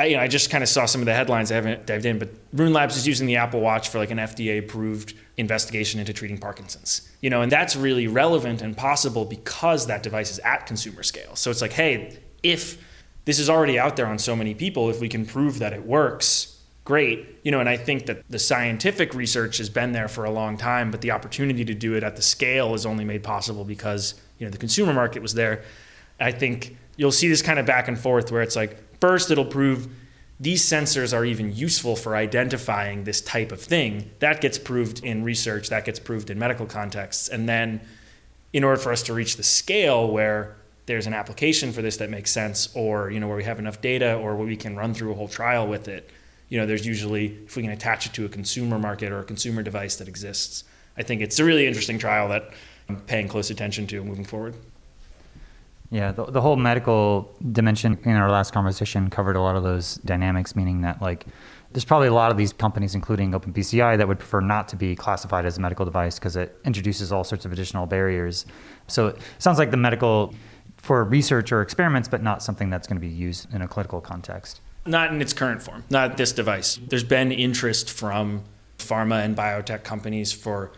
I, 0.00 0.06
you 0.06 0.16
know, 0.16 0.22
I 0.22 0.28
just 0.28 0.48
kind 0.48 0.64
of 0.64 0.70
saw 0.70 0.86
some 0.86 1.02
of 1.02 1.04
the 1.04 1.12
headlines. 1.12 1.52
I 1.52 1.56
haven't 1.56 1.84
dived 1.84 2.06
in, 2.06 2.18
but 2.18 2.30
Rune 2.54 2.72
Labs 2.72 2.96
is 2.96 3.06
using 3.06 3.26
the 3.26 3.36
Apple 3.36 3.60
Watch 3.60 3.90
for 3.90 3.98
like 3.98 4.10
an 4.10 4.16
FDA-approved 4.16 5.12
investigation 5.36 6.00
into 6.00 6.14
treating 6.14 6.38
Parkinson's. 6.38 7.06
You 7.20 7.28
know, 7.28 7.42
and 7.42 7.52
that's 7.52 7.76
really 7.76 8.06
relevant 8.06 8.62
and 8.62 8.74
possible 8.74 9.26
because 9.26 9.88
that 9.88 10.02
device 10.02 10.30
is 10.30 10.38
at 10.38 10.64
consumer 10.64 11.02
scale. 11.02 11.36
So 11.36 11.50
it's 11.50 11.60
like, 11.60 11.74
hey, 11.74 12.18
if 12.42 12.82
this 13.26 13.38
is 13.38 13.50
already 13.50 13.78
out 13.78 13.96
there 13.96 14.06
on 14.06 14.18
so 14.18 14.34
many 14.34 14.54
people, 14.54 14.88
if 14.88 15.02
we 15.02 15.08
can 15.10 15.26
prove 15.26 15.58
that 15.58 15.74
it 15.74 15.84
works, 15.84 16.58
great. 16.84 17.38
You 17.42 17.50
know, 17.50 17.60
and 17.60 17.68
I 17.68 17.76
think 17.76 18.06
that 18.06 18.26
the 18.30 18.38
scientific 18.38 19.12
research 19.12 19.58
has 19.58 19.68
been 19.68 19.92
there 19.92 20.08
for 20.08 20.24
a 20.24 20.30
long 20.30 20.56
time, 20.56 20.90
but 20.90 21.02
the 21.02 21.10
opportunity 21.10 21.62
to 21.66 21.74
do 21.74 21.92
it 21.92 22.02
at 22.02 22.16
the 22.16 22.22
scale 22.22 22.72
is 22.72 22.86
only 22.86 23.04
made 23.04 23.22
possible 23.22 23.64
because 23.64 24.14
you 24.38 24.46
know 24.46 24.50
the 24.50 24.56
consumer 24.56 24.94
market 24.94 25.20
was 25.20 25.34
there. 25.34 25.62
I 26.18 26.32
think 26.32 26.78
you'll 26.96 27.12
see 27.12 27.28
this 27.28 27.42
kind 27.42 27.58
of 27.58 27.66
back 27.66 27.86
and 27.86 27.98
forth 27.98 28.32
where 28.32 28.40
it's 28.40 28.56
like 28.56 28.78
First, 29.00 29.30
it'll 29.30 29.44
prove 29.44 29.88
these 30.38 30.64
sensors 30.64 31.16
are 31.16 31.24
even 31.24 31.54
useful 31.54 31.96
for 31.96 32.16
identifying 32.16 33.04
this 33.04 33.20
type 33.20 33.52
of 33.52 33.60
thing. 33.60 34.10
That 34.20 34.40
gets 34.40 34.58
proved 34.58 35.04
in 35.04 35.22
research, 35.22 35.68
that 35.68 35.84
gets 35.84 35.98
proved 35.98 36.30
in 36.30 36.38
medical 36.38 36.66
contexts. 36.66 37.28
And 37.28 37.48
then, 37.48 37.80
in 38.52 38.64
order 38.64 38.80
for 38.80 38.90
us 38.90 39.02
to 39.04 39.14
reach 39.14 39.36
the 39.36 39.42
scale 39.42 40.10
where 40.10 40.56
there's 40.86 41.06
an 41.06 41.14
application 41.14 41.72
for 41.72 41.82
this 41.82 41.98
that 41.98 42.10
makes 42.10 42.30
sense, 42.30 42.74
or 42.74 43.10
you 43.10 43.20
know, 43.20 43.28
where 43.28 43.36
we 43.36 43.44
have 43.44 43.58
enough 43.58 43.80
data, 43.80 44.16
or 44.16 44.34
where 44.34 44.46
we 44.46 44.56
can 44.56 44.76
run 44.76 44.94
through 44.94 45.12
a 45.12 45.14
whole 45.14 45.28
trial 45.28 45.66
with 45.66 45.88
it, 45.88 46.10
you 46.48 46.58
know, 46.58 46.66
there's 46.66 46.86
usually 46.86 47.38
if 47.44 47.56
we 47.56 47.62
can 47.62 47.70
attach 47.70 48.06
it 48.06 48.12
to 48.14 48.24
a 48.24 48.28
consumer 48.28 48.78
market 48.78 49.12
or 49.12 49.20
a 49.20 49.24
consumer 49.24 49.62
device 49.62 49.96
that 49.96 50.08
exists. 50.08 50.64
I 50.96 51.02
think 51.02 51.20
it's 51.20 51.38
a 51.38 51.44
really 51.44 51.66
interesting 51.66 51.98
trial 51.98 52.28
that 52.30 52.50
I'm 52.88 53.00
paying 53.02 53.28
close 53.28 53.50
attention 53.50 53.86
to 53.88 54.02
moving 54.02 54.24
forward. 54.24 54.54
Yeah, 55.90 56.12
the, 56.12 56.24
the 56.24 56.40
whole 56.40 56.56
medical 56.56 57.34
dimension 57.50 57.98
in 58.04 58.12
our 58.12 58.30
last 58.30 58.52
conversation 58.52 59.10
covered 59.10 59.34
a 59.34 59.40
lot 59.40 59.56
of 59.56 59.64
those 59.64 59.96
dynamics, 59.96 60.54
meaning 60.54 60.82
that 60.82 61.02
like 61.02 61.26
there's 61.72 61.84
probably 61.84 62.08
a 62.08 62.14
lot 62.14 62.30
of 62.30 62.36
these 62.36 62.52
companies, 62.52 62.94
including 62.94 63.32
OpenBCI, 63.32 63.98
that 63.98 64.06
would 64.06 64.18
prefer 64.18 64.40
not 64.40 64.68
to 64.68 64.76
be 64.76 64.94
classified 64.94 65.44
as 65.44 65.58
a 65.58 65.60
medical 65.60 65.84
device 65.84 66.18
because 66.18 66.36
it 66.36 66.56
introduces 66.64 67.12
all 67.12 67.24
sorts 67.24 67.44
of 67.44 67.52
additional 67.52 67.86
barriers. 67.86 68.46
So 68.86 69.08
it 69.08 69.18
sounds 69.38 69.58
like 69.58 69.70
the 69.72 69.76
medical 69.76 70.34
for 70.76 71.04
research 71.04 71.52
or 71.52 71.60
experiments, 71.60 72.08
but 72.08 72.22
not 72.22 72.42
something 72.42 72.70
that's 72.70 72.86
going 72.86 72.96
to 72.96 73.06
be 73.06 73.12
used 73.12 73.52
in 73.52 73.62
a 73.62 73.68
clinical 73.68 74.00
context. 74.00 74.60
Not 74.86 75.12
in 75.12 75.20
its 75.20 75.32
current 75.32 75.62
form, 75.62 75.84
not 75.90 76.16
this 76.16 76.32
device. 76.32 76.80
There's 76.88 77.04
been 77.04 77.32
interest 77.32 77.90
from 77.90 78.44
pharma 78.78 79.24
and 79.24 79.36
biotech 79.36 79.84
companies 79.84 80.32
for 80.32 80.72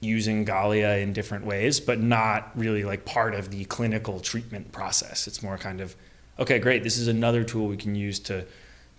using 0.00 0.44
Galea 0.44 1.02
in 1.02 1.12
different 1.12 1.44
ways, 1.44 1.80
but 1.80 2.00
not 2.00 2.50
really 2.54 2.84
like 2.84 3.04
part 3.04 3.34
of 3.34 3.50
the 3.50 3.64
clinical 3.64 4.20
treatment 4.20 4.70
process. 4.70 5.26
It's 5.26 5.42
more 5.42 5.58
kind 5.58 5.80
of, 5.80 5.96
okay, 6.38 6.58
great, 6.58 6.84
this 6.84 6.96
is 6.96 7.08
another 7.08 7.42
tool 7.42 7.66
we 7.66 7.76
can 7.76 7.94
use 7.94 8.18
to 8.20 8.46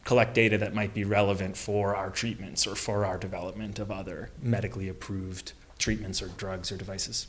collect 0.04 0.34
data 0.34 0.58
that 0.58 0.74
might 0.74 0.94
be 0.94 1.04
relevant 1.04 1.56
for 1.56 1.96
our 1.96 2.10
treatments 2.10 2.66
or 2.68 2.76
for 2.76 3.06
our 3.06 3.18
development 3.18 3.80
of 3.80 3.92
other 3.92 4.30
medically 4.42 4.90
approved 4.90 5.54
treatments 5.78 6.22
or 6.22 6.28
drugs 6.30 6.72
or 6.72 6.78
devices. 6.78 7.28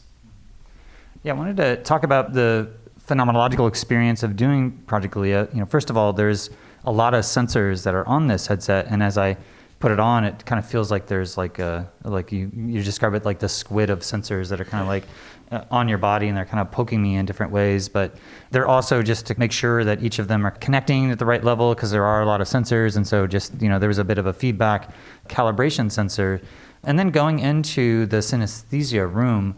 Yeah, 1.23 1.33
I 1.33 1.37
wanted 1.37 1.57
to 1.59 1.77
talk 1.77 2.03
about 2.03 2.33
the 2.33 2.71
phenomenological 3.07 3.69
experience 3.69 4.23
of 4.23 4.37
doing 4.37 4.73
Project 4.87 5.15
Galea. 5.15 5.53
You 5.53 5.61
know, 5.61 5.67
first 5.67 5.91
of 5.91 5.97
all, 5.97 6.13
there's 6.13 6.51
a 6.85 6.93
lot 6.93 7.13
of 7.13 7.25
sensors 7.25 7.85
that 7.85 7.95
are 7.95 8.07
on 8.09 8.27
this 8.27 8.47
headset, 8.47 8.87
and 8.87 9.03
as 9.03 9.19
I 9.19 9.37
put 9.81 9.90
it 9.90 9.99
on, 9.99 10.25
it 10.25 10.45
kind 10.45 10.59
of 10.59 10.69
feels 10.69 10.90
like 10.90 11.07
there's 11.07 11.37
like 11.38 11.59
a 11.59 11.90
like 12.05 12.31
you 12.31 12.51
you 12.55 12.83
describe 12.83 13.14
it 13.14 13.25
like 13.25 13.38
the 13.38 13.49
squid 13.49 13.88
of 13.88 14.01
sensors 14.01 14.51
that 14.51 14.61
are 14.61 14.64
kind 14.64 14.83
of 14.83 14.88
like 14.88 15.05
uh, 15.51 15.64
on 15.71 15.88
your 15.88 15.97
body 15.99 16.29
and 16.29 16.37
they're 16.37 16.45
kind 16.45 16.61
of 16.61 16.71
poking 16.71 17.03
me 17.03 17.16
in 17.16 17.25
different 17.25 17.51
ways. 17.51 17.88
But 17.88 18.14
they're 18.51 18.69
also 18.69 19.03
just 19.03 19.27
to 19.27 19.38
make 19.38 19.53
sure 19.53 19.83
that 19.83 20.03
each 20.03 20.19
of 20.19 20.29
them 20.29 20.47
are 20.47 20.51
connecting 20.53 21.11
at 21.11 21.19
the 21.19 21.25
right 21.25 21.43
level 21.43 21.75
because 21.75 21.90
there 21.90 22.05
are 22.05 22.23
a 22.23 22.27
lot 22.27 22.43
of 22.43 22.47
sensors, 22.47 22.97
and 22.97 23.07
so 23.07 23.27
just 23.27 23.61
you 23.61 23.69
know 23.69 23.79
there 23.79 23.88
was 23.88 23.99
a 23.99 24.05
bit 24.05 24.19
of 24.19 24.27
a 24.27 24.35
feedback 24.35 24.93
calibration 25.29 25.90
sensor, 25.90 26.43
and 26.85 26.99
then 26.99 27.09
going 27.09 27.40
into 27.40 28.07
the 28.07 28.19
synesthesia 28.19 29.12
room. 29.12 29.57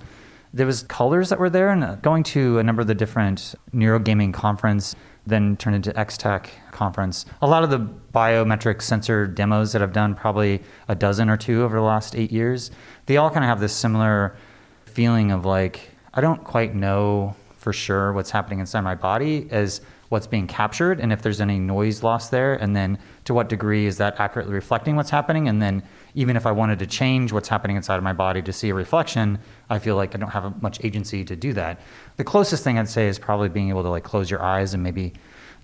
There 0.55 0.67
was 0.67 0.83
colors 0.83 1.31
that 1.31 1.39
were 1.39 1.49
there, 1.49 1.71
and 1.71 2.01
going 2.03 2.25
to 2.25 2.59
a 2.59 2.63
number 2.63 2.83
of 2.83 2.87
the 2.87 2.95
different 2.95 3.55
neurogaming 3.75 4.35
conference 4.35 4.95
then 5.27 5.57
turned 5.57 5.77
into 5.77 5.99
X-Tech 5.99 6.51
conference. 6.73 7.27
A 7.41 7.47
lot 7.47 7.63
of 7.63 7.71
the 7.71 7.79
biometric 8.13 8.83
sensor 8.83 9.27
demos 9.27 9.73
that 9.73 9.83
I've 9.83 9.93
done, 9.93 10.15
probably 10.15 10.63
a 10.89 10.95
dozen 10.95 11.29
or 11.31 11.37
two 11.37 11.63
over 11.63 11.77
the 11.77 11.83
last 11.83 12.17
eight 12.17 12.33
years, 12.33 12.71
they 13.07 13.17
all 13.17 13.31
kind 13.31 13.45
of 13.45 13.49
have 13.49 13.61
this 13.61 13.73
similar 13.73 14.37
feeling 14.85 15.31
of 15.31 15.45
like, 15.45 15.91
I 16.13 16.21
don't 16.21 16.43
quite 16.43 16.75
know 16.75 17.37
for 17.57 17.73
sure 17.73 18.13
what's 18.13 18.31
happening 18.31 18.59
inside 18.59 18.81
my 18.81 18.97
body 18.97 19.47
as 19.51 19.81
what's 20.13 20.27
being 20.27 20.47
captured 20.47 21.01
and 21.01 21.11
if 21.11 21.23
there's 21.23 21.41
any 21.41 21.59
noise 21.59 22.03
loss 22.03 22.29
there 22.29 22.53
and 22.53 22.77
then 22.77 22.99
to 23.25 23.33
what 23.33 23.49
degree 23.49 23.87
is 23.87 23.97
that 23.97 24.21
accurately 24.21 24.53
reflecting 24.53 24.95
what's 24.95 25.09
happening 25.09 25.49
and 25.49 25.63
then 25.63 25.83
even 26.15 26.37
if 26.37 26.45
i 26.45 26.53
wanted 26.53 26.79
to 26.79 26.87
change 26.87 27.33
what's 27.33 27.49
happening 27.49 27.77
inside 27.77 27.97
of 27.97 28.03
my 28.03 28.13
body 28.13 28.43
to 28.43 28.53
see 28.53 28.69
a 28.69 28.75
reflection 28.75 29.39
i 29.71 29.79
feel 29.79 29.97
like 29.97 30.15
i 30.15 30.19
don't 30.19 30.29
have 30.29 30.61
much 30.61 30.85
agency 30.85 31.25
to 31.25 31.35
do 31.35 31.55
that 31.55 31.81
the 32.19 32.25
closest 32.25 32.63
thing 32.63 32.79
i'd 32.79 32.87
say 32.87 33.09
is 33.09 33.19
probably 33.19 33.49
being 33.49 33.71
able 33.71 33.83
to 33.83 33.89
like 33.89 34.05
close 34.05 34.31
your 34.31 34.43
eyes 34.43 34.75
and 34.75 34.83
maybe 34.83 35.15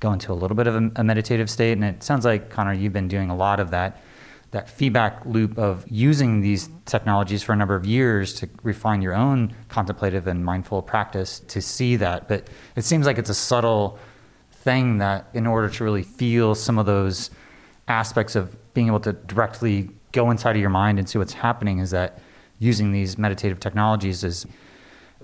go 0.00 0.14
into 0.14 0.32
a 0.32 0.34
little 0.34 0.56
bit 0.56 0.66
of 0.66 0.74
a, 0.74 0.90
a 0.96 1.04
meditative 1.04 1.50
state 1.50 1.72
and 1.72 1.84
it 1.84 2.02
sounds 2.02 2.24
like 2.24 2.48
connor 2.48 2.72
you've 2.72 2.94
been 2.94 3.06
doing 3.06 3.28
a 3.28 3.36
lot 3.36 3.60
of 3.60 3.70
that 3.70 4.00
that 4.50 4.70
feedback 4.70 5.26
loop 5.26 5.58
of 5.58 5.84
using 5.90 6.40
these 6.40 6.70
technologies 6.86 7.42
for 7.42 7.52
a 7.52 7.56
number 7.56 7.74
of 7.74 7.84
years 7.84 8.32
to 8.32 8.48
refine 8.62 9.02
your 9.02 9.14
own 9.14 9.54
contemplative 9.68 10.26
and 10.26 10.42
mindful 10.42 10.80
practice 10.80 11.40
to 11.40 11.60
see 11.60 11.96
that. 11.96 12.28
But 12.28 12.48
it 12.74 12.82
seems 12.82 13.04
like 13.04 13.18
it's 13.18 13.28
a 13.28 13.34
subtle 13.34 13.98
thing 14.62 14.98
that, 14.98 15.28
in 15.34 15.46
order 15.46 15.68
to 15.68 15.84
really 15.84 16.02
feel 16.02 16.54
some 16.54 16.78
of 16.78 16.86
those 16.86 17.30
aspects 17.86 18.36
of 18.36 18.56
being 18.74 18.88
able 18.88 19.00
to 19.00 19.12
directly 19.12 19.90
go 20.12 20.30
inside 20.30 20.56
of 20.56 20.60
your 20.60 20.70
mind 20.70 20.98
and 20.98 21.08
see 21.08 21.18
what's 21.18 21.34
happening, 21.34 21.78
is 21.78 21.90
that 21.90 22.18
using 22.58 22.92
these 22.92 23.16
meditative 23.18 23.60
technologies 23.60 24.24
is 24.24 24.46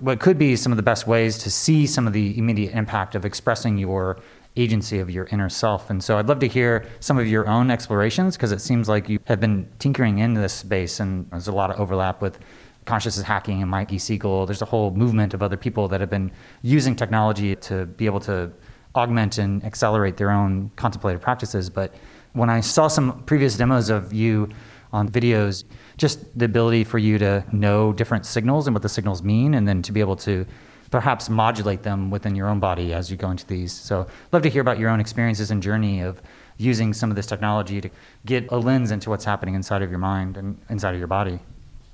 what 0.01 0.18
could 0.20 0.38
be 0.38 0.57
some 0.57 0.73
of 0.73 0.77
the 0.77 0.83
best 0.83 1.07
ways 1.07 1.38
to 1.38 1.51
see 1.51 1.87
some 1.87 2.07
of 2.07 2.12
the 2.12 2.37
immediate 2.37 2.73
impact 2.75 3.14
of 3.14 3.25
expressing 3.25 3.78
your 3.78 4.18
agency 4.57 4.99
of 5.01 5.11
your 5.11 5.26
inner 5.26 5.49
self. 5.49 5.91
And 5.91 6.03
so 6.03 6.16
I'd 6.16 6.28
love 6.28 6.39
to 6.41 6.49
hear 6.49 6.87
some 7.01 7.18
of 7.18 7.26
your 7.26 7.49
own 7.49 7.70
explorations 7.70 8.37
because 8.37 8.53
it 8.53 8.61
seems 8.61 8.89
like 8.89 9.09
you 9.09 9.18
have 9.24 9.41
been 9.41 9.68
tinkering 9.78 10.18
in 10.18 10.35
this 10.35 10.53
space 10.53 11.01
and 11.01 11.28
there's 11.30 11.49
a 11.49 11.53
lot 11.53 11.70
of 11.70 11.80
overlap 11.80 12.22
with 12.22 12.39
consciousness 12.85 13.26
hacking 13.26 13.62
and 13.62 13.70
Mike 13.70 13.93
E. 13.93 13.99
Siegel. 13.99 14.47
There's 14.47 14.62
a 14.62 14.66
whole 14.66 14.91
movement 14.91 15.35
of 15.35 15.43
other 15.43 15.57
people 15.57 15.89
that 15.89 16.01
have 16.01 16.11
been 16.11 16.30
using 16.62 16.95
technology 16.95 17.57
to 17.57 17.87
be 17.87 18.07
able 18.07 18.20
to 18.20 18.53
augment 18.95 19.38
and 19.38 19.64
accelerate 19.64 20.16
their 20.16 20.30
own 20.30 20.70
contemplative 20.76 21.20
practices. 21.20 21.70
But 21.70 21.95
when 22.32 22.51
I 22.51 22.61
saw 22.61 22.88
some 22.88 23.22
previous 23.24 23.57
demos 23.57 23.90
of 23.90 24.12
you 24.12 24.49
on 24.92 25.09
videos, 25.09 25.64
just 25.97 26.38
the 26.38 26.45
ability 26.45 26.84
for 26.84 26.99
you 26.99 27.18
to 27.18 27.45
know 27.53 27.92
different 27.92 28.26
signals 28.26 28.66
and 28.66 28.74
what 28.74 28.82
the 28.82 28.88
signals 28.88 29.22
mean, 29.22 29.55
and 29.55 29.66
then 29.66 29.82
to 29.82 29.92
be 29.92 30.01
able 30.01 30.16
to 30.16 30.47
perhaps 30.90 31.28
modulate 31.28 31.82
them 31.82 32.11
within 32.11 32.36
your 32.36 32.49
own 32.49 32.61
body 32.61 32.92
as 32.92 33.11
you 33.11 33.16
go 33.16 33.30
into 33.30 33.45
these. 33.47 33.72
So, 33.72 34.07
love 34.30 34.42
to 34.42 34.49
hear 34.49 34.61
about 34.61 34.78
your 34.78 34.90
own 34.90 35.01
experiences 35.01 35.51
and 35.51 35.61
journey 35.61 36.01
of 36.01 36.22
using 36.57 36.92
some 36.92 37.11
of 37.11 37.16
this 37.16 37.26
technology 37.26 37.80
to 37.80 37.90
get 38.24 38.51
a 38.53 38.57
lens 38.57 38.92
into 38.92 39.11
what's 39.11 39.24
happening 39.24 39.55
inside 39.55 39.82
of 39.82 39.90
your 39.90 39.99
mind 39.99 40.36
and 40.36 40.61
inside 40.70 40.92
of 40.95 40.99
your 40.99 41.09
body. 41.09 41.40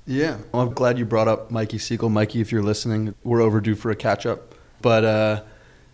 Yeah, 0.05 0.37
well, 0.51 0.63
I'm 0.63 0.73
glad 0.73 0.99
you 0.99 1.05
brought 1.05 1.27
up 1.27 1.51
Mikey 1.51 1.77
Siegel. 1.77 2.09
Mikey, 2.09 2.41
if 2.41 2.51
you're 2.51 2.63
listening, 2.63 3.15
we're 3.23 3.41
overdue 3.41 3.75
for 3.75 3.91
a 3.91 3.95
catch 3.95 4.25
up. 4.25 4.53
But 4.81 5.05
uh, 5.05 5.43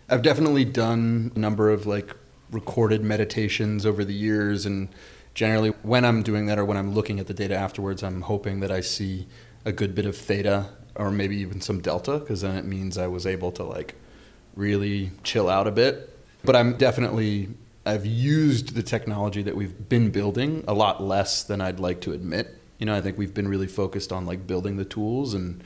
I've 0.08 0.22
definitely 0.22 0.64
done 0.64 1.32
a 1.34 1.38
number 1.38 1.70
of 1.70 1.86
like 1.86 2.14
recorded 2.50 3.02
meditations 3.02 3.84
over 3.84 4.04
the 4.04 4.14
years, 4.14 4.64
and 4.64 4.88
generally 5.34 5.70
when 5.82 6.04
I'm 6.04 6.22
doing 6.22 6.46
that 6.46 6.58
or 6.58 6.64
when 6.64 6.76
I'm 6.76 6.94
looking 6.94 7.20
at 7.20 7.26
the 7.26 7.34
data 7.34 7.54
afterwards, 7.54 8.02
I'm 8.02 8.22
hoping 8.22 8.60
that 8.60 8.70
I 8.70 8.80
see 8.80 9.26
a 9.64 9.72
good 9.72 9.94
bit 9.94 10.06
of 10.06 10.16
theta 10.16 10.70
or 10.94 11.10
maybe 11.10 11.36
even 11.36 11.60
some 11.60 11.80
delta, 11.80 12.18
because 12.18 12.40
then 12.40 12.56
it 12.56 12.64
means 12.64 12.98
I 12.98 13.06
was 13.06 13.26
able 13.26 13.52
to 13.52 13.62
like 13.62 13.94
really 14.56 15.12
chill 15.22 15.48
out 15.48 15.66
a 15.66 15.70
bit. 15.70 16.16
But 16.44 16.56
I'm 16.56 16.76
definitely 16.76 17.50
I've 17.84 18.06
used 18.06 18.74
the 18.74 18.82
technology 18.82 19.42
that 19.42 19.56
we've 19.56 19.88
been 19.88 20.10
building 20.10 20.64
a 20.68 20.74
lot 20.74 21.02
less 21.02 21.42
than 21.42 21.60
I'd 21.60 21.80
like 21.80 22.00
to 22.02 22.12
admit. 22.12 22.54
You 22.78 22.86
know, 22.86 22.94
I 22.94 23.00
think 23.00 23.18
we've 23.18 23.34
been 23.34 23.48
really 23.48 23.66
focused 23.66 24.12
on 24.12 24.26
like 24.26 24.46
building 24.46 24.76
the 24.76 24.84
tools 24.84 25.34
and 25.34 25.62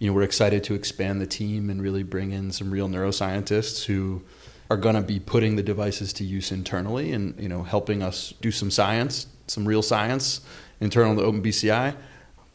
you 0.00 0.08
know, 0.08 0.14
we're 0.14 0.22
excited 0.22 0.64
to 0.64 0.74
expand 0.74 1.20
the 1.20 1.26
team 1.26 1.70
and 1.70 1.80
really 1.80 2.02
bring 2.02 2.32
in 2.32 2.50
some 2.50 2.70
real 2.70 2.88
neuroscientists 2.88 3.84
who 3.84 4.22
are 4.70 4.78
going 4.78 4.94
to 4.94 5.02
be 5.02 5.20
putting 5.20 5.56
the 5.56 5.62
devices 5.62 6.12
to 6.14 6.24
use 6.24 6.50
internally 6.50 7.12
and, 7.12 7.38
you 7.38 7.48
know, 7.48 7.62
helping 7.62 8.02
us 8.02 8.32
do 8.40 8.50
some 8.50 8.70
science, 8.70 9.26
some 9.46 9.68
real 9.68 9.82
science 9.82 10.40
internal 10.80 11.14
to 11.16 11.22
OpenBCI. 11.22 11.94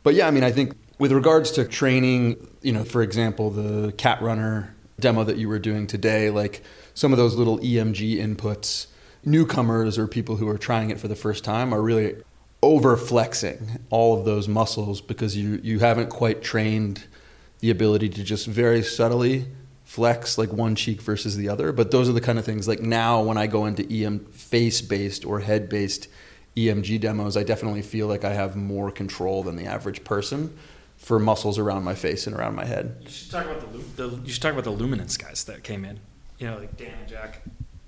But 0.01 0.15
yeah, 0.15 0.27
I 0.27 0.31
mean, 0.31 0.43
I 0.43 0.51
think 0.51 0.75
with 0.97 1.11
regards 1.11 1.51
to 1.51 1.65
training, 1.65 2.47
you 2.63 2.71
know, 2.71 2.83
for 2.83 3.03
example, 3.03 3.51
the 3.51 3.91
cat 3.91 4.21
runner 4.23 4.75
demo 4.99 5.23
that 5.23 5.37
you 5.37 5.47
were 5.47 5.59
doing 5.59 5.85
today, 5.85 6.31
like 6.31 6.63
some 6.95 7.11
of 7.11 7.17
those 7.17 7.35
little 7.35 7.59
EMG 7.59 8.17
inputs, 8.17 8.87
newcomers 9.23 9.99
or 9.99 10.07
people 10.07 10.37
who 10.37 10.47
are 10.47 10.57
trying 10.57 10.89
it 10.89 10.99
for 10.99 11.07
the 11.07 11.15
first 11.15 11.43
time 11.43 11.73
are 11.73 11.81
really 11.81 12.15
over 12.63 12.97
flexing 12.97 13.79
all 13.91 14.17
of 14.17 14.25
those 14.25 14.47
muscles 14.47 14.99
because 15.01 15.37
you, 15.37 15.59
you 15.61 15.77
haven't 15.77 16.09
quite 16.09 16.41
trained 16.41 17.03
the 17.65 17.71
ability 17.71 18.07
to 18.07 18.23
just 18.23 18.45
very 18.45 18.83
subtly 18.83 19.43
flex 19.85 20.37
like 20.37 20.53
one 20.53 20.75
cheek 20.75 21.01
versus 21.01 21.35
the 21.35 21.49
other. 21.49 21.71
But 21.71 21.89
those 21.89 22.07
are 22.07 22.11
the 22.11 22.21
kind 22.21 22.37
of 22.37 22.45
things 22.45 22.67
like 22.67 22.79
now 22.79 23.23
when 23.23 23.39
I 23.39 23.47
go 23.47 23.65
into 23.65 23.83
EM 23.91 24.19
face 24.25 24.81
based 24.81 25.25
or 25.25 25.39
head 25.39 25.67
based 25.67 26.07
EMG 26.55 26.99
demos, 26.99 27.35
I 27.35 27.41
definitely 27.41 27.81
feel 27.81 28.05
like 28.05 28.23
I 28.23 28.33
have 28.33 28.55
more 28.55 28.91
control 28.91 29.41
than 29.41 29.55
the 29.55 29.65
average 29.65 30.03
person 30.03 30.55
for 30.97 31.17
muscles 31.17 31.57
around 31.57 31.83
my 31.83 31.95
face 31.95 32.27
and 32.27 32.35
around 32.35 32.53
my 32.53 32.65
head. 32.65 32.97
You 33.01 33.09
should 33.09 33.31
talk 33.31 33.45
about 33.45 33.73
the, 33.73 34.07
the 34.07 34.15
you 34.23 34.31
should 34.31 34.43
talk 34.43 34.53
about 34.53 34.65
the 34.65 34.69
luminance 34.69 35.17
guys 35.17 35.43
that 35.45 35.63
came 35.63 35.85
in. 35.85 35.99
You 36.37 36.51
know, 36.51 36.59
like 36.59 36.77
Dan 36.77 36.93
and 36.99 37.09
Jack. 37.09 37.41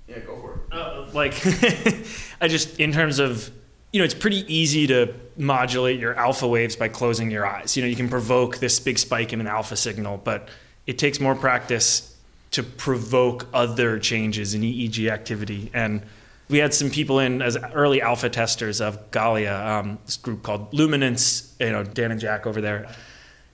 Yeah, 0.08 0.18
go 0.20 0.40
for 0.40 0.54
it. 0.54 0.60
Uh, 0.72 1.08
like, 1.12 1.34
I 2.40 2.48
just 2.48 2.80
in 2.80 2.90
terms 2.90 3.20
of 3.20 3.48
you 3.92 3.98
know, 3.98 4.04
it's 4.04 4.14
pretty 4.14 4.44
easy 4.52 4.86
to 4.88 5.14
modulate 5.36 5.98
your 5.98 6.14
alpha 6.14 6.46
waves 6.46 6.76
by 6.76 6.88
closing 6.88 7.30
your 7.30 7.46
eyes. 7.46 7.76
You 7.76 7.82
know, 7.82 7.88
you 7.88 7.96
can 7.96 8.08
provoke 8.08 8.58
this 8.58 8.80
big 8.80 8.98
spike 8.98 9.32
in 9.32 9.40
an 9.40 9.46
alpha 9.46 9.76
signal, 9.76 10.20
but 10.22 10.48
it 10.86 10.98
takes 10.98 11.20
more 11.20 11.34
practice 11.34 12.16
to 12.50 12.62
provoke 12.62 13.46
other 13.52 13.98
changes 13.98 14.54
in 14.54 14.62
EEG 14.62 15.10
activity. 15.10 15.70
And 15.72 16.02
we 16.48 16.58
had 16.58 16.72
some 16.72 16.90
people 16.90 17.18
in 17.18 17.42
as 17.42 17.56
early 17.74 18.00
alpha 18.00 18.30
testers 18.30 18.80
of 18.80 19.10
Galea, 19.10 19.66
um, 19.66 19.98
this 20.06 20.16
group 20.16 20.42
called 20.42 20.72
Luminance, 20.72 21.54
you 21.60 21.70
know, 21.70 21.84
Dan 21.84 22.10
and 22.10 22.20
Jack 22.20 22.46
over 22.46 22.60
there. 22.60 22.94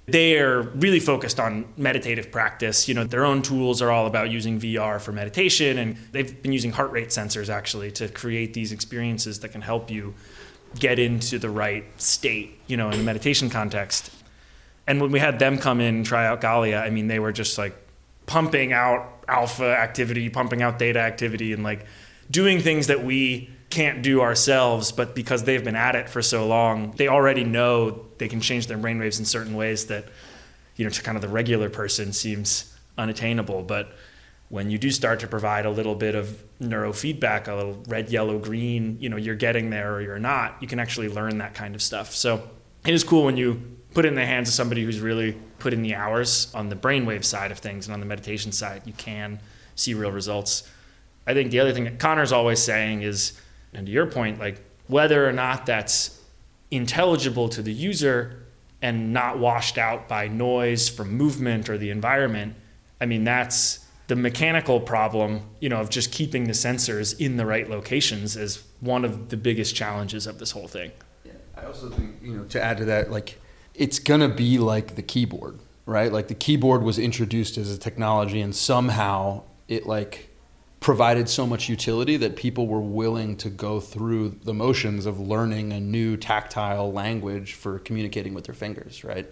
They 0.06 0.38
are 0.38 0.62
really 0.62 1.00
focused 1.00 1.40
on 1.40 1.64
meditative 1.78 2.30
practice. 2.30 2.88
You 2.88 2.94
know, 2.94 3.04
their 3.04 3.24
own 3.24 3.40
tools 3.40 3.80
are 3.80 3.90
all 3.90 4.06
about 4.06 4.30
using 4.30 4.60
VR 4.60 5.00
for 5.00 5.12
meditation, 5.12 5.78
and 5.78 5.96
they've 6.12 6.42
been 6.42 6.52
using 6.52 6.72
heart 6.72 6.90
rate 6.92 7.08
sensors 7.08 7.48
actually 7.48 7.90
to 7.92 8.08
create 8.08 8.52
these 8.52 8.70
experiences 8.70 9.40
that 9.40 9.48
can 9.48 9.62
help 9.62 9.90
you 9.90 10.14
get 10.78 10.98
into 10.98 11.38
the 11.38 11.48
right 11.48 11.84
state, 12.00 12.58
you 12.66 12.76
know, 12.76 12.90
in 12.90 13.00
a 13.00 13.02
meditation 13.02 13.48
context. 13.48 14.10
And 14.86 15.00
when 15.00 15.10
we 15.10 15.20
had 15.20 15.38
them 15.38 15.56
come 15.56 15.80
in 15.80 15.94
and 15.94 16.06
try 16.06 16.26
out 16.26 16.40
Galea, 16.40 16.82
I 16.82 16.90
mean, 16.90 17.06
they 17.06 17.18
were 17.18 17.32
just 17.32 17.56
like 17.56 17.74
pumping 18.26 18.72
out 18.72 19.24
alpha 19.26 19.76
activity, 19.76 20.28
pumping 20.28 20.62
out 20.62 20.78
theta 20.78 20.98
activity, 20.98 21.52
and 21.52 21.62
like 21.62 21.86
doing 22.30 22.60
things 22.60 22.88
that 22.88 23.04
we 23.04 23.50
can't 23.74 24.02
do 24.02 24.20
ourselves, 24.20 24.92
but 24.92 25.16
because 25.16 25.42
they've 25.42 25.64
been 25.64 25.74
at 25.74 25.96
it 25.96 26.08
for 26.08 26.22
so 26.22 26.46
long, 26.46 26.92
they 26.92 27.08
already 27.08 27.42
know 27.42 28.06
they 28.18 28.28
can 28.28 28.40
change 28.40 28.68
their 28.68 28.78
brainwaves 28.78 29.18
in 29.18 29.24
certain 29.24 29.54
ways 29.54 29.86
that, 29.86 30.04
you 30.76 30.84
know, 30.84 30.90
to 30.90 31.02
kind 31.02 31.16
of 31.16 31.22
the 31.22 31.28
regular 31.28 31.68
person 31.68 32.12
seems 32.12 32.72
unattainable. 32.96 33.64
But 33.64 33.92
when 34.48 34.70
you 34.70 34.78
do 34.78 34.92
start 34.92 35.18
to 35.20 35.26
provide 35.26 35.66
a 35.66 35.70
little 35.70 35.96
bit 35.96 36.14
of 36.14 36.44
neurofeedback, 36.60 37.48
a 37.48 37.54
little 37.54 37.82
red, 37.88 38.10
yellow, 38.10 38.38
green, 38.38 38.96
you 39.00 39.08
know, 39.08 39.16
you're 39.16 39.34
getting 39.34 39.70
there 39.70 39.94
or 39.94 40.00
you're 40.00 40.20
not, 40.20 40.56
you 40.60 40.68
can 40.68 40.78
actually 40.78 41.08
learn 41.08 41.38
that 41.38 41.54
kind 41.54 41.74
of 41.74 41.82
stuff. 41.82 42.14
So 42.14 42.48
it 42.86 42.94
is 42.94 43.02
cool 43.02 43.24
when 43.24 43.36
you 43.36 43.60
put 43.92 44.04
it 44.04 44.08
in 44.08 44.14
the 44.14 44.24
hands 44.24 44.48
of 44.48 44.54
somebody 44.54 44.84
who's 44.84 45.00
really 45.00 45.32
put 45.58 45.72
in 45.72 45.82
the 45.82 45.96
hours 45.96 46.52
on 46.54 46.68
the 46.68 46.76
brainwave 46.76 47.24
side 47.24 47.50
of 47.50 47.58
things 47.58 47.86
and 47.86 47.94
on 47.94 47.98
the 47.98 48.06
meditation 48.06 48.52
side, 48.52 48.82
you 48.84 48.92
can 48.92 49.40
see 49.74 49.94
real 49.94 50.12
results. 50.12 50.70
I 51.26 51.34
think 51.34 51.50
the 51.50 51.58
other 51.58 51.72
thing 51.72 51.84
that 51.84 51.98
Connor's 51.98 52.30
always 52.30 52.62
saying 52.62 53.02
is 53.02 53.40
and 53.74 53.86
to 53.86 53.92
your 53.92 54.06
point, 54.06 54.38
like 54.38 54.62
whether 54.86 55.28
or 55.28 55.32
not 55.32 55.66
that's 55.66 56.20
intelligible 56.70 57.48
to 57.50 57.62
the 57.62 57.72
user 57.72 58.44
and 58.82 59.12
not 59.12 59.38
washed 59.38 59.78
out 59.78 60.08
by 60.08 60.28
noise 60.28 60.88
from 60.88 61.12
movement 61.12 61.68
or 61.68 61.78
the 61.78 61.90
environment, 61.90 62.54
I 63.00 63.06
mean, 63.06 63.24
that's 63.24 63.84
the 64.06 64.16
mechanical 64.16 64.80
problem, 64.80 65.42
you 65.60 65.68
know, 65.68 65.80
of 65.80 65.88
just 65.88 66.12
keeping 66.12 66.44
the 66.44 66.52
sensors 66.52 67.18
in 67.18 67.36
the 67.36 67.46
right 67.46 67.68
locations 67.68 68.36
is 68.36 68.62
one 68.80 69.04
of 69.04 69.30
the 69.30 69.36
biggest 69.36 69.74
challenges 69.74 70.26
of 70.26 70.38
this 70.38 70.50
whole 70.50 70.68
thing. 70.68 70.92
Yeah, 71.24 71.32
I 71.56 71.64
also 71.64 71.88
think, 71.88 72.16
you 72.22 72.36
know, 72.36 72.44
to 72.44 72.62
add 72.62 72.76
to 72.78 72.84
that, 72.86 73.10
like 73.10 73.40
it's 73.74 73.98
gonna 73.98 74.28
be 74.28 74.58
like 74.58 74.96
the 74.96 75.02
keyboard, 75.02 75.58
right? 75.86 76.12
Like 76.12 76.28
the 76.28 76.34
keyboard 76.34 76.82
was 76.82 76.98
introduced 76.98 77.56
as 77.56 77.72
a 77.72 77.78
technology 77.78 78.40
and 78.40 78.54
somehow 78.54 79.42
it 79.68 79.86
like 79.86 80.33
provided 80.84 81.30
so 81.30 81.46
much 81.46 81.66
utility 81.70 82.18
that 82.18 82.36
people 82.36 82.66
were 82.66 82.78
willing 82.78 83.38
to 83.38 83.48
go 83.48 83.80
through 83.80 84.28
the 84.44 84.52
motions 84.52 85.06
of 85.06 85.18
learning 85.18 85.72
a 85.72 85.80
new 85.80 86.14
tactile 86.14 86.92
language 86.92 87.54
for 87.54 87.78
communicating 87.78 88.34
with 88.34 88.44
their 88.44 88.54
fingers, 88.54 89.02
right? 89.02 89.26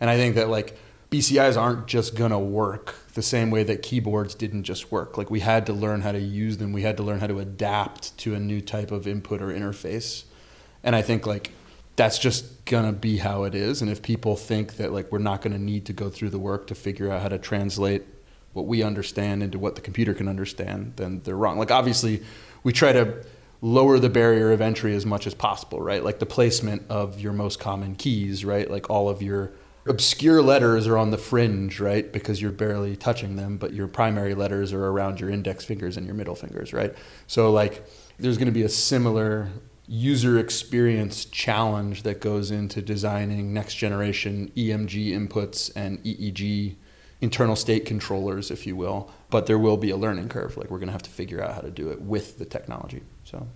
And 0.00 0.10
I 0.10 0.16
think 0.16 0.34
that 0.34 0.48
like 0.48 0.76
BCIs 1.12 1.56
aren't 1.56 1.86
just 1.86 2.16
gonna 2.16 2.40
work 2.40 2.96
the 3.14 3.22
same 3.22 3.52
way 3.52 3.62
that 3.62 3.82
keyboards 3.82 4.34
didn't 4.34 4.64
just 4.64 4.90
work. 4.90 5.16
Like 5.16 5.30
we 5.30 5.38
had 5.38 5.64
to 5.66 5.72
learn 5.72 6.00
how 6.00 6.10
to 6.10 6.18
use 6.18 6.56
them. 6.56 6.72
We 6.72 6.82
had 6.82 6.96
to 6.96 7.04
learn 7.04 7.20
how 7.20 7.28
to 7.28 7.38
adapt 7.38 8.18
to 8.18 8.34
a 8.34 8.40
new 8.40 8.60
type 8.60 8.90
of 8.90 9.06
input 9.06 9.40
or 9.40 9.50
interface. 9.50 10.24
And 10.82 10.96
I 10.96 11.02
think 11.02 11.24
like 11.24 11.52
that's 11.94 12.18
just 12.18 12.64
gonna 12.64 12.92
be 12.92 13.18
how 13.18 13.44
it 13.44 13.54
is. 13.54 13.80
And 13.80 13.92
if 13.92 14.02
people 14.02 14.34
think 14.34 14.78
that 14.78 14.92
like 14.92 15.12
we're 15.12 15.18
not 15.20 15.40
gonna 15.40 15.56
need 15.56 15.86
to 15.86 15.92
go 15.92 16.10
through 16.10 16.30
the 16.30 16.40
work 16.40 16.66
to 16.66 16.74
figure 16.74 17.12
out 17.12 17.22
how 17.22 17.28
to 17.28 17.38
translate 17.38 18.02
what 18.56 18.66
we 18.66 18.82
understand 18.82 19.42
into 19.42 19.58
what 19.58 19.74
the 19.74 19.80
computer 19.80 20.14
can 20.14 20.28
understand, 20.28 20.94
then 20.96 21.20
they're 21.24 21.36
wrong. 21.36 21.58
Like 21.58 21.70
obviously, 21.70 22.22
we 22.64 22.72
try 22.72 22.92
to 22.92 23.24
lower 23.60 23.98
the 23.98 24.08
barrier 24.08 24.50
of 24.50 24.60
entry 24.60 24.94
as 24.94 25.06
much 25.06 25.26
as 25.26 25.34
possible, 25.34 25.80
right? 25.80 26.02
Like 26.02 26.18
the 26.18 26.26
placement 26.26 26.82
of 26.88 27.20
your 27.20 27.32
most 27.32 27.60
common 27.60 27.94
keys, 27.94 28.44
right? 28.44 28.70
Like 28.70 28.90
all 28.90 29.08
of 29.08 29.22
your 29.22 29.52
obscure 29.86 30.42
letters 30.42 30.86
are 30.86 30.98
on 30.98 31.10
the 31.10 31.18
fringe, 31.18 31.80
right? 31.80 32.12
Because 32.12 32.42
you're 32.42 32.50
barely 32.50 32.96
touching 32.96 33.36
them, 33.36 33.56
but 33.56 33.72
your 33.72 33.86
primary 33.86 34.34
letters 34.34 34.72
are 34.72 34.86
around 34.86 35.20
your 35.20 35.30
index 35.30 35.64
fingers 35.64 35.96
and 35.96 36.06
your 36.06 36.14
middle 36.14 36.34
fingers, 36.34 36.72
right? 36.72 36.94
So 37.26 37.52
like 37.52 37.86
there's 38.18 38.38
going 38.38 38.46
to 38.46 38.52
be 38.52 38.64
a 38.64 38.68
similar 38.68 39.50
user 39.86 40.38
experience 40.38 41.26
challenge 41.26 42.02
that 42.02 42.20
goes 42.20 42.50
into 42.50 42.82
designing 42.82 43.54
next 43.54 43.74
generation 43.74 44.50
EMG 44.56 45.10
inputs 45.10 45.70
and 45.76 46.02
EEG 46.02 46.76
internal 47.20 47.56
state 47.56 47.86
controllers, 47.86 48.50
if 48.50 48.66
you 48.66 48.76
will. 48.76 49.10
But 49.30 49.46
there 49.46 49.58
will 49.58 49.76
be 49.76 49.90
a 49.90 49.96
learning 49.96 50.28
curve. 50.28 50.56
Like 50.56 50.70
we're 50.70 50.78
going 50.78 50.88
to 50.88 50.92
have 50.92 51.02
to 51.02 51.10
figure 51.10 51.42
out 51.42 51.54
how 51.54 51.60
to 51.60 51.70
do 51.70 51.90
it 51.90 52.00
with 52.00 52.38
the 52.38 52.44
technology. 52.44 53.02
So. 53.24 53.46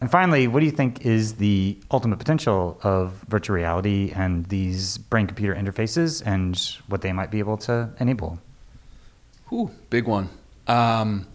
And 0.00 0.10
finally, 0.10 0.48
what 0.48 0.60
do 0.60 0.66
you 0.66 0.72
think 0.72 1.06
is 1.06 1.34
the 1.36 1.78
ultimate 1.90 2.18
potential 2.18 2.78
of 2.82 3.12
virtual 3.28 3.56
reality 3.56 4.12
and 4.14 4.44
these 4.46 4.98
brain 4.98 5.26
computer 5.26 5.54
interfaces 5.54 6.22
and 6.26 6.58
what 6.88 7.00
they 7.00 7.12
might 7.12 7.30
be 7.30 7.38
able 7.38 7.56
to 7.58 7.90
enable? 7.98 8.38
Ooh, 9.52 9.70
big 9.88 10.06
one. 10.06 10.28
Um, 10.66 11.26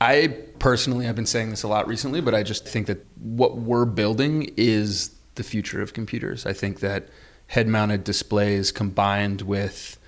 I 0.00 0.36
personally 0.58 1.04
have 1.06 1.14
been 1.14 1.26
saying 1.26 1.50
this 1.50 1.62
a 1.62 1.68
lot 1.68 1.86
recently, 1.86 2.20
but 2.20 2.34
I 2.34 2.42
just 2.42 2.66
think 2.66 2.86
that 2.88 3.06
what 3.18 3.58
we're 3.58 3.84
building 3.84 4.52
is 4.56 5.14
the 5.36 5.42
future 5.42 5.80
of 5.80 5.92
computers. 5.92 6.46
I 6.46 6.52
think 6.52 6.80
that 6.80 7.08
head 7.48 7.68
mounted 7.68 8.04
displays 8.04 8.72
combined 8.72 9.42
with 9.42 9.98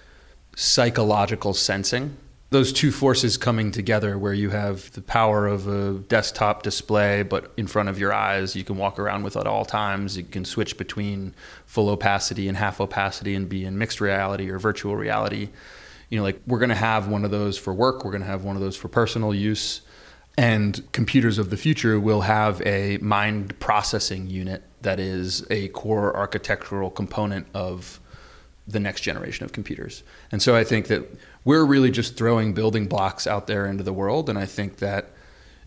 psychological 0.57 1.55
sensing. 1.55 2.17
Those 2.51 2.73
two 2.73 2.93
forces 2.93 3.37
coming 3.37 3.73
together 3.73 4.17
where 4.17 4.33
you 4.33 4.51
have 4.51 4.91
the 4.93 5.03
power 5.03 5.47
of 5.47 5.67
a 5.67 5.99
desktop 5.99 6.63
display 6.63 7.23
but 7.23 7.53
in 7.57 7.67
front 7.67 7.89
of 7.89 7.99
your 7.99 8.13
eyes 8.13 8.57
you 8.57 8.65
can 8.65 8.77
walk 8.77 8.99
around 8.99 9.25
with 9.25 9.37
at 9.37 9.47
all 9.47 9.65
times. 9.65 10.17
You 10.17 10.25
can 10.25 10.45
switch 10.45 10.79
between 10.79 11.35
full 11.67 11.89
opacity 11.89 12.49
and 12.49 12.57
half 12.57 12.81
opacity 12.81 13.35
and 13.35 13.49
be 13.49 13.65
in 13.65 13.77
mixed 13.77 14.01
reality 14.01 14.49
or 14.49 14.59
virtual 14.59 14.97
reality. 14.97 15.51
You 16.09 16.19
know 16.19 16.23
like 16.23 16.41
we're 16.47 16.61
going 16.61 16.71
to 16.71 16.75
have 16.77 17.09
one 17.09 17.25
of 17.25 17.31
those 17.31 17.59
for 17.59 17.75
work 17.75 18.05
we're 18.05 18.13
going 18.13 18.23
to 18.23 18.29
have 18.29 18.45
one 18.45 18.57
of 18.57 18.63
those 18.63 18.77
for 18.77 18.89
personal 18.89 19.35
use 19.35 19.83
and 20.37 20.87
computers 20.93 21.39
of 21.39 21.51
the 21.51 21.57
future 21.57 21.99
will 21.99 22.23
have 22.23 22.61
a 22.67 22.99
mind 22.99 23.59
processing 23.59 24.27
unit 24.27 24.63
that 24.83 25.01
is 25.01 25.47
a 25.51 25.69
core 25.69 26.15
architectural 26.17 26.91
component 26.91 27.47
of 27.55 28.01
the 28.69 28.81
next 28.81 29.01
generation 29.01 29.45
of 29.45 29.53
computers. 29.53 30.03
And 30.33 30.43
so 30.43 30.57
I 30.57 30.65
think 30.65 30.89
that 30.89 31.05
we're 31.45 31.65
really 31.65 31.91
just 31.91 32.17
throwing 32.17 32.53
building 32.53 32.87
blocks 32.87 33.27
out 33.27 33.47
there 33.47 33.67
into 33.67 33.85
the 33.85 33.93
world. 33.93 34.29
And 34.29 34.39
I 34.39 34.47
think 34.47 34.79
that 34.79 35.13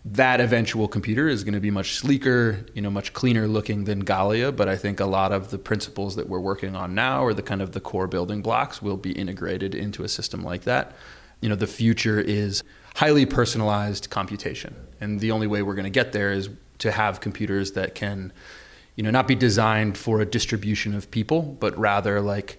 that 0.04 0.40
eventual 0.40 0.88
computer 0.88 1.28
is 1.28 1.44
going 1.44 1.54
to 1.54 1.60
be 1.60 1.70
much 1.70 1.96
sleeker, 1.96 2.64
you 2.74 2.80
know, 2.80 2.90
much 2.90 3.12
cleaner 3.12 3.46
looking 3.46 3.84
than 3.84 4.04
Galea. 4.04 4.54
But 4.54 4.68
I 4.68 4.76
think 4.76 5.00
a 5.00 5.06
lot 5.06 5.32
of 5.32 5.50
the 5.50 5.58
principles 5.58 6.16
that 6.16 6.28
we're 6.28 6.40
working 6.40 6.74
on 6.76 6.94
now, 6.94 7.22
or 7.22 7.34
the 7.34 7.42
kind 7.42 7.60
of 7.60 7.72
the 7.72 7.80
core 7.80 8.06
building 8.06 8.40
blocks, 8.42 8.80
will 8.80 8.96
be 8.96 9.12
integrated 9.12 9.74
into 9.74 10.04
a 10.04 10.08
system 10.08 10.42
like 10.42 10.62
that. 10.62 10.94
You 11.40 11.48
know, 11.48 11.54
the 11.54 11.66
future 11.66 12.20
is 12.20 12.62
highly 12.96 13.26
personalized 13.26 14.10
computation, 14.10 14.74
and 15.00 15.20
the 15.20 15.30
only 15.30 15.46
way 15.46 15.62
we're 15.62 15.74
going 15.74 15.84
to 15.84 15.90
get 15.90 16.12
there 16.12 16.32
is 16.32 16.50
to 16.78 16.90
have 16.90 17.20
computers 17.20 17.72
that 17.72 17.94
can, 17.94 18.32
you 18.96 19.02
know, 19.02 19.10
not 19.10 19.26
be 19.26 19.34
designed 19.34 19.96
for 19.96 20.20
a 20.20 20.26
distribution 20.26 20.94
of 20.94 21.10
people, 21.10 21.42
but 21.42 21.76
rather 21.78 22.20
like 22.20 22.58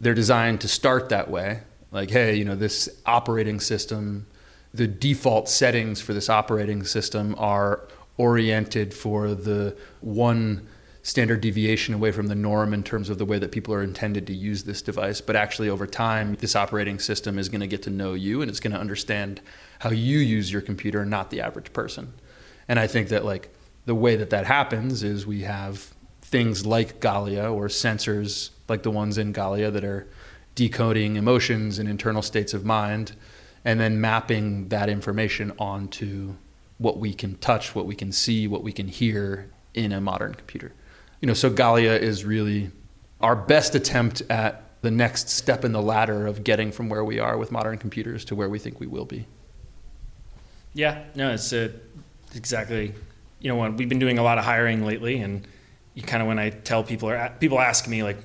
they're 0.00 0.14
designed 0.14 0.60
to 0.60 0.68
start 0.68 1.08
that 1.08 1.30
way. 1.30 1.60
Like, 1.90 2.10
hey, 2.10 2.34
you 2.34 2.44
know, 2.44 2.54
this 2.54 2.88
operating 3.06 3.60
system, 3.60 4.26
the 4.74 4.86
default 4.86 5.48
settings 5.48 6.00
for 6.00 6.12
this 6.12 6.28
operating 6.28 6.84
system 6.84 7.34
are 7.38 7.88
oriented 8.18 8.92
for 8.92 9.34
the 9.34 9.76
one 10.00 10.66
standard 11.06 11.40
deviation 11.40 11.94
away 11.94 12.10
from 12.10 12.26
the 12.26 12.34
norm 12.34 12.74
in 12.74 12.82
terms 12.82 13.08
of 13.08 13.16
the 13.16 13.24
way 13.24 13.38
that 13.38 13.52
people 13.52 13.72
are 13.72 13.80
intended 13.84 14.26
to 14.26 14.34
use 14.34 14.64
this 14.64 14.82
device. 14.82 15.20
But 15.20 15.36
actually, 15.36 15.68
over 15.68 15.86
time, 15.86 16.34
this 16.40 16.56
operating 16.56 16.98
system 16.98 17.38
is 17.38 17.48
going 17.48 17.60
to 17.60 17.68
get 17.68 17.82
to 17.82 17.90
know 17.90 18.14
you 18.14 18.42
and 18.42 18.50
it's 18.50 18.58
going 18.58 18.72
to 18.72 18.80
understand 18.80 19.40
how 19.78 19.90
you 19.90 20.18
use 20.18 20.50
your 20.50 20.62
computer, 20.62 21.06
not 21.06 21.30
the 21.30 21.40
average 21.40 21.72
person. 21.72 22.12
And 22.66 22.80
I 22.80 22.88
think 22.88 23.10
that, 23.10 23.24
like, 23.24 23.54
the 23.84 23.94
way 23.94 24.16
that 24.16 24.30
that 24.30 24.46
happens 24.46 25.04
is 25.04 25.24
we 25.28 25.42
have 25.42 25.94
things 26.22 26.66
like 26.66 26.98
Galea 26.98 27.54
or 27.54 27.68
sensors 27.68 28.50
like 28.68 28.82
the 28.82 28.90
ones 28.90 29.16
in 29.16 29.32
Galea 29.32 29.72
that 29.72 29.84
are 29.84 30.08
decoding 30.56 31.14
emotions 31.14 31.78
and 31.78 31.88
internal 31.88 32.20
states 32.20 32.52
of 32.52 32.64
mind, 32.64 33.14
and 33.64 33.78
then 33.78 34.00
mapping 34.00 34.70
that 34.70 34.88
information 34.88 35.52
onto 35.56 36.34
what 36.78 36.98
we 36.98 37.14
can 37.14 37.36
touch, 37.36 37.76
what 37.76 37.86
we 37.86 37.94
can 37.94 38.10
see, 38.10 38.48
what 38.48 38.64
we 38.64 38.72
can 38.72 38.88
hear 38.88 39.52
in 39.72 39.92
a 39.92 40.00
modern 40.00 40.34
computer. 40.34 40.72
You 41.20 41.28
know, 41.28 41.34
so 41.34 41.50
Galea 41.50 41.98
is 41.98 42.24
really 42.24 42.70
our 43.20 43.36
best 43.36 43.74
attempt 43.74 44.22
at 44.28 44.62
the 44.82 44.90
next 44.90 45.30
step 45.30 45.64
in 45.64 45.72
the 45.72 45.82
ladder 45.82 46.26
of 46.26 46.44
getting 46.44 46.70
from 46.70 46.88
where 46.88 47.04
we 47.04 47.18
are 47.18 47.36
with 47.38 47.50
modern 47.50 47.78
computers 47.78 48.24
to 48.26 48.34
where 48.34 48.48
we 48.48 48.58
think 48.58 48.78
we 48.78 48.86
will 48.86 49.06
be. 49.06 49.26
Yeah, 50.74 51.04
no, 51.14 51.32
it's 51.32 51.52
uh, 51.52 51.70
exactly. 52.34 52.94
You 53.40 53.54
know, 53.54 53.70
we've 53.70 53.88
been 53.88 53.98
doing 53.98 54.18
a 54.18 54.22
lot 54.22 54.38
of 54.38 54.44
hiring 54.44 54.84
lately, 54.84 55.20
and 55.20 55.46
you 55.94 56.02
kind 56.02 56.22
of 56.22 56.28
when 56.28 56.38
I 56.38 56.50
tell 56.50 56.84
people 56.84 57.08
or 57.08 57.32
people 57.40 57.58
ask 57.58 57.88
me 57.88 58.02
like, 58.02 58.18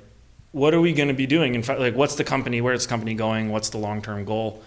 what 0.51 0.73
are 0.73 0.81
we 0.81 0.93
going 0.93 1.07
to 1.07 1.13
be 1.13 1.25
doing 1.25 1.55
in 1.55 1.63
fact 1.63 1.79
like 1.79 1.95
what's 1.95 2.15
the 2.15 2.23
company 2.23 2.61
where's 2.61 2.85
the 2.85 2.89
company 2.89 3.13
going 3.13 3.49
what's 3.49 3.69
the 3.69 3.77
long-term 3.77 4.25
goal 4.25 4.61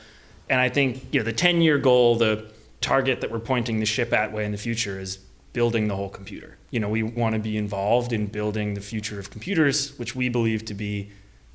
and 0.48 0.60
i 0.60 0.68
think 0.68 1.02
you 1.12 1.20
know 1.20 1.24
the 1.24 1.32
10 1.32 1.60
year 1.60 1.78
goal 1.78 2.16
the 2.16 2.50
target 2.80 3.20
that 3.20 3.30
we're 3.30 3.38
pointing 3.38 3.80
the 3.80 3.86
ship 3.86 4.12
at 4.12 4.32
way 4.32 4.44
in 4.44 4.52
the 4.52 4.58
future 4.58 4.98
is 4.98 5.18
building 5.54 5.88
the 5.88 5.96
whole 5.96 6.10
computer 6.10 6.58
you 6.70 6.78
know 6.78 6.88
we 6.88 7.02
want 7.02 7.34
to 7.34 7.38
be 7.38 7.56
involved 7.56 8.12
in 8.12 8.26
building 8.26 8.74
the 8.74 8.80
future 8.80 9.18
of 9.18 9.30
computers 9.30 9.98
which 9.98 10.14
we 10.14 10.28
believe 10.28 10.64
to 10.66 10.74
be 10.74 11.10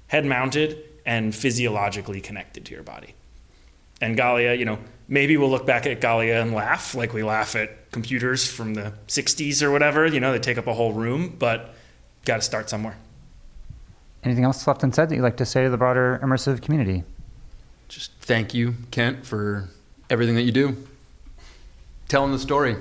head 0.07 0.25
mounted 0.25 0.83
and 1.05 1.35
physiologically 1.35 2.19
connected 2.19 2.65
to 2.65 2.73
your 2.73 2.83
body 2.83 3.13
and 4.01 4.17
galea 4.17 4.57
you 4.57 4.65
know 4.65 4.79
maybe 5.07 5.37
we'll 5.37 5.51
look 5.51 5.67
back 5.67 5.85
at 5.85 6.01
galea 6.01 6.41
and 6.41 6.53
laugh 6.53 6.95
like 6.95 7.13
we 7.13 7.21
laugh 7.21 7.55
at 7.55 7.91
computers 7.91 8.49
from 8.49 8.73
the 8.73 8.91
60s 9.07 9.61
or 9.61 9.69
whatever 9.69 10.07
you 10.07 10.19
know 10.19 10.31
they 10.31 10.39
take 10.39 10.57
up 10.57 10.65
a 10.65 10.73
whole 10.73 10.93
room 10.93 11.35
but 11.37 11.75
got 12.25 12.37
to 12.37 12.41
start 12.41 12.67
somewhere 12.67 12.97
Anything 14.23 14.43
else 14.43 14.67
left 14.67 14.83
unsaid 14.83 15.09
that 15.09 15.15
you'd 15.15 15.21
like 15.21 15.37
to 15.37 15.45
say 15.45 15.63
to 15.63 15.69
the 15.69 15.77
broader 15.77 16.19
immersive 16.21 16.61
community? 16.61 17.03
Just 17.87 18.11
thank 18.19 18.53
you, 18.53 18.75
Kent, 18.91 19.25
for 19.25 19.69
everything 20.09 20.35
that 20.35 20.43
you 20.43 20.51
do. 20.51 20.75
Telling 22.07 22.31
the 22.31 22.39
story. 22.39 22.75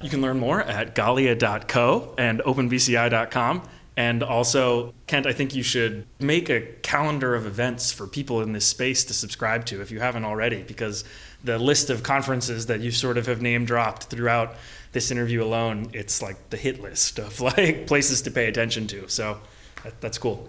You 0.00 0.10
can 0.10 0.20
learn 0.20 0.38
more 0.38 0.60
at 0.62 0.94
galea.co 0.94 2.14
and 2.18 2.40
openbci.com. 2.40 3.62
And 3.96 4.22
also, 4.22 4.94
Kent, 5.08 5.26
I 5.26 5.32
think 5.32 5.56
you 5.56 5.64
should 5.64 6.06
make 6.20 6.48
a 6.48 6.60
calendar 6.82 7.34
of 7.34 7.46
events 7.46 7.90
for 7.90 8.06
people 8.06 8.40
in 8.42 8.52
this 8.52 8.64
space 8.64 9.02
to 9.06 9.12
subscribe 9.12 9.64
to 9.66 9.82
if 9.82 9.90
you 9.90 9.98
haven't 9.98 10.24
already, 10.24 10.62
because 10.62 11.02
the 11.42 11.58
list 11.58 11.90
of 11.90 12.04
conferences 12.04 12.66
that 12.66 12.78
you 12.78 12.92
sort 12.92 13.18
of 13.18 13.26
have 13.26 13.42
name 13.42 13.64
dropped 13.64 14.04
throughout 14.04 14.54
this 14.92 15.10
interview 15.10 15.42
alone, 15.42 15.88
it's 15.92 16.22
like 16.22 16.50
the 16.50 16.56
hit 16.56 16.80
list 16.80 17.18
of 17.18 17.40
like 17.40 17.88
places 17.88 18.22
to 18.22 18.30
pay 18.30 18.46
attention 18.46 18.86
to. 18.86 19.08
So 19.08 19.40
that, 19.82 20.00
that's 20.00 20.18
cool. 20.18 20.48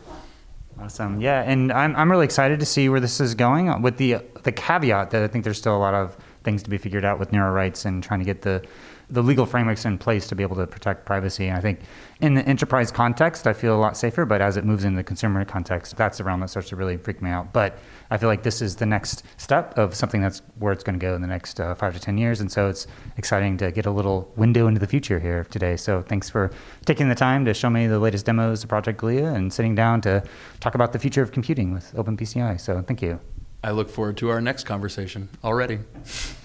Awesome. 0.80 1.20
Yeah, 1.20 1.41
and 1.41 1.74
I'm 1.74 1.95
I'm 1.95 2.10
really 2.10 2.26
excited 2.26 2.60
to 2.60 2.66
see 2.66 2.88
where 2.88 3.00
this 3.00 3.20
is 3.20 3.36
going. 3.36 3.82
With 3.82 3.97
the 3.97 4.18
the 4.43 4.52
caveat 4.52 5.10
that 5.10 5.24
I 5.24 5.28
think 5.28 5.43
there's 5.43 5.58
still 5.58 5.76
a 5.76 5.80
lot 5.80 5.93
of 5.93 6.16
things 6.43 6.64
to 6.64 6.70
be 6.70 6.78
figured 6.78 7.04
out 7.04 7.20
with 7.20 7.34
neuro 7.34 7.52
rights 7.52 7.84
and 7.84 8.02
trying 8.02 8.20
to 8.20 8.26
get 8.26 8.43
the 8.43 8.64
the 9.10 9.24
legal 9.24 9.45
frameworks 9.45 9.86
in 9.86 9.97
place 9.97 10.28
to 10.28 10.36
be 10.36 10.43
able 10.43 10.55
to 10.55 10.68
protect 10.68 11.05
privacy. 11.05 11.47
And 11.47 11.57
I 11.57 11.62
think 11.62 11.80
in 12.22 12.36
the 12.36 12.45
enterprise 12.45 12.91
context, 12.91 13.47
I 13.47 13.53
feel 13.53 13.76
a 13.76 13.80
lot 13.80 13.97
safer. 13.97 14.26
But 14.26 14.41
as 14.41 14.57
it 14.57 14.66
moves 14.66 14.84
into 14.84 14.97
the 14.97 15.03
consumer 15.03 15.43
context, 15.45 15.97
that's 15.97 16.20
the 16.20 16.24
realm 16.24 16.41
that 16.41 16.49
starts 16.49 16.70
to 16.70 16.76
really 16.76 16.97
freak 16.97 17.22
me 17.22 17.30
out. 17.30 17.51
But 17.51 17.80
I 18.12 18.18
feel 18.18 18.30
like 18.30 18.43
this 18.43 18.62
is 18.62 18.76
the 18.76 18.86
next 18.86 19.24
step 19.38 19.78
of 19.78 19.95
something 19.95 20.22
that's 20.22 20.41
where 20.60 20.72
it's 20.72 20.84
going 20.84 20.99
to 20.99 21.03
go 21.03 21.16
in 21.16 21.22
the 21.22 21.28
next 21.28 21.60
uh, 21.60 21.74
five 21.76 21.93
to 21.93 21.99
10 21.99 22.18
years. 22.18 22.39
And 22.41 22.51
so 22.51 22.70
it's 22.70 22.88
exciting 23.18 23.57
to 23.57 23.72
get 23.72 23.86
a 23.86 23.91
little 23.91 24.32
window 24.36 24.68
into 24.68 24.80
the 24.80 24.88
future 24.88 25.20
here 25.20 25.45
today. 25.45 25.76
So 25.76 26.01
thanks 26.01 26.30
for 26.30 26.51
taking 26.86 27.10
the 27.10 27.16
time 27.16 27.45
to 27.45 27.53
show 27.53 27.70
me 27.70 27.88
the 27.88 27.99
latest 27.99 28.26
demos 28.26 28.64
of 28.64 28.70
Project 28.70 29.01
Galea 29.01 29.34
and 29.34 29.51
sitting 29.51 29.76
down 29.76 30.01
to 30.01 30.24
talk 30.60 30.76
about 30.76 30.93
the 30.93 30.99
future 30.99 31.22
of 31.22 31.32
computing 31.32 31.74
with 31.74 31.93
OpenBCI. 31.93 32.60
So 32.60 32.82
thank 32.82 33.01
you. 33.01 33.20
I 33.64 33.72
look 33.72 33.89
forward 33.89 34.18
to 34.18 34.30
our 34.30 34.39
next 34.39 34.66
conversation 34.66 35.30
already. 35.43 35.80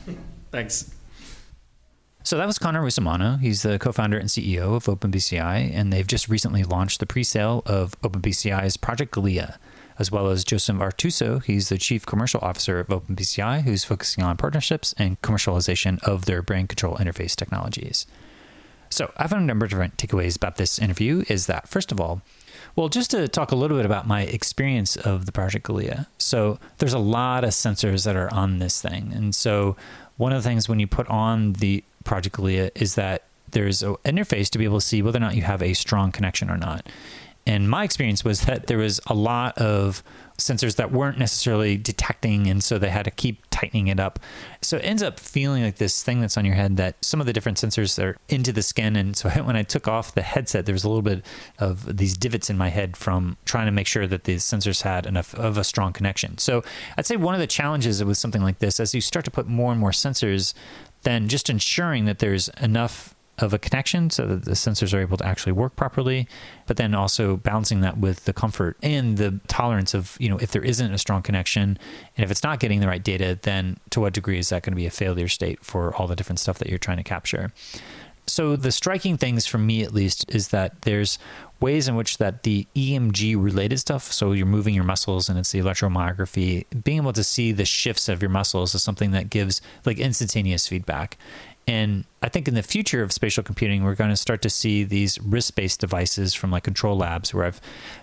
Thanks. 0.50 0.94
So 2.24 2.38
that 2.38 2.46
was 2.46 2.58
Connor 2.58 2.82
Russomanno. 2.82 3.38
He's 3.38 3.60
the 3.60 3.78
co-founder 3.78 4.16
and 4.16 4.30
CEO 4.30 4.74
of 4.74 4.86
OpenBCI, 4.86 5.70
and 5.74 5.92
they've 5.92 6.06
just 6.06 6.26
recently 6.26 6.62
launched 6.62 7.00
the 7.00 7.06
pre-sale 7.06 7.62
of 7.66 8.00
OpenBCI's 8.00 8.78
Project 8.78 9.14
Galea, 9.14 9.58
as 9.98 10.10
well 10.10 10.28
as 10.28 10.42
Joseph 10.42 10.76
Artuso. 10.76 11.44
He's 11.44 11.68
the 11.68 11.76
chief 11.76 12.06
commercial 12.06 12.40
officer 12.40 12.80
of 12.80 12.86
OpenBCI, 12.86 13.64
who's 13.64 13.84
focusing 13.84 14.24
on 14.24 14.38
partnerships 14.38 14.94
and 14.96 15.20
commercialization 15.20 16.02
of 16.02 16.24
their 16.24 16.40
brain 16.40 16.66
control 16.66 16.96
interface 16.96 17.36
technologies. 17.36 18.06
So 18.88 19.12
I 19.18 19.24
have 19.24 19.32
a 19.32 19.40
number 19.40 19.66
of 19.66 19.70
different 19.70 19.98
takeaways 19.98 20.34
about 20.34 20.56
this 20.56 20.78
interview. 20.78 21.24
Is 21.28 21.44
that 21.46 21.68
first 21.68 21.92
of 21.92 22.00
all, 22.00 22.22
well, 22.74 22.88
just 22.88 23.10
to 23.10 23.28
talk 23.28 23.52
a 23.52 23.56
little 23.56 23.76
bit 23.76 23.84
about 23.84 24.06
my 24.06 24.22
experience 24.22 24.96
of 24.96 25.26
the 25.26 25.32
Project 25.32 25.66
Galea. 25.66 26.06
So 26.16 26.58
there's 26.78 26.94
a 26.94 26.98
lot 26.98 27.44
of 27.44 27.50
sensors 27.50 28.06
that 28.06 28.16
are 28.16 28.32
on 28.32 28.60
this 28.60 28.80
thing, 28.80 29.12
and 29.12 29.34
so 29.34 29.76
one 30.16 30.32
of 30.32 30.42
the 30.42 30.48
things 30.48 30.68
when 30.68 30.78
you 30.78 30.86
put 30.86 31.06
on 31.08 31.54
the 31.54 31.84
Project 32.04 32.36
Galea 32.36 32.70
is 32.74 32.94
that 32.94 33.24
there's 33.50 33.82
an 33.82 33.96
interface 34.04 34.48
to 34.50 34.58
be 34.58 34.64
able 34.64 34.80
to 34.80 34.86
see 34.86 35.02
whether 35.02 35.18
or 35.18 35.20
not 35.20 35.34
you 35.34 35.42
have 35.42 35.62
a 35.62 35.74
strong 35.74 36.12
connection 36.12 36.50
or 36.50 36.56
not. 36.56 36.88
And 37.46 37.68
my 37.68 37.84
experience 37.84 38.24
was 38.24 38.42
that 38.42 38.68
there 38.68 38.78
was 38.78 39.00
a 39.06 39.14
lot 39.14 39.58
of 39.58 40.02
sensors 40.38 40.76
that 40.76 40.90
weren't 40.90 41.18
necessarily 41.18 41.76
detecting, 41.76 42.46
and 42.48 42.62
so 42.62 42.78
they 42.78 42.88
had 42.88 43.04
to 43.04 43.10
keep 43.10 43.38
tightening 43.50 43.86
it 43.86 44.00
up. 44.00 44.18
So 44.62 44.78
it 44.78 44.80
ends 44.80 45.02
up 45.02 45.20
feeling 45.20 45.62
like 45.62 45.76
this 45.76 46.02
thing 46.02 46.20
that's 46.20 46.36
on 46.36 46.44
your 46.44 46.54
head 46.54 46.76
that 46.78 46.96
some 47.04 47.20
of 47.20 47.26
the 47.26 47.32
different 47.32 47.58
sensors 47.58 48.02
are 48.02 48.16
into 48.28 48.52
the 48.52 48.62
skin. 48.62 48.96
And 48.96 49.16
so 49.16 49.28
when 49.44 49.56
I 49.56 49.62
took 49.62 49.86
off 49.86 50.14
the 50.14 50.22
headset, 50.22 50.66
there 50.66 50.72
was 50.72 50.84
a 50.84 50.88
little 50.88 51.02
bit 51.02 51.24
of 51.58 51.96
these 51.96 52.16
divots 52.16 52.50
in 52.50 52.58
my 52.58 52.68
head 52.68 52.96
from 52.96 53.36
trying 53.44 53.66
to 53.66 53.72
make 53.72 53.86
sure 53.86 54.06
that 54.06 54.24
the 54.24 54.36
sensors 54.36 54.82
had 54.82 55.06
enough 55.06 55.34
of 55.34 55.56
a 55.56 55.64
strong 55.64 55.92
connection. 55.92 56.38
So 56.38 56.64
I'd 56.96 57.06
say 57.06 57.16
one 57.16 57.34
of 57.34 57.40
the 57.40 57.46
challenges 57.46 58.02
with 58.02 58.16
something 58.16 58.42
like 58.42 58.58
this, 58.58 58.80
as 58.80 58.94
you 58.94 59.00
start 59.00 59.24
to 59.26 59.30
put 59.30 59.46
more 59.46 59.70
and 59.70 59.80
more 59.80 59.90
sensors, 59.90 60.54
then 61.04 61.28
just 61.28 61.48
ensuring 61.48 62.04
that 62.06 62.18
there's 62.18 62.48
enough 62.60 63.14
of 63.38 63.52
a 63.52 63.58
connection 63.58 64.10
so 64.10 64.26
that 64.26 64.44
the 64.44 64.52
sensors 64.52 64.94
are 64.94 65.00
able 65.00 65.16
to 65.16 65.26
actually 65.26 65.50
work 65.50 65.74
properly 65.74 66.28
but 66.66 66.76
then 66.76 66.94
also 66.94 67.36
balancing 67.36 67.80
that 67.80 67.98
with 67.98 68.26
the 68.26 68.32
comfort 68.32 68.76
and 68.80 69.16
the 69.16 69.40
tolerance 69.48 69.92
of 69.92 70.16
you 70.20 70.28
know 70.28 70.38
if 70.38 70.52
there 70.52 70.62
isn't 70.62 70.92
a 70.92 70.98
strong 70.98 71.20
connection 71.20 71.76
and 72.16 72.24
if 72.24 72.30
it's 72.30 72.44
not 72.44 72.60
getting 72.60 72.78
the 72.78 72.86
right 72.86 73.02
data 73.02 73.36
then 73.42 73.76
to 73.90 73.98
what 73.98 74.12
degree 74.12 74.38
is 74.38 74.50
that 74.50 74.62
going 74.62 74.72
to 74.72 74.76
be 74.76 74.86
a 74.86 74.90
failure 74.90 75.26
state 75.26 75.64
for 75.64 75.92
all 75.96 76.06
the 76.06 76.14
different 76.14 76.38
stuff 76.38 76.58
that 76.58 76.68
you're 76.68 76.78
trying 76.78 76.96
to 76.96 77.02
capture? 77.02 77.52
So 78.26 78.56
the 78.56 78.72
striking 78.72 79.16
things 79.16 79.46
for 79.46 79.58
me 79.58 79.82
at 79.82 79.92
least 79.92 80.24
is 80.28 80.48
that 80.48 80.82
there's 80.82 81.18
ways 81.64 81.88
in 81.88 81.96
which 81.96 82.18
that 82.18 82.42
the 82.42 82.66
EMG 82.76 83.42
related 83.42 83.78
stuff, 83.78 84.12
so 84.12 84.32
you're 84.32 84.44
moving 84.44 84.74
your 84.74 84.84
muscles 84.84 85.30
and 85.30 85.38
it's 85.38 85.50
the 85.50 85.60
electromyography, 85.60 86.66
being 86.84 86.98
able 86.98 87.14
to 87.14 87.24
see 87.24 87.52
the 87.52 87.64
shifts 87.64 88.06
of 88.10 88.20
your 88.20 88.28
muscles 88.28 88.74
is 88.74 88.82
something 88.82 89.12
that 89.12 89.30
gives 89.30 89.62
like 89.86 89.98
instantaneous 89.98 90.68
feedback. 90.68 91.16
And 91.66 92.04
I 92.20 92.28
think 92.28 92.46
in 92.46 92.54
the 92.54 92.62
future 92.62 93.02
of 93.02 93.12
spatial 93.12 93.42
computing, 93.42 93.82
we're 93.82 93.94
going 93.94 94.10
to 94.10 94.16
start 94.16 94.42
to 94.42 94.50
see 94.50 94.84
these 94.84 95.18
wrist 95.22 95.56
based 95.56 95.80
devices 95.80 96.34
from 96.34 96.50
like 96.50 96.64
control 96.64 96.98
labs, 96.98 97.32
where 97.32 97.46
I've 97.46 97.62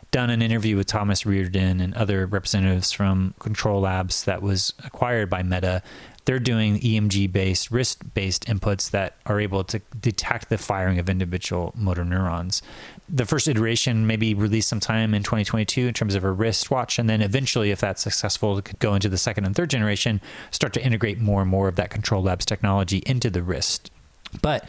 done 0.09 0.31
an 0.31 0.41
interview 0.41 0.75
with 0.75 0.87
Thomas 0.87 1.25
Reardon 1.25 1.79
and 1.79 1.93
other 1.93 2.25
representatives 2.25 2.91
from 2.91 3.35
control 3.37 3.81
labs 3.81 4.23
that 4.23 4.41
was 4.41 4.73
acquired 4.83 5.29
by 5.29 5.43
Meta 5.43 5.83
they're 6.25 6.39
doing 6.39 6.79
EMG 6.79 7.31
based, 7.31 7.71
wrist 7.71 8.13
based 8.13 8.45
inputs 8.45 8.91
that 8.91 9.15
are 9.25 9.39
able 9.39 9.63
to 9.65 9.79
detect 9.99 10.49
the 10.49 10.57
firing 10.57 10.99
of 10.99 11.09
individual 11.09 11.73
motor 11.75 12.05
neurons. 12.05 12.61
The 13.09 13.25
first 13.25 13.47
iteration 13.47 14.07
may 14.07 14.15
be 14.15 14.33
released 14.33 14.69
sometime 14.69 15.13
in 15.13 15.23
2022 15.23 15.87
in 15.87 15.93
terms 15.93 16.15
of 16.15 16.23
a 16.23 16.31
wristwatch, 16.31 16.99
and 16.99 17.09
then 17.09 17.21
eventually, 17.21 17.71
if 17.71 17.79
that's 17.79 18.01
successful, 18.01 18.57
it 18.57 18.65
could 18.65 18.79
go 18.79 18.93
into 18.93 19.09
the 19.09 19.17
second 19.17 19.45
and 19.45 19.55
third 19.55 19.69
generation, 19.69 20.21
start 20.51 20.73
to 20.73 20.83
integrate 20.83 21.19
more 21.19 21.41
and 21.41 21.49
more 21.49 21.67
of 21.67 21.75
that 21.75 21.89
control 21.89 22.23
labs 22.23 22.45
technology 22.45 23.03
into 23.05 23.29
the 23.29 23.43
wrist. 23.43 23.91
But 24.41 24.65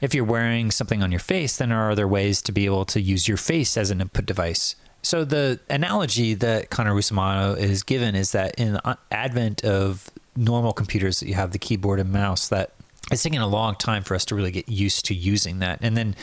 if 0.00 0.14
you're 0.14 0.24
wearing 0.24 0.70
something 0.70 1.02
on 1.02 1.12
your 1.12 1.20
face, 1.20 1.56
then 1.56 1.68
there 1.68 1.78
are 1.78 1.90
other 1.90 2.08
ways 2.08 2.42
to 2.42 2.52
be 2.52 2.64
able 2.64 2.84
to 2.86 3.00
use 3.00 3.28
your 3.28 3.36
face 3.36 3.76
as 3.76 3.90
an 3.90 4.00
input 4.00 4.26
device. 4.26 4.76
So 5.02 5.24
the 5.24 5.60
analogy 5.70 6.34
that 6.34 6.70
Connor 6.70 6.92
Russomanno 6.92 7.56
is 7.56 7.84
given 7.84 8.16
is 8.16 8.32
that 8.32 8.56
in 8.56 8.72
the 8.72 8.98
advent 9.12 9.64
of 9.64 10.10
normal 10.36 10.72
computers 10.72 11.20
that 11.20 11.28
you 11.28 11.34
have 11.34 11.52
the 11.52 11.58
keyboard 11.58 11.98
and 11.98 12.12
mouse 12.12 12.48
that 12.48 12.72
it's 13.10 13.22
taken 13.22 13.40
a 13.40 13.46
long 13.46 13.76
time 13.76 14.02
for 14.02 14.14
us 14.14 14.24
to 14.26 14.34
really 14.34 14.50
get 14.50 14.68
used 14.68 15.04
to 15.06 15.14
using 15.14 15.60
that. 15.60 15.78
And 15.82 15.96
then 15.96 16.16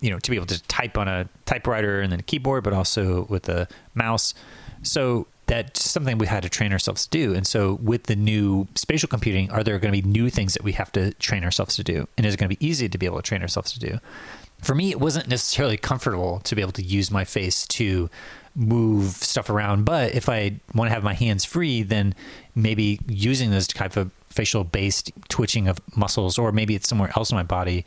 you 0.00 0.10
know 0.10 0.18
to 0.18 0.30
be 0.30 0.36
able 0.36 0.46
to 0.46 0.62
type 0.64 0.98
on 0.98 1.08
a 1.08 1.28
typewriter 1.46 2.00
and 2.00 2.12
then 2.12 2.20
a 2.20 2.22
keyboard 2.22 2.64
but 2.64 2.72
also 2.72 3.24
with 3.26 3.48
a 3.48 3.68
mouse. 3.94 4.34
So 4.82 5.26
that's 5.46 5.88
something 5.88 6.18
we 6.18 6.26
had 6.26 6.42
to 6.42 6.48
train 6.48 6.72
ourselves 6.72 7.06
to 7.06 7.10
do. 7.10 7.34
And 7.34 7.46
so 7.46 7.78
with 7.82 8.04
the 8.04 8.16
new 8.16 8.68
spatial 8.74 9.08
computing 9.08 9.50
are 9.50 9.64
there 9.64 9.78
going 9.78 9.94
to 9.94 10.02
be 10.02 10.08
new 10.08 10.28
things 10.28 10.54
that 10.54 10.62
we 10.62 10.72
have 10.72 10.92
to 10.92 11.14
train 11.14 11.44
ourselves 11.44 11.76
to 11.76 11.84
do? 11.84 12.06
And 12.16 12.26
is 12.26 12.34
it 12.34 12.36
going 12.36 12.50
to 12.50 12.56
be 12.56 12.66
easy 12.66 12.88
to 12.88 12.98
be 12.98 13.06
able 13.06 13.16
to 13.16 13.22
train 13.22 13.42
ourselves 13.42 13.72
to 13.72 13.80
do? 13.80 13.98
For 14.60 14.74
me 14.74 14.90
it 14.90 15.00
wasn't 15.00 15.28
necessarily 15.28 15.76
comfortable 15.76 16.40
to 16.40 16.54
be 16.54 16.60
able 16.60 16.72
to 16.72 16.82
use 16.82 17.10
my 17.10 17.24
face 17.24 17.66
to 17.68 18.10
move 18.54 19.10
stuff 19.10 19.50
around. 19.50 19.84
But 19.84 20.14
if 20.14 20.28
I 20.28 20.60
want 20.74 20.88
to 20.88 20.94
have 20.94 21.04
my 21.04 21.14
hands 21.14 21.44
free, 21.44 21.82
then 21.82 22.14
maybe 22.56 22.98
using 23.06 23.50
this 23.50 23.68
type 23.68 23.96
of 23.96 24.10
facial 24.30 24.64
based 24.64 25.12
twitching 25.28 25.68
of 25.68 25.78
muscles, 25.94 26.38
or 26.38 26.50
maybe 26.50 26.74
it's 26.74 26.88
somewhere 26.88 27.12
else 27.16 27.30
in 27.30 27.36
my 27.36 27.44
body 27.44 27.84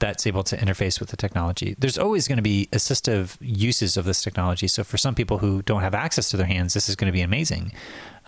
that's 0.00 0.26
able 0.26 0.44
to 0.44 0.56
interface 0.56 1.00
with 1.00 1.08
the 1.08 1.16
technology. 1.16 1.74
There's 1.78 1.98
always 1.98 2.28
going 2.28 2.36
to 2.36 2.42
be 2.42 2.68
assistive 2.72 3.36
uses 3.40 3.96
of 3.96 4.04
this 4.04 4.22
technology. 4.22 4.68
So 4.68 4.84
for 4.84 4.96
some 4.96 5.14
people 5.14 5.38
who 5.38 5.62
don't 5.62 5.80
have 5.80 5.94
access 5.94 6.30
to 6.30 6.36
their 6.36 6.46
hands, 6.46 6.74
this 6.74 6.88
is 6.88 6.94
going 6.94 7.06
to 7.06 7.12
be 7.12 7.20
amazing. 7.20 7.72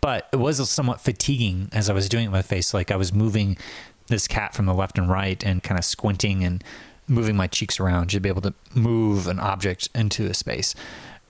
But 0.01 0.29
it 0.33 0.37
was 0.37 0.69
somewhat 0.69 1.01
fatiguing 1.01 1.69
as 1.73 1.91
I 1.91 1.93
was 1.93 2.09
doing 2.09 2.25
it 2.25 2.29
with 2.29 2.39
my 2.39 2.43
face. 2.43 2.75
Like 2.75 2.91
I 2.91 2.97
was 2.97 3.13
moving 3.13 3.57
this 4.09 4.27
cat 4.27 4.55
from 4.55 4.67
the 4.67 4.75
left 4.75 4.99
and 4.99 5.09
right 5.09 5.45
and 5.45 5.63
kind 5.63 5.79
of 5.79 5.85
squinting 5.85 6.43
and 6.43 6.65
moving 7.07 7.37
my 7.37 7.47
cheeks 7.47 7.79
around 7.79 8.11
to 8.11 8.21
be 8.21 8.29
able 8.29 8.43
to 8.43 8.55
move 8.75 9.29
an 9.29 9.39
object 9.39 9.89
into 9.95 10.27
a 10.27 10.35
space 10.35 10.75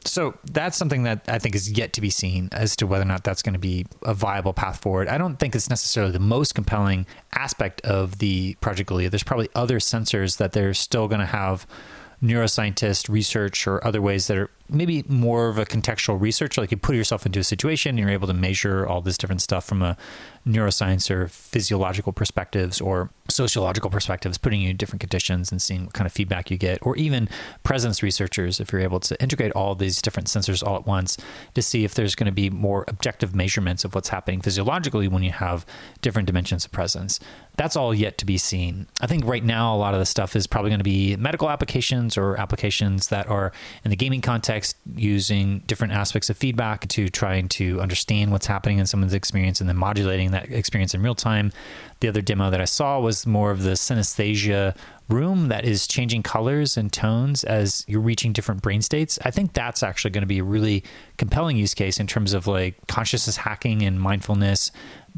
so 0.04 0.34
that's 0.44 0.76
something 0.76 1.02
that 1.04 1.24
I 1.28 1.38
think 1.38 1.54
is 1.54 1.70
yet 1.70 1.92
to 1.94 2.00
be 2.00 2.10
seen 2.10 2.48
as 2.52 2.76
to 2.76 2.86
whether 2.86 3.02
or 3.02 3.06
not 3.06 3.24
that's 3.24 3.42
going 3.42 3.52
to 3.54 3.60
be 3.60 3.86
a 4.02 4.14
viable 4.14 4.52
path 4.52 4.80
forward. 4.80 5.08
I 5.08 5.18
don't 5.18 5.36
think 5.38 5.54
it's 5.54 5.68
necessarily 5.68 6.12
the 6.12 6.18
most 6.18 6.54
compelling 6.54 7.06
aspect 7.32 7.80
of 7.82 8.18
the 8.18 8.54
Project 8.60 8.90
Galea. 8.90 9.10
There's 9.10 9.22
probably 9.22 9.48
other 9.54 9.78
sensors 9.78 10.38
that 10.38 10.52
they're 10.52 10.74
still 10.74 11.08
going 11.08 11.20
to 11.20 11.26
have 11.26 11.66
neuroscientist 12.22 13.08
research 13.08 13.66
or 13.66 13.84
other 13.86 14.02
ways 14.02 14.26
that 14.26 14.36
are 14.36 14.50
maybe 14.70 15.04
more 15.08 15.48
of 15.48 15.58
a 15.58 15.64
contextual 15.64 16.20
research 16.20 16.56
like 16.56 16.70
you 16.70 16.76
put 16.76 16.96
yourself 16.96 17.26
into 17.26 17.38
a 17.38 17.44
situation 17.44 17.90
and 17.90 17.98
you're 17.98 18.10
able 18.10 18.26
to 18.26 18.34
measure 18.34 18.86
all 18.86 19.00
this 19.00 19.18
different 19.18 19.42
stuff 19.42 19.64
from 19.64 19.82
a 19.82 19.96
neuroscience 20.46 21.10
or 21.10 21.28
physiological 21.28 22.12
perspectives 22.12 22.80
or 22.80 23.10
sociological 23.28 23.90
perspectives 23.90 24.38
putting 24.38 24.60
you 24.60 24.70
in 24.70 24.76
different 24.76 25.00
conditions 25.00 25.52
and 25.52 25.60
seeing 25.60 25.84
what 25.84 25.92
kind 25.92 26.06
of 26.06 26.12
feedback 26.12 26.50
you 26.50 26.56
get 26.56 26.78
or 26.82 26.96
even 26.96 27.28
presence 27.62 28.02
researchers 28.02 28.58
if 28.60 28.72
you're 28.72 28.80
able 28.80 29.00
to 29.00 29.20
integrate 29.22 29.52
all 29.52 29.74
these 29.74 30.00
different 30.00 30.28
sensors 30.28 30.66
all 30.66 30.76
at 30.76 30.86
once 30.86 31.16
to 31.54 31.62
see 31.62 31.84
if 31.84 31.94
there's 31.94 32.14
going 32.14 32.26
to 32.26 32.32
be 32.32 32.48
more 32.50 32.84
objective 32.88 33.34
measurements 33.34 33.84
of 33.84 33.94
what's 33.94 34.08
happening 34.08 34.40
physiologically 34.40 35.08
when 35.08 35.22
you 35.22 35.32
have 35.32 35.66
different 36.00 36.26
dimensions 36.26 36.64
of 36.64 36.72
presence 36.72 37.20
that's 37.60 37.76
all 37.76 37.94
yet 37.94 38.16
to 38.16 38.24
be 38.24 38.38
seen 38.38 38.86
i 39.02 39.06
think 39.06 39.22
right 39.26 39.44
now 39.44 39.74
a 39.74 39.76
lot 39.76 39.92
of 39.92 40.00
the 40.00 40.06
stuff 40.06 40.34
is 40.34 40.46
probably 40.46 40.70
going 40.70 40.80
to 40.80 40.84
be 40.84 41.14
medical 41.16 41.50
applications 41.50 42.16
or 42.16 42.34
applications 42.40 43.08
that 43.08 43.28
are 43.28 43.52
in 43.84 43.90
the 43.90 43.96
gaming 43.96 44.22
context 44.22 44.76
using 44.96 45.58
different 45.66 45.92
aspects 45.92 46.30
of 46.30 46.36
feedback 46.36 46.88
to 46.88 47.08
trying 47.08 47.48
to 47.48 47.80
understand 47.80 48.32
what's 48.32 48.46
happening 48.46 48.78
in 48.78 48.86
someone's 48.86 49.14
experience 49.14 49.60
and 49.60 49.68
then 49.68 49.76
modulating 49.76 50.30
that 50.30 50.50
experience 50.50 50.94
in 50.94 51.02
real 51.02 51.14
time. 51.14 51.52
The 52.00 52.08
other 52.08 52.22
demo 52.22 52.50
that 52.50 52.60
I 52.60 52.64
saw 52.64 52.98
was 52.98 53.26
more 53.26 53.50
of 53.50 53.62
the 53.62 53.72
synesthesia 53.72 54.74
room 55.08 55.48
that 55.48 55.64
is 55.64 55.86
changing 55.86 56.22
colors 56.22 56.76
and 56.76 56.92
tones 56.92 57.42
as 57.44 57.84
you're 57.88 58.00
reaching 58.00 58.32
different 58.32 58.62
brain 58.62 58.80
states. 58.80 59.18
I 59.24 59.30
think 59.30 59.52
that's 59.52 59.82
actually 59.82 60.12
going 60.12 60.22
to 60.22 60.26
be 60.26 60.38
a 60.38 60.44
really 60.44 60.84
compelling 61.18 61.56
use 61.56 61.74
case 61.74 61.98
in 61.98 62.06
terms 62.06 62.32
of 62.32 62.46
like 62.46 62.86
consciousness 62.86 63.36
hacking 63.36 63.82
and 63.82 64.00
mindfulness 64.00 64.70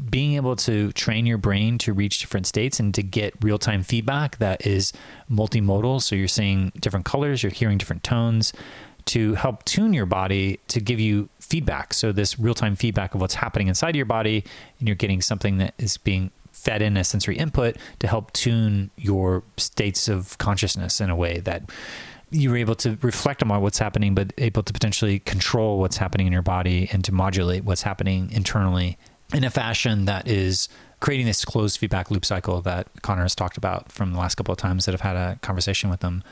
being 0.09 0.33
able 0.33 0.55
to 0.55 0.91
train 0.93 1.25
your 1.25 1.37
brain 1.37 1.77
to 1.79 1.93
reach 1.93 2.19
different 2.19 2.47
states 2.47 2.79
and 2.79 2.93
to 2.93 3.03
get 3.03 3.33
real 3.41 3.57
time 3.57 3.83
feedback 3.83 4.37
that 4.37 4.65
is 4.65 4.93
multimodal. 5.29 6.01
So 6.01 6.15
you're 6.15 6.27
seeing 6.27 6.71
different 6.79 7.05
colors, 7.05 7.43
you're 7.43 7.51
hearing 7.51 7.77
different 7.77 8.03
tones, 8.03 8.53
to 9.05 9.35
help 9.35 9.63
tune 9.65 9.93
your 9.93 10.05
body 10.05 10.59
to 10.69 10.79
give 10.79 10.99
you 10.99 11.29
feedback. 11.39 11.93
So, 11.93 12.11
this 12.11 12.39
real 12.39 12.53
time 12.53 12.75
feedback 12.75 13.13
of 13.13 13.21
what's 13.21 13.35
happening 13.35 13.67
inside 13.67 13.95
your 13.95 14.05
body, 14.05 14.43
and 14.79 14.87
you're 14.87 14.95
getting 14.95 15.21
something 15.21 15.57
that 15.57 15.73
is 15.77 15.97
being 15.97 16.31
fed 16.51 16.81
in 16.81 16.95
as 16.97 17.07
sensory 17.07 17.37
input 17.37 17.75
to 17.99 18.07
help 18.07 18.31
tune 18.31 18.91
your 18.95 19.43
states 19.57 20.07
of 20.07 20.37
consciousness 20.37 21.01
in 21.01 21.09
a 21.09 21.15
way 21.15 21.39
that 21.39 21.69
you're 22.29 22.57
able 22.57 22.75
to 22.75 22.97
reflect 23.01 23.43
on 23.43 23.61
what's 23.61 23.77
happening, 23.77 24.15
but 24.15 24.33
able 24.37 24.63
to 24.63 24.73
potentially 24.73 25.19
control 25.19 25.79
what's 25.79 25.97
happening 25.97 26.25
in 26.25 26.33
your 26.33 26.41
body 26.41 26.89
and 26.91 27.03
to 27.03 27.11
modulate 27.11 27.63
what's 27.63 27.83
happening 27.83 28.31
internally 28.31 28.97
in 29.33 29.43
a 29.43 29.49
fashion 29.49 30.05
that 30.05 30.27
is 30.27 30.69
creating 30.99 31.25
this 31.25 31.43
closed 31.43 31.79
feedback 31.79 32.09
loop 32.09 32.23
cycle 32.23 32.61
that 32.61 32.87
Connor 33.01 33.23
has 33.23 33.35
talked 33.35 33.57
about 33.57 33.91
from 33.91 34.13
the 34.13 34.19
last 34.19 34.35
couple 34.35 34.51
of 34.51 34.57
times 34.57 34.85
that 34.85 34.93
I've 34.93 35.01
had 35.01 35.15
a 35.15 35.37
conversation 35.41 35.89
with 35.89 36.01
him. 36.01 36.23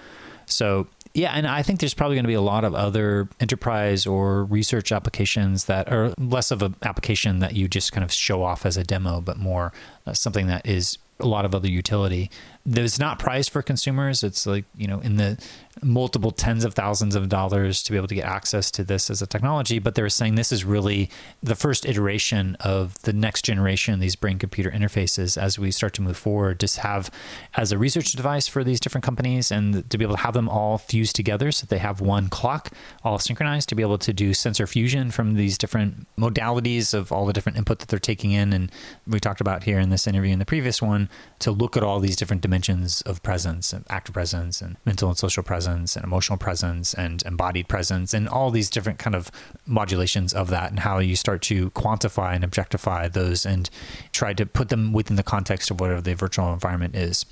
So 0.45 0.87
yeah, 1.13 1.33
and 1.33 1.45
I 1.45 1.61
think 1.61 1.79
there's 1.81 1.93
probably 1.93 2.15
going 2.15 2.23
to 2.23 2.29
be 2.29 2.35
a 2.35 2.41
lot 2.41 2.63
of 2.63 2.73
other 2.73 3.27
enterprise 3.39 4.05
or 4.05 4.45
research 4.45 4.91
applications 4.91 5.65
that 5.65 5.91
are 5.91 6.13
less 6.17 6.51
of 6.51 6.61
an 6.61 6.75
application 6.83 7.39
that 7.39 7.53
you 7.53 7.67
just 7.67 7.91
kind 7.91 8.03
of 8.03 8.13
show 8.13 8.43
off 8.43 8.65
as 8.65 8.77
a 8.77 8.83
demo, 8.83 9.19
but 9.19 9.37
more 9.37 9.73
uh, 10.07 10.13
something 10.13 10.47
that 10.47 10.65
is 10.65 10.97
a 11.19 11.27
lot 11.27 11.43
of 11.43 11.53
other 11.53 11.67
utility. 11.67 12.31
That's 12.66 12.99
not 12.99 13.20
priced 13.20 13.49
for 13.49 13.62
consumers. 13.62 14.24
It's 14.24 14.45
like 14.45 14.66
you 14.78 14.88
know 14.88 14.99
in 14.99 15.18
the 15.18 15.38
multiple 15.82 16.32
tens 16.32 16.66
of 16.66 16.74
thousands 16.74 17.16
of 17.16 17.30
dollars 17.30 17.82
to 17.82 17.91
be 17.91 17.97
able 17.97 18.07
to 18.07 18.16
get 18.16 18.26
access 18.26 18.70
to 18.72 18.84
this 18.84 19.09
as 19.09 19.22
a 19.22 19.28
technology. 19.28 19.80
But 19.80 19.95
they're 19.95 20.09
saying 20.09 20.36
this 20.36 20.51
is 20.51 20.66
really 20.66 21.09
the 21.41 21.55
first 21.55 21.86
iteration 21.86 22.55
of 22.59 23.01
the 23.03 23.14
next 23.14 23.45
generation 23.45 23.93
of 23.93 23.99
these 23.99 24.16
brain 24.16 24.38
computer 24.38 24.70
interfaces 24.70 25.41
as 25.41 25.57
we 25.57 25.72
start 25.72 25.93
to 25.93 26.01
move 26.01 26.18
forward. 26.18 26.59
Just 26.59 26.78
have 26.78 27.09
as 27.55 27.72
a 27.72 27.78
research 27.78 28.12
device 28.12 28.47
for 28.47 28.64
these 28.64 28.80
different 28.80 29.03
companies 29.03 29.51
and 29.51 29.89
to 29.89 29.97
be 29.97 30.03
able 30.03 30.16
to 30.16 30.22
have 30.22 30.34
them 30.34 30.49
all 30.49 30.78
fused 30.78 31.16
together 31.16 31.51
so 31.51 31.66
they 31.66 31.78
have 31.78 32.01
one 32.01 32.30
clock 32.30 32.72
all 33.03 33.18
synchronized 33.18 33.70
to 33.70 33.76
be 33.76 33.84
able 33.84 33.97
to 33.97 34.14
do 34.14 34.34
sensor 34.34 34.68
fusion 34.68 35.09
from 35.09 35.36
these 35.36 35.57
different 35.57 36.07
modalities 36.18 36.93
of 36.93 37.12
all 37.12 37.26
the 37.26 37.34
different 37.34 37.57
input 37.57 37.80
that 37.80 37.88
they're 37.88 37.99
taking 37.99 38.32
in. 38.32 38.53
And 38.53 38.72
we 39.07 39.20
talked 39.20 39.41
about 39.41 39.64
here 39.64 39.80
in 39.80 39.89
this 39.89 40.05
interview 40.05 40.34
in 40.34 40.39
the 40.39 40.45
previous 40.45 40.82
one 40.82 41.09
to 41.39 41.51
look 41.51 41.78
at 41.78 41.84
all 41.84 41.99
these 41.99 42.16
different 42.16 42.41
dimensions 42.51 43.01
of 43.03 43.23
presence 43.23 43.71
and 43.71 43.85
active 43.89 44.13
presence 44.13 44.61
and 44.61 44.75
mental 44.85 45.07
and 45.07 45.17
social 45.17 45.41
presence 45.41 45.61
presence 45.61 45.95
and 45.95 46.03
emotional 46.03 46.37
presence 46.37 46.93
and 46.93 47.23
embodied 47.23 47.67
presence 47.67 48.13
and 48.13 48.27
all 48.27 48.51
these 48.51 48.69
different 48.69 48.99
kind 48.99 49.15
of 49.15 49.31
modulations 49.65 50.33
of 50.33 50.49
that 50.49 50.69
and 50.69 50.79
how 50.79 50.99
you 50.99 51.15
start 51.15 51.41
to 51.41 51.69
quantify 51.71 52.35
and 52.35 52.43
objectify 52.43 53.07
those 53.07 53.45
and 53.45 53.69
try 54.11 54.33
to 54.33 54.45
put 54.45 54.69
them 54.69 54.91
within 54.91 55.15
the 55.15 55.23
context 55.23 55.71
of 55.71 55.79
whatever 55.79 56.01
the 56.01 56.13
virtual 56.13 56.51
environment 56.51 56.95
is. 56.95 57.25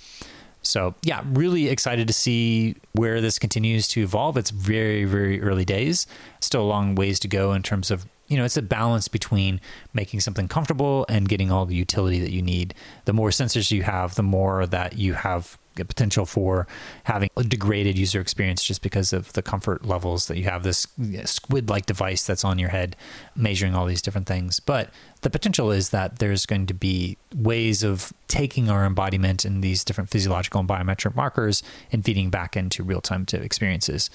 So, 0.61 0.93
yeah, 1.03 1.23
really 1.25 1.69
excited 1.69 2.07
to 2.07 2.13
see 2.13 2.75
where 2.93 3.21
this 3.21 3.39
continues 3.39 3.87
to 3.89 4.01
evolve. 4.01 4.37
It's 4.37 4.51
very, 4.51 5.05
very 5.05 5.41
early 5.41 5.65
days. 5.65 6.05
Still 6.39 6.63
a 6.63 6.69
long 6.69 6.95
ways 6.95 7.19
to 7.21 7.27
go 7.27 7.53
in 7.53 7.63
terms 7.63 7.91
of 7.91 8.05
you 8.29 8.37
know, 8.37 8.45
it's 8.45 8.57
a 8.57 8.61
balance 8.61 9.07
between 9.07 9.59
making 9.93 10.21
something 10.21 10.47
comfortable 10.47 11.05
and 11.09 11.27
getting 11.27 11.51
all 11.51 11.65
the 11.65 11.75
utility 11.75 12.19
that 12.19 12.31
you 12.31 12.41
need. 12.41 12.73
The 13.05 13.13
more 13.13 13.29
sensors 13.29 13.71
you 13.71 13.83
have, 13.83 14.15
the 14.15 14.23
more 14.23 14.65
that 14.67 14.97
you 14.97 15.13
have 15.15 15.57
potential 15.85 16.25
for 16.25 16.67
having 17.05 17.29
a 17.37 17.43
degraded 17.43 17.97
user 17.97 18.19
experience 18.19 18.63
just 18.63 18.81
because 18.81 19.13
of 19.13 19.31
the 19.33 19.41
comfort 19.41 19.85
levels 19.85 20.27
that 20.27 20.37
you 20.37 20.43
have 20.43 20.63
this 20.63 20.87
squid 21.25 21.69
like 21.69 21.85
device 21.85 22.25
that's 22.25 22.43
on 22.43 22.59
your 22.59 22.69
head 22.69 22.95
measuring 23.35 23.75
all 23.75 23.85
these 23.85 24.01
different 24.01 24.27
things. 24.27 24.59
But 24.59 24.89
the 25.21 25.29
potential 25.29 25.71
is 25.71 25.89
that 25.89 26.19
there's 26.19 26.45
going 26.45 26.65
to 26.67 26.73
be 26.73 27.17
ways 27.33 27.83
of 27.83 28.13
taking 28.27 28.69
our 28.69 28.85
embodiment 28.85 29.45
and 29.45 29.63
these 29.63 29.83
different 29.83 30.09
physiological 30.09 30.59
and 30.59 30.69
biometric 30.69 31.15
markers 31.15 31.63
and 31.91 32.03
feeding 32.03 32.29
back 32.29 32.57
into 32.57 32.83
real 32.83 33.01
time 33.01 33.25
to 33.27 33.41
experiences 33.41 34.09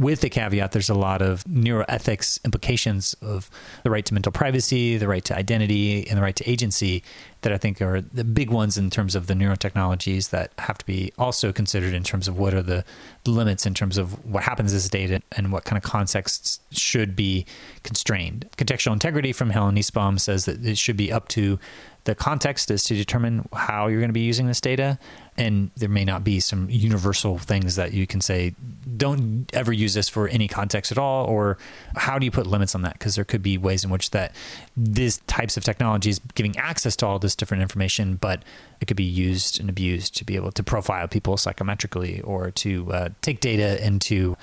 with 0.00 0.22
the 0.22 0.30
caveat 0.30 0.72
there's 0.72 0.88
a 0.88 0.94
lot 0.94 1.20
of 1.20 1.44
neuroethics 1.44 2.42
implications 2.42 3.14
of 3.20 3.50
the 3.84 3.90
right 3.90 4.06
to 4.06 4.14
mental 4.14 4.32
privacy, 4.32 4.96
the 4.96 5.06
right 5.06 5.24
to 5.26 5.36
identity, 5.36 6.08
and 6.08 6.16
the 6.16 6.22
right 6.22 6.34
to 6.36 6.50
agency 6.50 7.02
that 7.42 7.52
I 7.52 7.58
think 7.58 7.82
are 7.82 8.00
the 8.00 8.24
big 8.24 8.50
ones 8.50 8.78
in 8.78 8.88
terms 8.88 9.14
of 9.14 9.26
the 9.26 9.34
neurotechnologies 9.34 10.30
that 10.30 10.52
have 10.58 10.78
to 10.78 10.86
be 10.86 11.12
also 11.18 11.52
considered 11.52 11.92
in 11.92 12.02
terms 12.02 12.28
of 12.28 12.38
what 12.38 12.54
are 12.54 12.62
the 12.62 12.82
limits 13.26 13.66
in 13.66 13.74
terms 13.74 13.98
of 13.98 14.24
what 14.24 14.42
happens 14.42 14.72
as 14.72 14.88
data 14.88 15.20
and 15.36 15.52
what 15.52 15.64
kind 15.64 15.76
of 15.76 15.82
contexts 15.82 16.60
should 16.70 17.14
be 17.14 17.44
constrained. 17.82 18.48
Contextual 18.56 18.94
integrity 18.94 19.32
from 19.32 19.50
Helen 19.50 19.74
Nissenbaum 19.74 20.18
says 20.18 20.46
that 20.46 20.64
it 20.64 20.78
should 20.78 20.96
be 20.96 21.12
up 21.12 21.28
to 21.28 21.58
the 22.04 22.14
context 22.14 22.70
is 22.70 22.84
to 22.84 22.94
determine 22.94 23.48
how 23.52 23.86
you're 23.86 24.00
going 24.00 24.08
to 24.08 24.14
be 24.14 24.20
using 24.20 24.46
this 24.46 24.60
data 24.60 24.98
and 25.36 25.70
there 25.76 25.88
may 25.88 26.04
not 26.04 26.24
be 26.24 26.40
some 26.40 26.68
universal 26.68 27.38
things 27.38 27.76
that 27.76 27.92
you 27.92 28.06
can 28.06 28.20
say 28.20 28.54
don't 28.96 29.48
ever 29.54 29.72
use 29.72 29.94
this 29.94 30.08
for 30.08 30.28
any 30.28 30.48
context 30.48 30.92
at 30.92 30.98
all 30.98 31.26
or 31.26 31.56
how 31.96 32.18
do 32.18 32.24
you 32.24 32.30
put 32.30 32.46
limits 32.46 32.74
on 32.74 32.82
that? 32.82 32.94
Because 32.94 33.14
there 33.14 33.24
could 33.24 33.42
be 33.42 33.56
ways 33.56 33.84
in 33.84 33.90
which 33.90 34.10
that 34.10 34.34
these 34.76 35.18
types 35.26 35.56
of 35.56 35.64
technologies 35.64 36.20
giving 36.34 36.56
access 36.56 36.96
to 36.96 37.06
all 37.06 37.18
this 37.18 37.34
different 37.34 37.62
information 37.62 38.16
but 38.16 38.42
it 38.80 38.86
could 38.86 38.96
be 38.96 39.04
used 39.04 39.60
and 39.60 39.68
abused 39.68 40.16
to 40.16 40.24
be 40.24 40.36
able 40.36 40.52
to 40.52 40.62
profile 40.62 41.06
people 41.06 41.36
psychometrically 41.36 42.26
or 42.26 42.50
to 42.50 42.92
uh, 42.92 43.08
take 43.20 43.40
data 43.40 43.82
and 43.82 44.00
to 44.00 44.36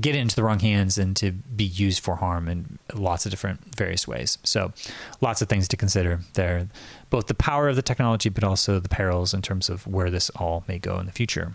get 0.00 0.14
into 0.14 0.36
the 0.36 0.42
wrong 0.42 0.60
hands 0.60 0.98
and 0.98 1.16
to 1.16 1.32
be 1.32 1.64
used 1.64 2.02
for 2.02 2.16
harm 2.16 2.48
in 2.48 2.78
lots 2.94 3.24
of 3.24 3.30
different 3.30 3.74
various 3.74 4.06
ways. 4.06 4.38
So, 4.42 4.72
lots 5.20 5.42
of 5.42 5.48
things 5.48 5.68
to 5.68 5.76
consider 5.76 6.20
there, 6.34 6.68
both 7.10 7.26
the 7.26 7.34
power 7.34 7.68
of 7.68 7.76
the 7.76 7.82
technology, 7.82 8.28
but 8.28 8.44
also 8.44 8.78
the 8.78 8.88
perils 8.88 9.32
in 9.32 9.42
terms 9.42 9.68
of 9.70 9.86
where 9.86 10.10
this 10.10 10.30
all 10.30 10.64
may 10.68 10.78
go 10.78 10.98
in 10.98 11.06
the 11.06 11.12
future. 11.12 11.54